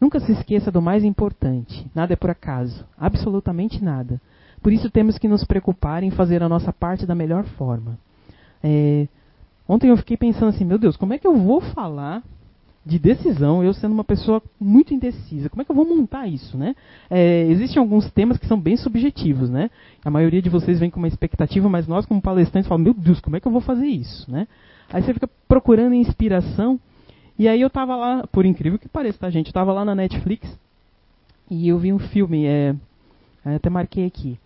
Nunca 0.00 0.18
se 0.18 0.32
esqueça 0.32 0.72
do 0.72 0.80
mais 0.80 1.04
importante. 1.04 1.86
Nada 1.94 2.14
é 2.14 2.16
por 2.16 2.30
acaso. 2.30 2.86
Absolutamente 2.96 3.84
nada. 3.84 4.18
Por 4.62 4.72
isso 4.72 4.90
temos 4.90 5.18
que 5.18 5.28
nos 5.28 5.44
preocupar 5.44 6.02
em 6.02 6.10
fazer 6.10 6.42
a 6.42 6.48
nossa 6.48 6.72
parte 6.72 7.04
da 7.04 7.14
melhor 7.14 7.44
forma. 7.44 7.98
É, 8.64 9.06
ontem 9.68 9.90
eu 9.90 9.96
fiquei 9.98 10.16
pensando 10.16 10.48
assim, 10.48 10.64
meu 10.64 10.78
Deus, 10.78 10.96
como 10.96 11.12
é 11.12 11.18
que 11.18 11.26
eu 11.26 11.36
vou 11.36 11.60
falar 11.60 12.22
de 12.88 12.98
decisão, 12.98 13.62
eu 13.62 13.74
sendo 13.74 13.92
uma 13.92 14.02
pessoa 14.02 14.42
muito 14.58 14.94
indecisa. 14.94 15.50
Como 15.50 15.60
é 15.60 15.64
que 15.64 15.70
eu 15.70 15.76
vou 15.76 15.84
montar 15.84 16.26
isso, 16.26 16.56
né? 16.56 16.74
É, 17.10 17.42
existem 17.42 17.78
alguns 17.78 18.10
temas 18.10 18.38
que 18.38 18.46
são 18.46 18.58
bem 18.58 18.78
subjetivos, 18.78 19.50
né? 19.50 19.70
A 20.02 20.10
maioria 20.10 20.40
de 20.40 20.48
vocês 20.48 20.80
vem 20.80 20.88
com 20.88 20.98
uma 20.98 21.06
expectativa, 21.06 21.68
mas 21.68 21.86
nós 21.86 22.06
como 22.06 22.22
palestrantes 22.22 22.66
falamos, 22.66 22.86
meu 22.86 22.94
Deus, 22.94 23.20
como 23.20 23.36
é 23.36 23.40
que 23.40 23.46
eu 23.46 23.52
vou 23.52 23.60
fazer 23.60 23.86
isso, 23.86 24.30
né? 24.30 24.48
Aí 24.90 25.02
você 25.02 25.12
fica 25.12 25.28
procurando 25.46 25.94
inspiração, 25.94 26.80
e 27.38 27.46
aí 27.46 27.60
eu 27.60 27.68
tava 27.68 27.94
lá, 27.94 28.26
por 28.26 28.46
incrível 28.46 28.78
que 28.78 28.88
pareça, 28.88 29.18
tá, 29.18 29.28
gente? 29.28 29.52
Eu 29.54 29.64
lá 29.66 29.84
na 29.84 29.94
Netflix, 29.94 30.48
e 31.50 31.68
eu 31.68 31.78
vi 31.78 31.92
um 31.92 31.98
filme, 31.98 32.46
é, 32.46 32.74
até 33.44 33.68
marquei 33.68 34.06
aqui. 34.06 34.38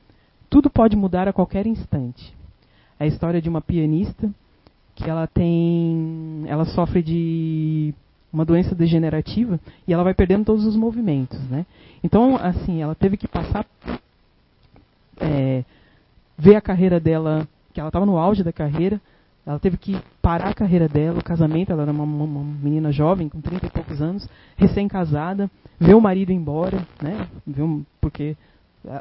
Tudo 0.51 0.69
pode 0.69 0.97
mudar 0.97 1.29
a 1.29 1.33
qualquer 1.33 1.65
instante. 1.65 2.35
É 2.99 3.05
a 3.05 3.07
história 3.07 3.41
de 3.41 3.49
uma 3.49 3.61
pianista 3.61 4.29
que 4.97 5.09
ela 5.09 5.29
tem, 5.29 6.43
ela 6.49 6.65
sofre 6.65 7.03
de 7.03 7.95
uma 8.33 8.45
doença 8.45 8.75
degenerativa 8.75 9.61
e 9.87 9.93
ela 9.93 10.03
vai 10.03 10.15
perdendo 10.15 10.45
todos 10.45 10.65
os 10.65 10.75
movimentos, 10.75 11.39
né? 11.51 11.67
Então, 12.03 12.37
assim, 12.37 12.81
ela 12.81 12.95
teve 12.95 13.17
que 13.17 13.29
passar 13.29 13.67
é, 15.21 15.65
ver 16.39 16.57
a 16.57 16.61
carreira 16.61 16.99
dela, 16.99 17.47
que 17.73 17.81
ela 17.81 17.89
estava 17.89 18.07
no 18.07 18.17
auge 18.17 18.43
da 18.43 18.53
carreira, 18.53 19.01
ela 19.45 19.59
teve 19.59 19.77
que 19.77 20.01
parar 20.21 20.51
a 20.51 20.55
carreira 20.55 20.89
dela, 20.89 21.19
o 21.19 21.25
casamento, 21.25 21.73
ela 21.73 21.83
era 21.83 21.93
uma, 21.93 22.05
uma 22.05 22.45
menina 22.63 22.93
jovem, 22.93 23.29
com 23.29 23.41
30 23.41 23.67
e 23.67 23.71
poucos 23.71 24.01
anos, 24.01 24.29
recém-casada, 24.57 25.51
ver 25.79 25.95
o 25.95 26.01
marido 26.01 26.33
embora, 26.33 26.87
né? 27.03 27.27
Viu, 27.47 27.85
porque 28.01 28.37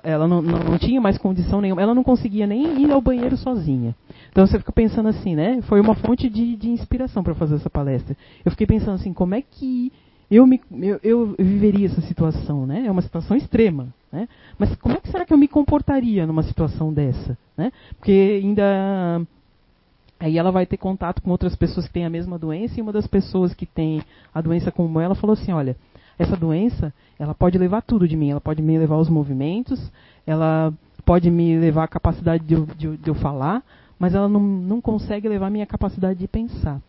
ela 0.03 0.27
não, 0.27 0.41
não, 0.41 0.59
não, 0.59 0.77
tinha 0.77 1.01
mais 1.01 1.17
condição 1.17 1.59
nenhuma, 1.59 1.81
ela 1.81 1.95
não 1.95 2.03
conseguia 2.03 2.45
nem 2.45 2.83
ir 2.83 2.91
ao 2.91 3.01
banheiro 3.01 3.35
sozinha. 3.35 3.95
Então 4.31 4.45
você 4.45 4.59
fica 4.59 4.71
pensando 4.71 5.09
assim, 5.09 5.35
né? 5.35 5.61
Foi 5.63 5.81
uma 5.81 5.95
fonte 5.95 6.29
de, 6.29 6.55
de 6.55 6.69
inspiração 6.69 7.23
para 7.23 7.33
fazer 7.33 7.55
essa 7.55 7.69
palestra. 7.69 8.15
Eu 8.45 8.51
fiquei 8.51 8.67
pensando 8.67 8.95
assim, 8.95 9.11
como 9.11 9.33
é 9.33 9.41
que 9.41 9.91
eu, 10.29 10.45
me, 10.45 10.61
eu, 10.71 10.99
eu, 11.03 11.35
viveria 11.37 11.87
essa 11.87 12.01
situação, 12.01 12.65
né? 12.65 12.85
É 12.85 12.91
uma 12.91 13.01
situação 13.01 13.35
extrema, 13.35 13.87
né? 14.11 14.29
Mas 14.57 14.75
como 14.75 14.95
é 14.95 14.99
que 14.99 15.09
será 15.09 15.25
que 15.25 15.33
eu 15.33 15.37
me 15.37 15.47
comportaria 15.47 16.27
numa 16.27 16.43
situação 16.43 16.93
dessa, 16.93 17.37
né? 17.57 17.71
Porque 17.97 18.39
ainda 18.41 19.21
aí 20.19 20.37
ela 20.37 20.51
vai 20.51 20.67
ter 20.67 20.77
contato 20.77 21.21
com 21.21 21.31
outras 21.31 21.55
pessoas 21.55 21.87
que 21.87 21.93
têm 21.93 22.05
a 22.05 22.09
mesma 22.09 22.37
doença 22.37 22.75
e 22.77 22.81
uma 22.81 22.93
das 22.93 23.07
pessoas 23.07 23.55
que 23.55 23.65
tem 23.65 24.03
a 24.33 24.39
doença 24.39 24.71
como 24.71 24.99
ela 24.99 25.15
falou 25.15 25.33
assim, 25.33 25.51
olha, 25.51 25.75
essa 26.21 26.38
doença, 26.38 26.93
ela 27.17 27.34
pode 27.34 27.57
levar 27.57 27.81
tudo 27.81 28.07
de 28.07 28.15
mim. 28.15 28.29
Ela 28.29 28.41
pode 28.41 28.62
me 28.62 28.77
levar 28.77 28.97
os 28.97 29.10
movimentos, 29.10 29.91
ela 30.25 30.73
pode 31.05 31.29
me 31.29 31.57
levar 31.57 31.86
a 31.86 31.88
capacidade 31.88 32.43
de, 32.43 32.55
de, 32.75 32.97
de 32.97 33.10
eu 33.10 33.15
falar, 33.15 33.63
mas 33.97 34.13
ela 34.13 34.29
não, 34.29 34.39
não 34.39 34.81
consegue 34.81 35.27
levar 35.27 35.47
a 35.47 35.51
minha 35.51 35.65
capacidade 35.65 36.19
de 36.19 36.27
pensar. 36.27 36.81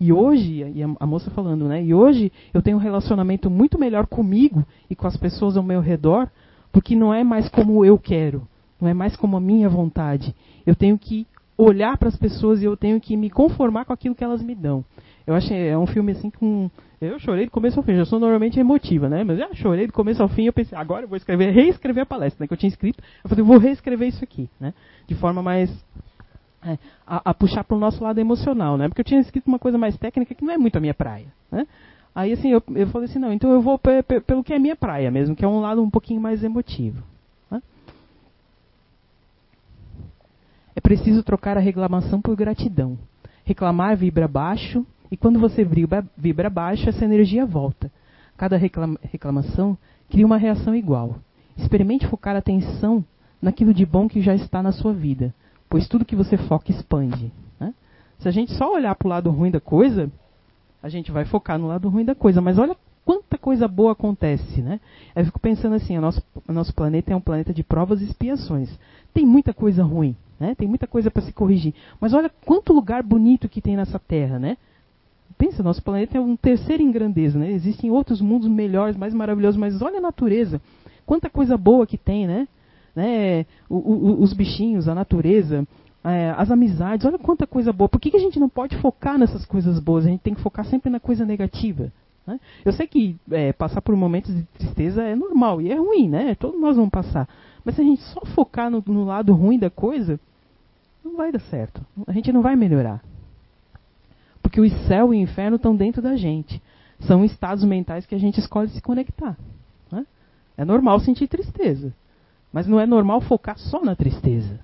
E 0.00 0.12
hoje, 0.12 0.64
e 0.74 0.82
a, 0.82 1.06
moça 1.06 1.30
falando, 1.30 1.68
né? 1.68 1.84
E 1.84 1.92
hoje 1.92 2.32
eu 2.54 2.62
tenho 2.62 2.78
um 2.78 2.80
relacionamento 2.80 3.50
muito 3.50 3.78
melhor 3.78 4.06
comigo 4.06 4.64
e 4.88 4.96
com 4.96 5.06
as 5.06 5.16
pessoas 5.16 5.58
ao 5.58 5.62
meu 5.62 5.80
redor, 5.80 6.28
porque 6.72 6.96
não 6.96 7.12
é 7.12 7.22
mais 7.22 7.50
como 7.50 7.84
eu 7.84 7.98
quero, 7.98 8.48
não 8.80 8.88
é 8.88 8.94
mais 8.94 9.14
como 9.14 9.36
a 9.36 9.40
minha 9.40 9.68
vontade. 9.68 10.34
Eu 10.66 10.74
tenho 10.74 10.96
que 10.96 11.26
olhar 11.56 11.98
para 11.98 12.08
as 12.08 12.16
pessoas 12.16 12.62
e 12.62 12.64
eu 12.64 12.78
tenho 12.78 12.98
que 12.98 13.14
me 13.14 13.28
conformar 13.28 13.84
com 13.84 13.92
aquilo 13.92 14.14
que 14.14 14.24
elas 14.24 14.42
me 14.42 14.54
dão. 14.54 14.82
Eu 15.26 15.34
achei 15.34 15.68
é 15.68 15.78
um 15.78 15.86
filme 15.86 16.12
assim 16.12 16.30
com 16.30 16.70
eu 17.00 17.18
chorei 17.18 17.46
do 17.46 17.50
começo 17.50 17.78
ao 17.78 17.82
fim, 17.82 17.92
eu 17.92 18.04
sou 18.04 18.20
normalmente 18.20 18.60
emotiva, 18.60 19.08
né? 19.08 19.24
Mas 19.24 19.38
já 19.38 19.48
chorei 19.54 19.86
do 19.86 19.92
começo 19.92 20.22
ao 20.22 20.28
fim, 20.28 20.44
eu 20.44 20.52
pensei, 20.52 20.76
agora 20.76 21.04
eu 21.04 21.08
vou 21.08 21.16
escrever, 21.16 21.50
reescrever 21.50 22.02
a 22.02 22.06
palestra, 22.06 22.42
né? 22.42 22.46
Que 22.46 22.52
eu 22.52 22.58
tinha 22.58 22.68
escrito. 22.68 23.02
Eu 23.24 23.30
falei, 23.30 23.42
vou 23.42 23.56
reescrever 23.56 24.08
isso 24.08 24.22
aqui, 24.22 24.50
né? 24.60 24.74
De 25.06 25.14
forma 25.14 25.42
mais 25.42 25.70
é, 26.62 26.76
a, 27.06 27.30
a, 27.30 27.34
puxar 27.34 27.64
para 27.64 27.74
o 27.74 27.80
nosso 27.80 28.04
lado 28.04 28.18
emocional, 28.20 28.76
né? 28.76 28.86
Porque 28.86 29.00
eu 29.00 29.04
tinha 29.04 29.20
escrito 29.20 29.46
uma 29.46 29.58
coisa 29.58 29.78
mais 29.78 29.96
técnica 29.96 30.34
que 30.34 30.44
não 30.44 30.52
é 30.52 30.58
muito 30.58 30.76
a 30.76 30.80
minha 30.80 30.92
praia, 30.92 31.28
né? 31.50 31.66
Aí 32.14 32.32
assim, 32.32 32.50
eu, 32.50 32.62
eu 32.74 32.86
falei 32.88 33.08
assim, 33.08 33.18
não, 33.18 33.32
então 33.32 33.50
eu 33.50 33.62
vou 33.62 33.78
pelo 33.78 34.44
que 34.44 34.52
é 34.52 34.58
minha 34.58 34.76
praia 34.76 35.10
mesmo, 35.10 35.34
que 35.34 35.44
é 35.44 35.48
um 35.48 35.60
lado 35.60 35.82
um 35.82 35.88
pouquinho 35.88 36.20
mais 36.20 36.44
emotivo. 36.44 37.02
Né? 37.50 37.62
É 40.76 40.80
preciso 40.82 41.22
trocar 41.22 41.56
a 41.56 41.60
reclamação 41.60 42.20
por 42.20 42.36
gratidão. 42.36 42.98
Reclamar 43.42 43.96
vibra 43.96 44.28
baixo 44.28 44.84
e 45.10 45.16
quando 45.16 45.38
você 45.40 45.64
vibra, 45.64 46.50
baixo, 46.50 46.88
essa 46.88 47.04
energia 47.04 47.44
volta. 47.44 47.90
Cada 48.36 48.56
reclama, 48.56 48.98
reclamação 49.02 49.76
cria 50.08 50.24
uma 50.24 50.36
reação 50.36 50.74
igual. 50.74 51.16
Experimente 51.56 52.06
focar 52.06 52.36
a 52.36 52.38
atenção 52.38 53.04
naquilo 53.42 53.74
de 53.74 53.84
bom 53.84 54.08
que 54.08 54.20
já 54.20 54.34
está 54.34 54.62
na 54.62 54.72
sua 54.72 54.92
vida. 54.92 55.34
pois 55.68 55.88
tudo 55.88 56.04
que 56.04 56.16
você 56.16 56.36
foca 56.36 56.70
expande. 56.70 57.32
Né? 57.58 57.74
Se 58.18 58.28
a 58.28 58.30
gente 58.30 58.52
só 58.54 58.72
olhar 58.72 58.94
para 58.94 59.06
o 59.06 59.08
lado 59.08 59.30
ruim 59.30 59.50
da 59.50 59.60
coisa, 59.60 60.10
a 60.82 60.88
gente 60.88 61.10
vai 61.10 61.24
focar 61.24 61.58
no 61.58 61.66
lado 61.66 61.88
ruim 61.88 62.04
da 62.04 62.14
coisa. 62.14 62.40
Mas 62.40 62.58
olha 62.58 62.76
quanta 63.04 63.36
coisa 63.36 63.66
boa 63.66 63.92
acontece, 63.92 64.62
né? 64.62 64.80
Eu 65.16 65.24
fico 65.24 65.40
pensando 65.40 65.74
assim, 65.74 65.98
o 65.98 66.00
nosso, 66.00 66.22
o 66.46 66.52
nosso 66.52 66.72
planeta 66.74 67.12
é 67.12 67.16
um 67.16 67.20
planeta 67.20 67.52
de 67.52 67.62
provas 67.62 68.00
e 68.00 68.04
expiações. 68.04 68.70
Tem 69.12 69.26
muita 69.26 69.52
coisa 69.52 69.82
ruim, 69.82 70.16
né? 70.38 70.54
Tem 70.54 70.68
muita 70.68 70.86
coisa 70.86 71.10
para 71.10 71.22
se 71.22 71.32
corrigir. 71.32 71.74
Mas 72.00 72.14
olha 72.14 72.30
quanto 72.44 72.72
lugar 72.72 73.02
bonito 73.02 73.48
que 73.48 73.60
tem 73.60 73.76
nessa 73.76 73.98
Terra, 73.98 74.38
né? 74.38 74.56
Pensa, 75.38 75.62
nosso 75.62 75.82
planeta 75.82 76.18
é 76.18 76.20
um 76.20 76.36
terceiro 76.36 76.82
em 76.82 76.90
grandeza, 76.90 77.38
né? 77.38 77.50
Existem 77.52 77.90
outros 77.90 78.20
mundos 78.20 78.48
melhores, 78.48 78.96
mais 78.96 79.14
maravilhosos, 79.14 79.58
mas 79.58 79.80
olha 79.80 79.98
a 79.98 80.02
natureza. 80.02 80.60
Quanta 81.06 81.30
coisa 81.30 81.56
boa 81.56 81.86
que 81.86 81.96
tem, 81.96 82.26
né? 82.26 82.46
né? 82.94 83.46
O, 83.68 83.76
o, 83.76 84.22
os 84.22 84.32
bichinhos, 84.32 84.88
a 84.88 84.94
natureza, 84.94 85.66
é, 86.04 86.34
as 86.36 86.50
amizades, 86.50 87.06
olha 87.06 87.18
quanta 87.18 87.46
coisa 87.46 87.72
boa. 87.72 87.88
Por 87.88 88.00
que, 88.00 88.10
que 88.10 88.16
a 88.16 88.20
gente 88.20 88.38
não 88.38 88.48
pode 88.48 88.76
focar 88.78 89.18
nessas 89.18 89.44
coisas 89.44 89.78
boas? 89.78 90.06
A 90.06 90.08
gente 90.08 90.20
tem 90.20 90.34
que 90.34 90.42
focar 90.42 90.64
sempre 90.64 90.90
na 90.90 91.00
coisa 91.00 91.24
negativa. 91.24 91.92
Né? 92.26 92.38
Eu 92.64 92.72
sei 92.72 92.86
que 92.86 93.16
é, 93.30 93.52
passar 93.52 93.80
por 93.82 93.94
momentos 93.96 94.34
de 94.34 94.42
tristeza 94.44 95.02
é 95.02 95.14
normal 95.14 95.60
e 95.60 95.70
é 95.70 95.76
ruim, 95.76 96.08
né? 96.08 96.34
Todos 96.34 96.60
nós 96.60 96.76
vamos 96.76 96.90
passar. 96.90 97.28
Mas 97.64 97.74
se 97.74 97.80
a 97.80 97.84
gente 97.84 98.02
só 98.02 98.20
focar 98.34 98.70
no, 98.70 98.82
no 98.86 99.04
lado 99.04 99.32
ruim 99.32 99.58
da 99.58 99.70
coisa, 99.70 100.18
não 101.04 101.16
vai 101.16 101.32
dar 101.32 101.40
certo. 101.40 101.84
A 102.06 102.12
gente 102.12 102.32
não 102.32 102.42
vai 102.42 102.56
melhorar. 102.56 103.02
Porque 104.42 104.60
o 104.60 104.70
céu 104.86 105.12
e 105.12 105.18
o 105.18 105.20
inferno 105.20 105.56
estão 105.56 105.74
dentro 105.74 106.00
da 106.00 106.16
gente. 106.16 106.60
São 107.00 107.24
estados 107.24 107.64
mentais 107.64 108.06
que 108.06 108.14
a 108.14 108.18
gente 108.18 108.40
escolhe 108.40 108.68
se 108.70 108.80
conectar. 108.80 109.36
Né? 109.90 110.06
É 110.56 110.64
normal 110.64 111.00
sentir 111.00 111.28
tristeza. 111.28 111.94
Mas 112.52 112.66
não 112.66 112.80
é 112.80 112.86
normal 112.86 113.20
focar 113.20 113.58
só 113.58 113.82
na 113.84 113.94
tristeza. 113.94 114.58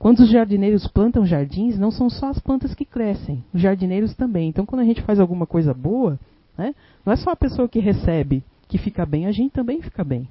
Quando 0.00 0.20
os 0.20 0.30
jardineiros 0.30 0.86
plantam 0.86 1.26
jardins, 1.26 1.78
não 1.78 1.90
são 1.90 2.08
só 2.08 2.30
as 2.30 2.38
plantas 2.38 2.74
que 2.74 2.86
crescem, 2.86 3.44
os 3.52 3.60
jardineiros 3.60 4.14
também. 4.14 4.48
Então, 4.48 4.64
quando 4.64 4.80
a 4.80 4.84
gente 4.84 5.02
faz 5.02 5.20
alguma 5.20 5.46
coisa 5.46 5.74
boa, 5.74 6.18
né, 6.56 6.74
não 7.04 7.12
é 7.12 7.16
só 7.16 7.28
a 7.32 7.36
pessoa 7.36 7.68
que 7.68 7.78
recebe 7.80 8.42
que 8.66 8.78
fica 8.78 9.04
bem, 9.04 9.26
a 9.26 9.30
gente 9.30 9.52
também 9.52 9.82
fica 9.82 10.02
bem. 10.02 10.26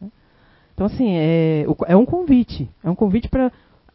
Né? 0.00 0.10
Então, 0.74 0.86
assim, 0.86 1.12
é, 1.12 1.64
é 1.86 1.94
um 1.94 2.04
convite. 2.04 2.68
É 2.82 2.90
um 2.90 2.96
convite 2.96 3.28
para. 3.28 3.52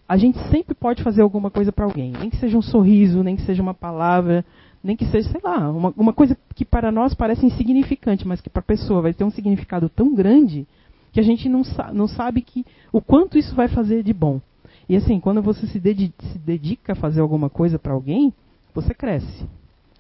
A 0.09 0.17
gente 0.17 0.39
sempre 0.49 0.73
pode 0.73 1.03
fazer 1.03 1.21
alguma 1.21 1.51
coisa 1.51 1.71
para 1.71 1.85
alguém. 1.85 2.11
Nem 2.19 2.31
que 2.31 2.37
seja 2.37 2.57
um 2.57 2.63
sorriso, 2.63 3.21
nem 3.21 3.35
que 3.35 3.43
seja 3.43 3.61
uma 3.61 3.75
palavra, 3.75 4.43
nem 4.83 4.95
que 4.95 5.05
seja, 5.05 5.29
sei 5.29 5.39
lá, 5.43 5.69
uma, 5.69 5.93
uma 5.95 6.11
coisa 6.11 6.35
que 6.55 6.65
para 6.65 6.91
nós 6.91 7.13
parece 7.13 7.45
insignificante, 7.45 8.27
mas 8.27 8.41
que 8.41 8.49
para 8.49 8.61
a 8.61 8.63
pessoa 8.63 9.03
vai 9.03 9.13
ter 9.13 9.23
um 9.23 9.29
significado 9.29 9.87
tão 9.87 10.15
grande 10.15 10.65
que 11.11 11.19
a 11.19 11.23
gente 11.23 11.47
não, 11.47 11.63
sa 11.63 11.93
não 11.93 12.07
sabe 12.07 12.41
que, 12.41 12.65
o 12.91 12.99
quanto 12.99 13.37
isso 13.37 13.53
vai 13.53 13.67
fazer 13.67 14.01
de 14.01 14.11
bom. 14.11 14.41
E 14.89 14.95
assim, 14.95 15.19
quando 15.19 15.43
você 15.43 15.67
se, 15.67 15.79
dedica, 15.79 16.25
se 16.25 16.39
dedica 16.39 16.93
a 16.93 16.95
fazer 16.95 17.21
alguma 17.21 17.47
coisa 17.47 17.77
para 17.77 17.93
alguém, 17.93 18.33
você 18.73 18.95
cresce. 18.95 19.45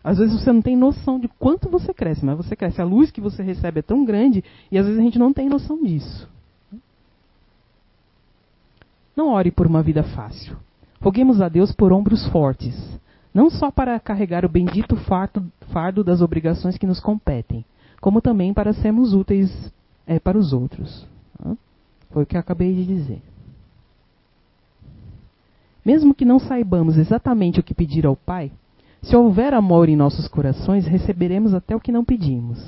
Às 0.03 0.17
vezes 0.17 0.41
você 0.41 0.51
não 0.51 0.61
tem 0.63 0.75
noção 0.75 1.19
de 1.19 1.27
quanto 1.27 1.69
você 1.69 1.93
cresce, 1.93 2.25
mas 2.25 2.35
você 2.35 2.55
cresce. 2.55 2.81
A 2.81 2.85
luz 2.85 3.11
que 3.11 3.21
você 3.21 3.43
recebe 3.43 3.79
é 3.79 3.83
tão 3.83 4.03
grande 4.03 4.43
e 4.71 4.77
às 4.79 4.85
vezes 4.87 4.99
a 4.99 5.03
gente 5.03 5.19
não 5.19 5.31
tem 5.31 5.47
noção 5.47 5.83
disso. 5.83 6.27
Não 9.15 9.29
ore 9.29 9.51
por 9.51 9.67
uma 9.67 9.83
vida 9.83 10.03
fácil. 10.03 10.57
Roguemos 11.01 11.41
a 11.41 11.49
Deus 11.49 11.71
por 11.71 11.93
ombros 11.93 12.27
fortes, 12.27 12.75
não 13.33 13.49
só 13.49 13.71
para 13.71 13.99
carregar 13.99 14.43
o 14.43 14.49
bendito 14.49 14.95
fardo, 14.97 16.03
das 16.03 16.21
obrigações 16.21 16.77
que 16.77 16.87
nos 16.87 16.99
competem, 16.99 17.63
como 18.01 18.21
também 18.21 18.53
para 18.53 18.73
sermos 18.73 19.13
úteis 19.13 19.71
é, 20.05 20.19
para 20.19 20.37
os 20.37 20.51
outros. 20.51 21.07
Foi 22.11 22.23
o 22.23 22.25
que 22.25 22.35
eu 22.35 22.39
acabei 22.39 22.73
de 22.73 22.85
dizer. 22.85 23.21
Mesmo 25.85 26.13
que 26.13 26.25
não 26.25 26.39
saibamos 26.39 26.97
exatamente 26.97 27.59
o 27.59 27.63
que 27.63 27.73
pedir 27.73 28.05
ao 28.05 28.15
Pai, 28.15 28.51
se 29.01 29.15
houver 29.15 29.53
amor 29.53 29.87
em 29.87 29.95
nossos 29.95 30.27
corações, 30.27 30.85
receberemos 30.85 31.53
até 31.53 31.75
o 31.75 31.79
que 31.79 31.91
não 31.91 32.03
pedimos. 32.03 32.59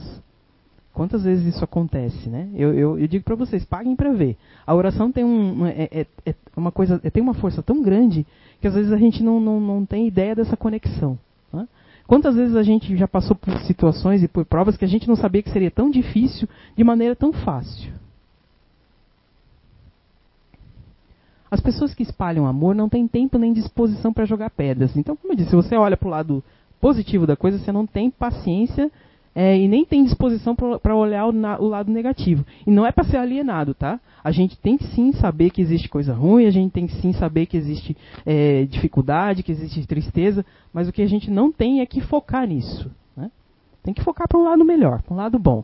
Quantas 0.94 1.24
vezes 1.24 1.56
isso 1.56 1.64
acontece, 1.64 2.30
né? 2.30 2.50
Eu, 2.54 2.74
eu, 2.74 3.00
eu 3.00 3.08
digo 3.08 3.24
para 3.24 3.36
vocês, 3.36 3.64
paguem 3.64 3.96
para 3.96 4.12
ver. 4.12 4.36
A 4.68 4.76
oração 4.76 5.12
tem 5.12 5.24
um, 5.24 5.66
é, 5.66 5.88
é, 5.92 6.06
é 6.26 6.36
uma 6.56 6.72
coisa, 6.72 7.00
é, 7.04 7.10
tem 7.10 7.24
uma 7.24 7.34
força 7.34 7.64
tão 7.64 7.82
grande 7.82 8.26
que 8.60 8.68
às 8.68 8.74
vezes 8.74 8.92
a 8.92 8.98
gente 8.98 9.24
não, 9.24 9.40
não, 9.40 9.60
não 9.60 9.86
tem 9.86 10.06
ideia 10.06 10.36
dessa 10.36 10.58
conexão. 10.58 11.18
Né? 11.52 11.68
Quantas 12.06 12.36
vezes 12.36 12.58
a 12.58 12.64
gente 12.64 12.96
já 12.98 13.08
passou 13.08 13.38
por 13.38 13.58
situações 13.62 14.22
e 14.22 14.28
por 14.28 14.44
provas 14.44 14.76
que 14.76 14.84
a 14.84 14.88
gente 14.88 15.08
não 15.08 15.16
sabia 15.16 15.42
que 15.42 15.50
seria 15.50 15.72
tão 15.72 15.90
difícil 15.90 16.48
de 16.76 16.84
maneira 16.84 17.16
tão 17.16 17.32
fácil? 17.32 17.94
As 21.50 21.62
pessoas 21.62 21.94
que 21.94 22.04
espalham 22.04 22.46
amor 22.46 22.76
não 22.76 22.90
têm 22.90 23.08
tempo 23.08 23.38
nem 23.38 23.54
disposição 23.54 24.12
para 24.12 24.26
jogar 24.26 24.50
pedras. 24.50 24.96
Então, 24.96 25.16
como 25.16 25.34
eu 25.34 25.38
disse, 25.38 25.50
se 25.50 25.56
você 25.56 25.76
olha 25.76 25.98
para 25.98 26.08
o 26.08 26.12
lado 26.12 26.44
positivo 26.82 27.26
da 27.26 27.36
coisa, 27.36 27.58
você 27.58 27.72
não 27.72 27.86
tem 27.86 28.10
paciência 28.10 28.92
é, 29.34 29.58
e 29.58 29.68
nem 29.68 29.86
tem 29.86 30.04
disposição 30.04 30.56
para 30.56 30.96
olhar 30.96 31.28
o, 31.28 31.32
na, 31.32 31.58
o, 31.58 31.68
lado 31.68 31.90
negativo. 31.90 32.46
E 32.68 32.72
não 32.72 32.86
é 32.86 32.92
para 32.92 33.06
ser 33.06 33.18
alienado, 33.18 33.74
tá? 33.74 34.00
A 34.24 34.32
gente 34.32 34.58
tem 34.58 34.78
que 34.78 34.86
sim 34.88 35.14
saber 35.14 35.52
que 35.52 35.62
existe 35.62 35.88
coisa 35.88 36.14
ruim, 36.14 36.46
a 36.46 36.52
gente 36.52 36.72
tem 36.72 36.86
que 36.86 36.96
sim 36.96 37.14
saber 37.14 37.46
que 37.46 37.56
existe 37.56 37.96
é, 38.26 38.66
dificuldade, 38.66 39.42
que 39.42 39.52
existe 39.52 39.88
tristeza, 39.88 40.46
mas 40.74 40.88
o 40.88 40.92
que 40.92 41.02
a 41.02 41.08
gente 41.08 41.32
não 41.32 41.52
tem 41.52 41.80
é 41.80 41.86
que 41.86 42.02
focar 42.02 42.46
nisso. 42.46 42.92
Né? 43.16 43.32
Tem 43.82 43.94
que 43.94 44.04
focar 44.04 44.28
para 44.28 44.38
um 44.38 44.44
lado 44.44 44.66
melhor, 44.66 45.02
para 45.02 45.14
um 45.14 45.18
lado 45.18 45.40
bom. 45.40 45.64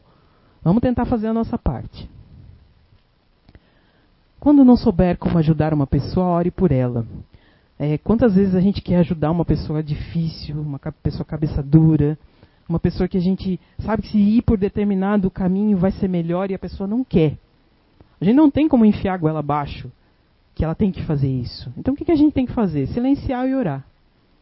Vamos 0.64 0.82
tentar 0.82 1.06
fazer 1.06 1.28
a 1.28 1.34
nossa 1.34 1.58
parte. 1.58 2.10
Quando 4.40 4.64
não 4.64 4.78
souber 4.78 5.18
como 5.18 5.38
ajudar 5.38 5.74
uma 5.74 5.88
pessoa, 5.88 6.28
ore 6.28 6.52
por 6.52 6.72
ela. 6.72 7.06
É, 7.78 7.98
quantas 7.98 8.36
vezes 8.36 8.56
a 8.56 8.62
gente 8.62 8.82
quer 8.82 8.98
ajudar 8.98 9.30
uma 9.30 9.46
pessoa 9.46 9.84
difícil, 9.84 10.60
uma 10.60 10.80
pessoa 11.04 11.26
cabeça 11.26 11.62
dura, 11.62 12.18
uma 12.68 12.80
pessoa 12.80 13.08
que 13.08 13.18
a 13.18 13.22
gente 13.22 13.60
sabe 13.80 14.02
que 14.04 14.10
se 14.10 14.18
ir 14.18 14.42
por 14.42 14.58
determinado 14.58 15.32
caminho 15.32 15.78
vai 15.78 15.92
ser 15.92 16.08
melhor 16.08 16.52
e 16.52 16.54
a 16.54 16.60
pessoa 16.60 16.88
não 16.88 17.04
quer. 17.04 17.38
A 18.20 18.26
gente 18.26 18.36
não 18.36 18.50
tem 18.50 18.68
como 18.68 18.86
enfiar 18.86 19.14
a 19.14 19.18
goela 19.18 19.40
abaixo 19.40 19.92
que 20.54 20.64
ela 20.64 20.74
tem 20.74 20.92
que 20.92 21.04
fazer 21.04 21.30
isso. 21.30 21.72
Então 21.78 21.94
o 21.94 21.98
que, 21.98 22.12
a 22.12 22.16
gente 22.16 22.34
tem 22.34 22.46
que 22.46 22.54
fazer? 22.54 22.88
Silenciar 22.88 23.48
e 23.48 23.54
orar. 23.54 23.86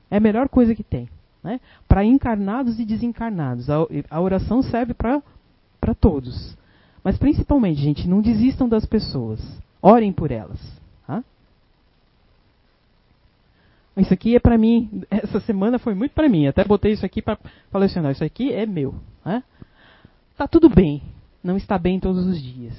É 0.09 0.17
a 0.17 0.19
melhor 0.19 0.47
coisa 0.47 0.73
que 0.73 0.84
tem. 0.84 1.09
Né? 1.43 1.59
Para 1.88 2.05
encarnados 2.05 2.80
e 2.80 2.86
desencarnados. 2.86 3.69
A, 3.69 3.76
a 4.09 4.21
oração 4.21 4.61
serve 4.61 4.93
para 4.93 5.21
todos. 5.99 6.57
Mas 7.03 7.17
principalmente, 7.17 7.82
gente, 7.82 8.07
não 8.07 8.21
desistam 8.21 8.67
das 8.67 8.86
pessoas. 8.86 9.41
Orem 9.82 10.13
por 10.13 10.32
elas. 10.32 10.59
Tá? 11.05 11.21
Isso 13.98 14.14
aqui 14.14 14.36
é 14.36 14.39
para 14.39 14.58
mim. 14.58 15.04
Essa 15.10 15.39
semana 15.39 15.80
foi 15.80 15.93
muito 15.93 16.12
para 16.12 16.28
mim. 16.28 16.48
Até 16.48 16.64
botei 16.64 16.91
isso 16.91 17.06
aqui 17.06 17.22
para 17.22 17.38
falar 17.72 17.86
assim: 17.86 18.00
não, 18.00 18.12
isso 18.12 18.24
aqui 18.24 18.52
é 18.52 18.66
meu. 18.66 18.96
Tá? 19.24 19.43
tá 20.38 20.48
tudo 20.48 20.70
bem. 20.70 21.02
Não 21.43 21.56
está 21.56 21.78
bem 21.78 22.00
todos 22.00 22.26
os 22.26 22.41
dias. 22.41 22.74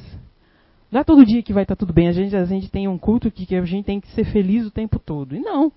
Não 0.90 1.00
é 1.00 1.04
todo 1.04 1.24
dia 1.24 1.42
que 1.42 1.52
vai 1.52 1.62
estar 1.62 1.74
tá 1.74 1.80
tudo 1.80 1.92
bem. 1.92 2.08
A 2.08 2.12
gente, 2.12 2.36
a 2.36 2.44
gente 2.44 2.70
tem 2.70 2.86
um 2.86 2.98
culto 2.98 3.30
que, 3.30 3.46
que 3.46 3.56
a 3.56 3.64
gente 3.64 3.84
tem 3.84 4.00
que 4.00 4.08
ser 4.08 4.24
feliz 4.24 4.66
o 4.66 4.70
tempo 4.70 4.98
todo. 4.98 5.34
E 5.34 5.40
não. 5.40 5.72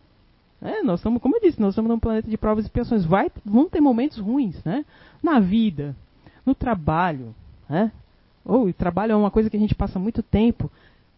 É, 0.61 0.83
nós 0.83 0.99
estamos, 0.99 1.21
como 1.21 1.37
eu 1.37 1.41
disse, 1.41 1.61
nós 1.61 1.71
estamos 1.71 1.89
num 1.89 1.99
planeta 1.99 2.29
de 2.29 2.37
provas 2.37 2.65
e 2.65 2.67
expiações. 2.67 3.05
Vai, 3.05 3.31
vão 3.45 3.69
ter 3.69 3.79
momentos 3.79 4.17
ruins, 4.17 4.61
né? 4.65 4.83
Na 5.23 5.39
vida, 5.39 5.95
no 6.45 6.53
trabalho, 6.53 7.33
né? 7.69 7.91
Ou 8.43 8.67
oh, 8.67 8.73
trabalho 8.73 9.13
é 9.13 9.15
uma 9.15 9.31
coisa 9.31 9.49
que 9.49 9.55
a 9.55 9.59
gente 9.59 9.75
passa 9.75 9.99
muito 9.99 10.21
tempo 10.21 10.69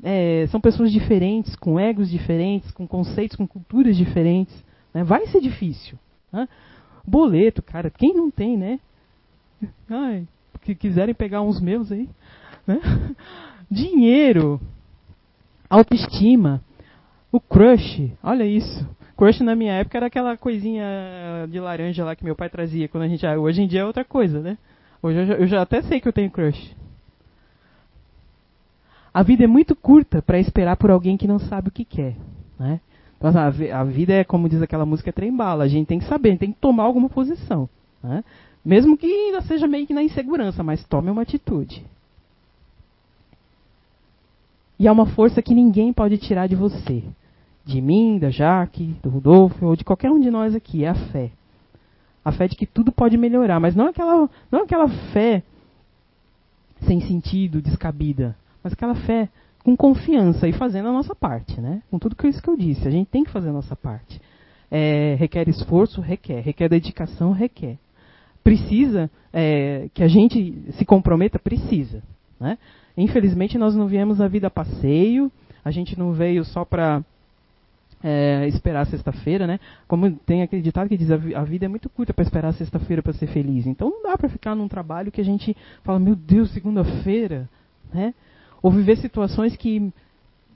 é, 0.03 0.47
são 0.47 0.59
pessoas 0.59 0.91
diferentes, 0.91 1.55
com 1.55 1.79
egos 1.79 2.09
diferentes, 2.09 2.71
com 2.71 2.87
conceitos, 2.87 3.37
com 3.37 3.47
culturas 3.47 3.95
diferentes. 3.95 4.53
Né? 4.93 5.03
Vai 5.03 5.27
ser 5.27 5.41
difícil. 5.41 5.97
Né? 6.31 6.47
Boleto, 7.05 7.61
cara, 7.61 7.89
quem 7.89 8.13
não 8.13 8.31
tem, 8.31 8.57
né? 8.57 8.79
Ai, 9.89 10.27
que 10.61 10.75
quiserem 10.75 11.13
pegar 11.13 11.41
uns 11.41 11.59
meus 11.59 11.91
aí. 11.91 12.09
Né? 12.65 12.79
Dinheiro, 13.69 14.59
autoestima, 15.69 16.61
o 17.31 17.39
crush, 17.39 18.11
olha 18.23 18.45
isso. 18.45 18.87
Crush 19.15 19.41
na 19.41 19.55
minha 19.55 19.73
época 19.73 19.97
era 19.97 20.07
aquela 20.07 20.35
coisinha 20.35 20.83
de 21.49 21.59
laranja 21.59 22.03
lá 22.03 22.15
que 22.15 22.25
meu 22.25 22.35
pai 22.35 22.49
trazia 22.49 22.87
quando 22.87 23.03
a 23.03 23.07
gente. 23.07 23.25
Hoje 23.25 23.61
em 23.61 23.67
dia 23.67 23.81
é 23.81 23.85
outra 23.85 24.03
coisa, 24.03 24.39
né? 24.39 24.57
Hoje 25.01 25.19
eu 25.19 25.25
já, 25.25 25.33
eu 25.35 25.47
já 25.47 25.61
até 25.61 25.81
sei 25.83 26.01
que 26.01 26.07
eu 26.07 26.13
tenho 26.13 26.31
crush. 26.31 26.75
A 29.13 29.23
vida 29.23 29.43
é 29.43 29.47
muito 29.47 29.75
curta 29.75 30.21
para 30.21 30.39
esperar 30.39 30.77
por 30.77 30.89
alguém 30.89 31.17
que 31.17 31.27
não 31.27 31.37
sabe 31.37 31.67
o 31.67 31.71
que 31.71 31.83
quer. 31.83 32.15
Né? 32.57 32.79
Então, 33.17 33.29
a, 33.37 33.83
vida 33.83 34.13
é, 34.13 34.23
como 34.23 34.47
diz 34.47 34.61
aquela 34.61 34.85
música, 34.85 35.11
trem-bala. 35.11 35.65
A 35.65 35.67
gente 35.67 35.87
tem 35.87 35.99
que 35.99 36.05
saber, 36.05 36.37
tem 36.37 36.51
que 36.51 36.59
tomar 36.59 36.83
alguma 36.83 37.09
posição. 37.09 37.69
Né? 38.01 38.23
Mesmo 38.63 38.97
que 38.97 39.05
ainda 39.05 39.41
seja 39.41 39.67
meio 39.67 39.85
que 39.85 39.93
na 39.93 40.01
insegurança, 40.01 40.63
mas 40.63 40.83
tome 40.85 41.11
uma 41.11 41.23
atitude. 41.23 41.85
E 44.79 44.87
há 44.87 44.91
uma 44.91 45.05
força 45.07 45.41
que 45.41 45.53
ninguém 45.53 45.91
pode 45.91 46.17
tirar 46.17 46.47
de 46.47 46.55
você. 46.55 47.03
De 47.65 47.81
mim, 47.81 48.17
da 48.17 48.29
Jaque, 48.29 48.95
do 49.03 49.09
Rodolfo, 49.09 49.65
ou 49.65 49.75
de 49.75 49.83
qualquer 49.83 50.09
um 50.09 50.19
de 50.19 50.31
nós 50.31 50.55
aqui. 50.55 50.85
É 50.85 50.89
a 50.89 50.95
fé. 50.95 51.31
A 52.23 52.31
fé 52.31 52.47
de 52.47 52.55
que 52.55 52.65
tudo 52.65 52.91
pode 52.91 53.17
melhorar. 53.17 53.59
Mas 53.59 53.75
não 53.75 53.87
aquela, 53.87 54.29
não 54.49 54.63
aquela 54.63 54.87
fé 55.11 55.43
sem 56.87 57.01
sentido, 57.01 57.61
descabida 57.61 58.35
mas 58.63 58.73
aquela 58.73 58.95
fé 58.95 59.29
com 59.63 59.75
confiança 59.75 60.47
e 60.47 60.53
fazendo 60.53 60.89
a 60.89 60.91
nossa 60.91 61.13
parte, 61.15 61.59
né? 61.61 61.81
Com 61.89 61.99
tudo 61.99 62.15
que 62.15 62.27
isso 62.27 62.41
que 62.41 62.49
eu 62.49 62.57
disse, 62.57 62.87
a 62.87 62.91
gente 62.91 63.07
tem 63.07 63.23
que 63.23 63.31
fazer 63.31 63.49
a 63.49 63.53
nossa 63.53 63.75
parte. 63.75 64.19
É, 64.69 65.15
requer 65.19 65.47
esforço, 65.49 66.01
requer, 66.01 66.41
requer 66.41 66.69
dedicação, 66.69 67.31
requer. 67.31 67.77
Precisa 68.43 69.09
é, 69.31 69.89
que 69.93 70.03
a 70.03 70.07
gente 70.07 70.63
se 70.71 70.85
comprometa, 70.85 71.37
precisa. 71.37 72.01
Né? 72.39 72.57
Infelizmente 72.97 73.57
nós 73.57 73.75
não 73.75 73.87
viemos 73.87 74.19
a 74.19 74.27
vida 74.27 74.47
a 74.47 74.51
passeio, 74.51 75.31
a 75.63 75.69
gente 75.69 75.97
não 75.99 76.11
veio 76.11 76.43
só 76.43 76.65
para 76.65 77.03
é, 78.03 78.47
esperar 78.47 78.87
sexta-feira, 78.87 79.45
né? 79.45 79.59
Como 79.87 80.11
tem 80.25 80.41
acreditado 80.41 80.89
que 80.89 80.97
diz 80.97 81.11
a 81.11 81.43
vida 81.43 81.65
é 81.65 81.67
muito 81.67 81.89
curta 81.89 82.13
para 82.13 82.23
esperar 82.23 82.53
sexta-feira 82.53 83.03
para 83.03 83.13
ser 83.13 83.27
feliz. 83.27 83.67
Então 83.67 83.89
não 83.89 84.03
dá 84.03 84.17
para 84.17 84.29
ficar 84.29 84.55
num 84.55 84.67
trabalho 84.67 85.11
que 85.11 85.21
a 85.21 85.25
gente 85.25 85.55
fala, 85.83 85.99
meu 85.99 86.15
Deus, 86.15 86.51
segunda-feira, 86.51 87.47
né? 87.93 88.13
Ou 88.61 88.71
viver 88.71 88.97
situações 88.97 89.55
que 89.55 89.91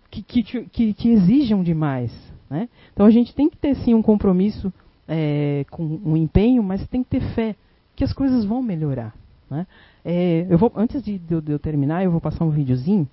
que, 0.10 0.22
que, 0.22 0.66
que, 0.70 0.94
que 0.94 1.10
exijam 1.10 1.62
demais, 1.62 2.12
né? 2.50 2.70
Então 2.94 3.06
a 3.06 3.12
gente 3.12 3.34
tem 3.34 3.50
que 3.50 3.58
ter 3.58 3.76
sim 3.76 3.94
um 3.94 4.02
compromisso 4.02 4.72
é, 5.08 5.66
com 5.70 6.00
um 6.06 6.16
empenho, 6.16 6.64
mas 6.64 6.88
tem 6.88 7.04
que 7.04 7.10
ter 7.10 7.22
fé 7.34 7.56
que 7.96 8.04
as 8.04 8.14
coisas 8.14 8.46
vão 8.46 8.62
melhorar. 8.62 9.14
Né? 9.50 9.66
É, 10.04 10.46
eu 10.50 10.58
vou, 10.58 10.72
antes 10.76 11.04
de, 11.04 11.18
de, 11.18 11.42
de, 11.42 11.52
eu 11.52 11.60
terminar, 11.60 12.04
eu 12.04 12.12
vou 12.12 12.22
passar 12.22 12.46
um 12.46 12.50
videozinho. 12.50 13.08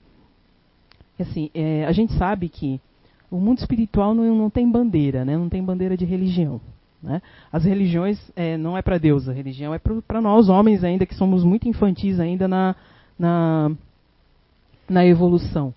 Assim, 1.19 1.51
é, 1.55 1.85
a 1.85 1.93
gente 1.93 2.13
sabe 2.15 2.49
que 2.49 2.81
o 3.31 3.37
mundo 3.37 3.59
espiritual 3.59 4.15
não, 4.15 4.35
não 4.35 4.51
tem 4.51 4.71
bandeira, 4.71 5.25
né? 5.25 5.37
não 5.37 5.49
tem 5.49 5.63
bandeira 5.63 5.97
de 5.97 6.05
religião. 6.05 6.61
Né? 7.03 7.21
As 7.53 7.65
religiões 7.65 8.19
é, 8.35 8.57
não 8.57 8.77
é 8.77 8.83
para 8.83 8.99
Deus, 8.99 9.29
a 9.29 9.33
religião 9.33 9.75
é 9.75 9.79
para 9.79 10.21
nós 10.21 10.49
homens 10.49 10.85
ainda 10.85 11.07
que 11.07 11.15
somos 11.15 11.45
muito 11.45 11.69
infantis 11.69 12.19
ainda 12.19 12.49
na, 12.49 12.77
na, 13.19 13.73
na 14.93 15.05
evolução. 15.07 15.75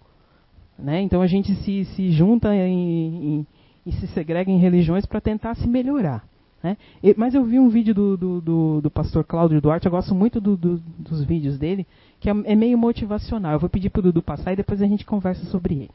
Né? 0.77 1.01
Então 1.01 1.21
a 1.21 1.27
gente 1.27 1.55
se, 1.55 1.85
se 1.85 2.11
junta 2.11 2.53
em, 2.53 3.39
em, 3.39 3.47
e 3.85 3.91
se 3.93 4.07
segrega 4.07 4.51
em 4.51 4.59
religiões 4.59 5.05
para 5.05 5.21
tentar 5.21 5.55
se 5.55 5.67
melhorar. 5.67 6.27
Né? 6.61 6.77
Mas 7.15 7.33
eu 7.33 7.43
vi 7.45 7.59
um 7.59 7.69
vídeo 7.69 7.93
do, 7.93 8.17
do, 8.17 8.41
do, 8.41 8.81
do 8.81 8.91
pastor 8.91 9.23
Cláudio 9.23 9.61
Duarte, 9.61 9.85
eu 9.85 9.91
gosto 9.91 10.13
muito 10.13 10.41
do, 10.41 10.57
dos 10.57 11.23
vídeos 11.23 11.57
dele, 11.57 11.85
que 12.19 12.29
é, 12.29 12.33
é 12.45 12.55
meio 12.55 12.77
motivacional. 12.77 13.53
Eu 13.53 13.59
vou 13.59 13.69
pedir 13.69 13.89
para 13.89 13.99
o 13.99 14.03
Dudu 14.03 14.21
passar 14.21 14.53
e 14.53 14.55
depois 14.55 14.81
a 14.81 14.87
gente 14.87 15.05
conversa 15.05 15.45
sobre 15.45 15.75
ele. 15.75 15.91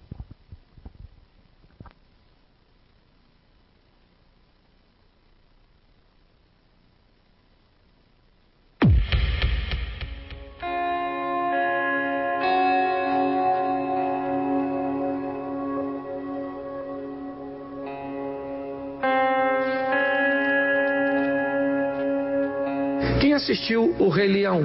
Assistiu 23.40 23.96
O 23.98 24.08
Rei 24.10 24.28
Leão? 24.28 24.62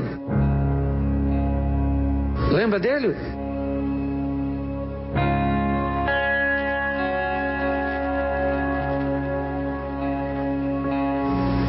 Lembra 2.52 2.78
dele? 2.78 3.16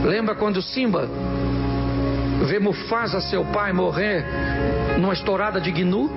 Lembra 0.04 0.34
quando 0.34 0.60
Simba 0.60 1.08
vê 2.48 2.58
Mufasa, 2.58 3.20
seu 3.20 3.44
pai, 3.46 3.72
morrer 3.72 4.24
numa 4.98 5.12
estourada 5.12 5.60
de 5.60 5.70
Gnu? 5.70 6.10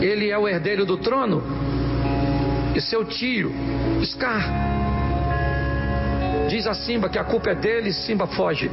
Ele 0.00 0.30
é 0.30 0.38
o 0.38 0.46
herdeiro 0.46 0.86
do 0.86 0.96
trono 0.96 1.42
e 2.76 2.80
seu 2.80 3.04
tio, 3.04 3.52
Scar, 4.04 4.67
Diz 6.58 6.66
a 6.66 6.74
Simba 6.74 7.08
que 7.08 7.20
a 7.20 7.22
culpa 7.22 7.50
é 7.50 7.54
dele, 7.54 7.92
Simba 7.92 8.26
foge. 8.26 8.68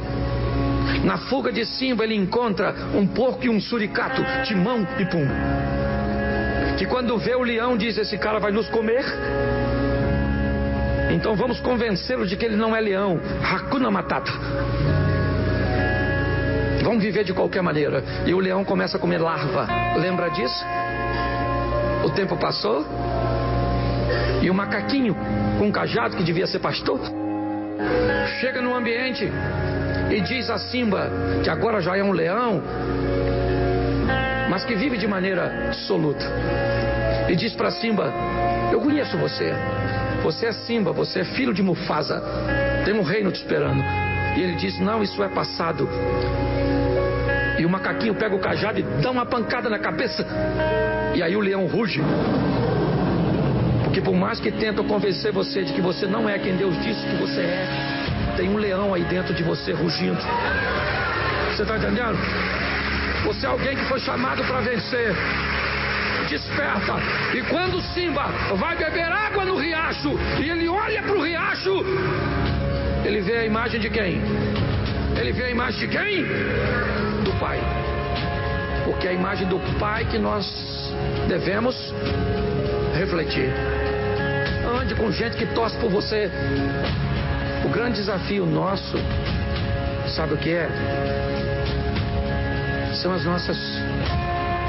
Na 1.04 1.18
fuga 1.18 1.52
de 1.52 1.64
Simba, 1.64 2.02
ele 2.02 2.16
encontra 2.16 2.74
um 2.92 3.06
porco 3.06 3.46
e 3.46 3.48
um 3.48 3.60
suricato, 3.60 4.24
timão 4.42 4.84
e 4.98 5.04
pum. 5.04 5.24
Que 6.76 6.84
quando 6.84 7.16
vê 7.16 7.36
o 7.36 7.44
leão, 7.44 7.76
diz: 7.76 7.96
Esse 7.96 8.18
cara 8.18 8.40
vai 8.40 8.50
nos 8.50 8.68
comer. 8.70 9.04
Então 11.12 11.36
vamos 11.36 11.60
convencê-lo 11.60 12.26
de 12.26 12.36
que 12.36 12.44
ele 12.44 12.56
não 12.56 12.74
é 12.74 12.80
leão. 12.80 13.20
Hakuna 13.40 13.88
Matata. 13.88 14.32
Vamos 16.82 17.04
viver 17.04 17.22
de 17.22 17.32
qualquer 17.32 17.62
maneira. 17.62 18.02
E 18.26 18.34
o 18.34 18.40
leão 18.40 18.64
começa 18.64 18.96
a 18.96 19.00
comer 19.00 19.18
larva. 19.18 19.68
Lembra 19.96 20.28
disso? 20.30 20.64
O 22.04 22.10
tempo 22.10 22.36
passou. 22.36 22.84
E 24.42 24.50
o 24.50 24.54
macaquinho 24.54 25.14
com 25.56 25.66
um 25.68 25.70
cajado 25.70 26.16
que 26.16 26.24
devia 26.24 26.48
ser 26.48 26.58
pastor 26.58 27.25
chega 28.40 28.60
no 28.60 28.74
ambiente 28.74 29.30
e 30.10 30.20
diz 30.20 30.50
a 30.50 30.58
Simba, 30.58 31.10
que 31.42 31.50
agora 31.50 31.80
já 31.80 31.96
é 31.96 32.02
um 32.02 32.12
leão, 32.12 32.62
mas 34.48 34.64
que 34.64 34.74
vive 34.74 34.96
de 34.96 35.06
maneira 35.06 35.66
absoluta, 35.68 36.24
e 37.28 37.36
diz 37.36 37.52
para 37.54 37.70
Simba: 37.70 38.12
Eu 38.72 38.80
conheço 38.80 39.16
você, 39.18 39.52
você 40.22 40.46
é 40.46 40.52
Simba, 40.52 40.92
você 40.92 41.20
é 41.20 41.24
filho 41.24 41.52
de 41.52 41.62
Mufasa, 41.62 42.22
tem 42.84 42.94
um 42.94 43.02
reino 43.02 43.30
te 43.30 43.36
esperando. 43.36 43.82
E 44.36 44.42
ele 44.42 44.54
diz: 44.54 44.78
Não, 44.78 45.02
isso 45.02 45.22
é 45.22 45.28
passado. 45.28 45.88
E 47.58 47.64
o 47.64 47.70
macaquinho 47.70 48.14
pega 48.14 48.34
o 48.34 48.38
cajado 48.38 48.78
e 48.78 48.82
dá 48.82 49.10
uma 49.10 49.24
pancada 49.24 49.70
na 49.70 49.78
cabeça. 49.78 50.26
E 51.14 51.22
aí 51.22 51.34
o 51.34 51.40
leão 51.40 51.66
ruge. 51.66 52.02
Porque 53.96 54.10
por 54.10 54.14
mais 54.14 54.38
que 54.38 54.52
tentam 54.52 54.84
convencer 54.84 55.32
você 55.32 55.64
de 55.64 55.72
que 55.72 55.80
você 55.80 56.06
não 56.06 56.28
é 56.28 56.38
quem 56.38 56.54
Deus 56.54 56.78
disse 56.82 57.00
que 57.06 57.16
você 57.16 57.40
é, 57.40 58.34
tem 58.36 58.46
um 58.46 58.58
leão 58.58 58.92
aí 58.92 59.02
dentro 59.04 59.32
de 59.32 59.42
você 59.42 59.72
rugindo. 59.72 60.18
Você 61.48 61.62
está 61.62 61.78
entendendo? 61.78 62.18
Você 63.24 63.46
é 63.46 63.48
alguém 63.48 63.74
que 63.74 63.84
foi 63.86 63.98
chamado 64.00 64.44
para 64.44 64.60
vencer. 64.60 65.14
Desperta. 66.28 66.96
E 67.34 67.40
quando 67.44 67.80
Simba 67.94 68.26
vai 68.56 68.76
beber 68.76 69.10
água 69.10 69.46
no 69.46 69.56
riacho 69.56 70.10
e 70.42 70.50
ele 70.50 70.68
olha 70.68 71.02
para 71.02 71.16
o 71.16 71.22
riacho, 71.22 71.82
ele 73.02 73.22
vê 73.22 73.38
a 73.38 73.44
imagem 73.46 73.80
de 73.80 73.88
quem? 73.88 74.20
Ele 75.18 75.32
vê 75.32 75.44
a 75.44 75.50
imagem 75.50 75.88
de 75.88 75.96
quem? 75.96 76.22
Do 77.24 77.32
Pai. 77.40 77.58
Porque 78.84 79.06
é 79.06 79.12
a 79.12 79.14
imagem 79.14 79.48
do 79.48 79.58
Pai 79.78 80.04
que 80.04 80.18
nós 80.18 80.46
devemos 81.26 81.74
refletir. 82.94 83.75
Com 84.96 85.12
gente 85.12 85.36
que 85.36 85.46
torce 85.46 85.76
por 85.78 85.90
você. 85.90 86.30
O 87.64 87.68
grande 87.68 87.96
desafio 87.96 88.46
nosso, 88.46 88.96
sabe 90.08 90.34
o 90.34 90.36
que 90.36 90.50
é? 90.50 90.68
São 93.02 93.12
as 93.12 93.24
nossas 93.24 93.58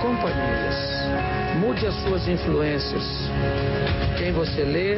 companhias. 0.02 0.76
Mude 1.60 1.88
as 1.88 1.96
suas 2.04 2.28
influências. 2.28 3.04
Quem 4.18 4.32
você 4.32 4.64
lê, 4.64 4.98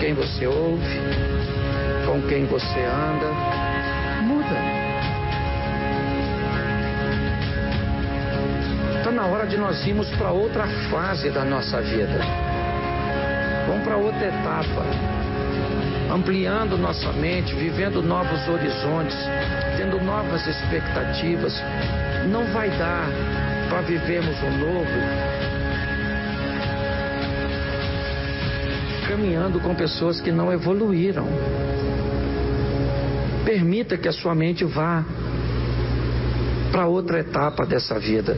quem 0.00 0.14
você 0.14 0.46
ouve, 0.46 1.00
com 2.06 2.20
quem 2.28 2.46
você 2.46 2.80
anda, 2.80 3.28
muda. 4.22 4.56
Está 8.98 9.10
na 9.10 9.26
hora 9.26 9.46
de 9.46 9.56
nós 9.56 9.86
irmos 9.86 10.08
para 10.10 10.30
outra 10.30 10.66
fase 10.90 11.30
da 11.30 11.44
nossa 11.44 11.80
vida. 11.82 12.20
Vamos 13.72 13.86
para 13.86 13.96
outra 13.96 14.26
etapa 14.26 14.84
ampliando 16.12 16.76
nossa 16.76 17.10
mente, 17.14 17.54
vivendo 17.54 18.02
novos 18.02 18.46
horizontes, 18.46 19.16
tendo 19.78 19.98
novas 19.98 20.46
expectativas. 20.46 21.54
Não 22.28 22.44
vai 22.52 22.68
dar 22.68 23.08
para 23.70 23.80
vivermos 23.80 24.36
o 24.42 24.50
novo 24.50 24.90
caminhando 29.08 29.58
com 29.58 29.74
pessoas 29.74 30.20
que 30.20 30.30
não 30.30 30.52
evoluíram. 30.52 31.26
Permita 33.42 33.96
que 33.96 34.06
a 34.06 34.12
sua 34.12 34.34
mente 34.34 34.66
vá 34.66 35.02
para 36.70 36.86
outra 36.86 37.20
etapa 37.20 37.64
dessa 37.64 37.98
vida. 37.98 38.36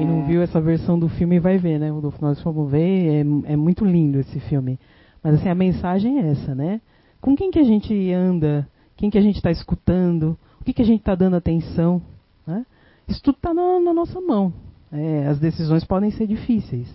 Quem 0.00 0.08
não 0.08 0.24
viu 0.24 0.40
essa 0.40 0.58
versão 0.58 0.98
do 0.98 1.10
filme 1.10 1.38
vai 1.38 1.58
ver, 1.58 1.78
né? 1.78 1.90
Nós 2.22 2.40
fomos 2.40 2.70
ver, 2.70 3.22
é, 3.46 3.52
é 3.52 3.54
muito 3.54 3.84
lindo 3.84 4.18
esse 4.18 4.40
filme. 4.40 4.78
Mas 5.22 5.34
assim, 5.34 5.50
a 5.50 5.54
mensagem 5.54 6.20
é 6.20 6.30
essa, 6.30 6.54
né? 6.54 6.80
Com 7.20 7.36
quem 7.36 7.50
que 7.50 7.58
a 7.58 7.62
gente 7.62 8.10
anda? 8.10 8.66
Quem 8.96 9.10
que 9.10 9.18
a 9.18 9.20
gente 9.20 9.36
está 9.36 9.50
escutando? 9.50 10.38
O 10.58 10.64
que, 10.64 10.72
que 10.72 10.80
a 10.80 10.86
gente 10.86 11.00
está 11.00 11.14
dando 11.14 11.36
atenção? 11.36 12.00
Né? 12.46 12.64
Isso 13.06 13.22
tudo 13.22 13.34
está 13.34 13.52
na, 13.52 13.78
na, 13.78 13.92
nossa 13.92 14.18
mão. 14.22 14.54
É, 14.90 15.26
as 15.26 15.38
decisões 15.38 15.84
podem 15.84 16.10
ser 16.12 16.26
difíceis, 16.26 16.88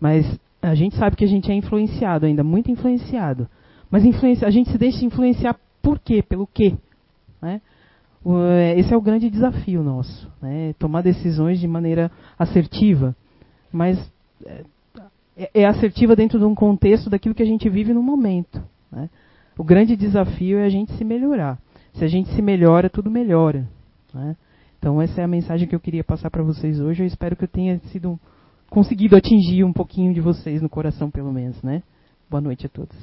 mas 0.00 0.24
a 0.62 0.74
gente 0.74 0.96
sabe 0.96 1.14
que 1.14 1.24
a 1.24 1.28
gente 1.28 1.52
é 1.52 1.54
influenciado 1.54 2.24
ainda, 2.24 2.42
muito 2.42 2.70
influenciado. 2.70 3.46
Mas 3.90 4.02
influencia, 4.02 4.48
a 4.48 4.50
gente 4.50 4.70
se 4.72 4.78
deixa 4.78 5.04
influenciar 5.04 5.60
por 5.82 5.98
quê, 5.98 6.22
pelo 6.22 6.46
quê. 6.46 6.72
Né? 7.42 7.60
É, 8.28 8.78
esse 8.78 8.92
é 8.92 8.96
o 8.96 9.00
grande 9.00 9.30
desafio 9.30 9.82
nosso, 9.82 10.28
né? 10.42 10.74
tomar 10.80 11.02
decisões 11.02 11.60
de 11.60 11.68
maneira 11.68 12.10
assertiva, 12.36 13.14
mas 13.72 13.96
é, 15.36 15.50
é 15.54 15.64
assertiva 15.64 16.16
dentro 16.16 16.38
de 16.38 16.44
um 16.44 16.54
contexto 16.54 17.08
daquilo 17.08 17.34
que 17.34 17.42
a 17.42 17.46
gente 17.46 17.68
vive 17.68 17.94
no 17.94 18.02
momento. 18.02 18.60
Né? 18.90 19.08
O 19.56 19.62
grande 19.62 19.94
desafio 19.94 20.58
é 20.58 20.64
a 20.64 20.68
gente 20.68 20.92
se 20.94 21.04
melhorar. 21.04 21.58
Se 21.94 22.04
a 22.04 22.08
gente 22.08 22.28
se 22.34 22.42
melhora, 22.42 22.90
tudo 22.90 23.10
melhora. 23.10 23.66
Né? 24.12 24.36
Então 24.78 25.00
essa 25.00 25.20
é 25.20 25.24
a 25.24 25.28
mensagem 25.28 25.68
que 25.68 25.74
eu 25.74 25.80
queria 25.80 26.02
passar 26.02 26.28
para 26.28 26.42
vocês 26.42 26.80
hoje. 26.80 27.04
Eu 27.04 27.06
espero 27.06 27.36
que 27.36 27.44
eu 27.44 27.48
tenha 27.48 27.78
sido 27.92 28.18
conseguido 28.68 29.14
atingir 29.14 29.62
um 29.62 29.72
pouquinho 29.72 30.12
de 30.12 30.20
vocês 30.20 30.60
no 30.60 30.68
coração, 30.68 31.10
pelo 31.10 31.32
menos, 31.32 31.62
né? 31.62 31.82
Boa 32.28 32.40
noite 32.40 32.66
a 32.66 32.68
todos. 32.68 32.96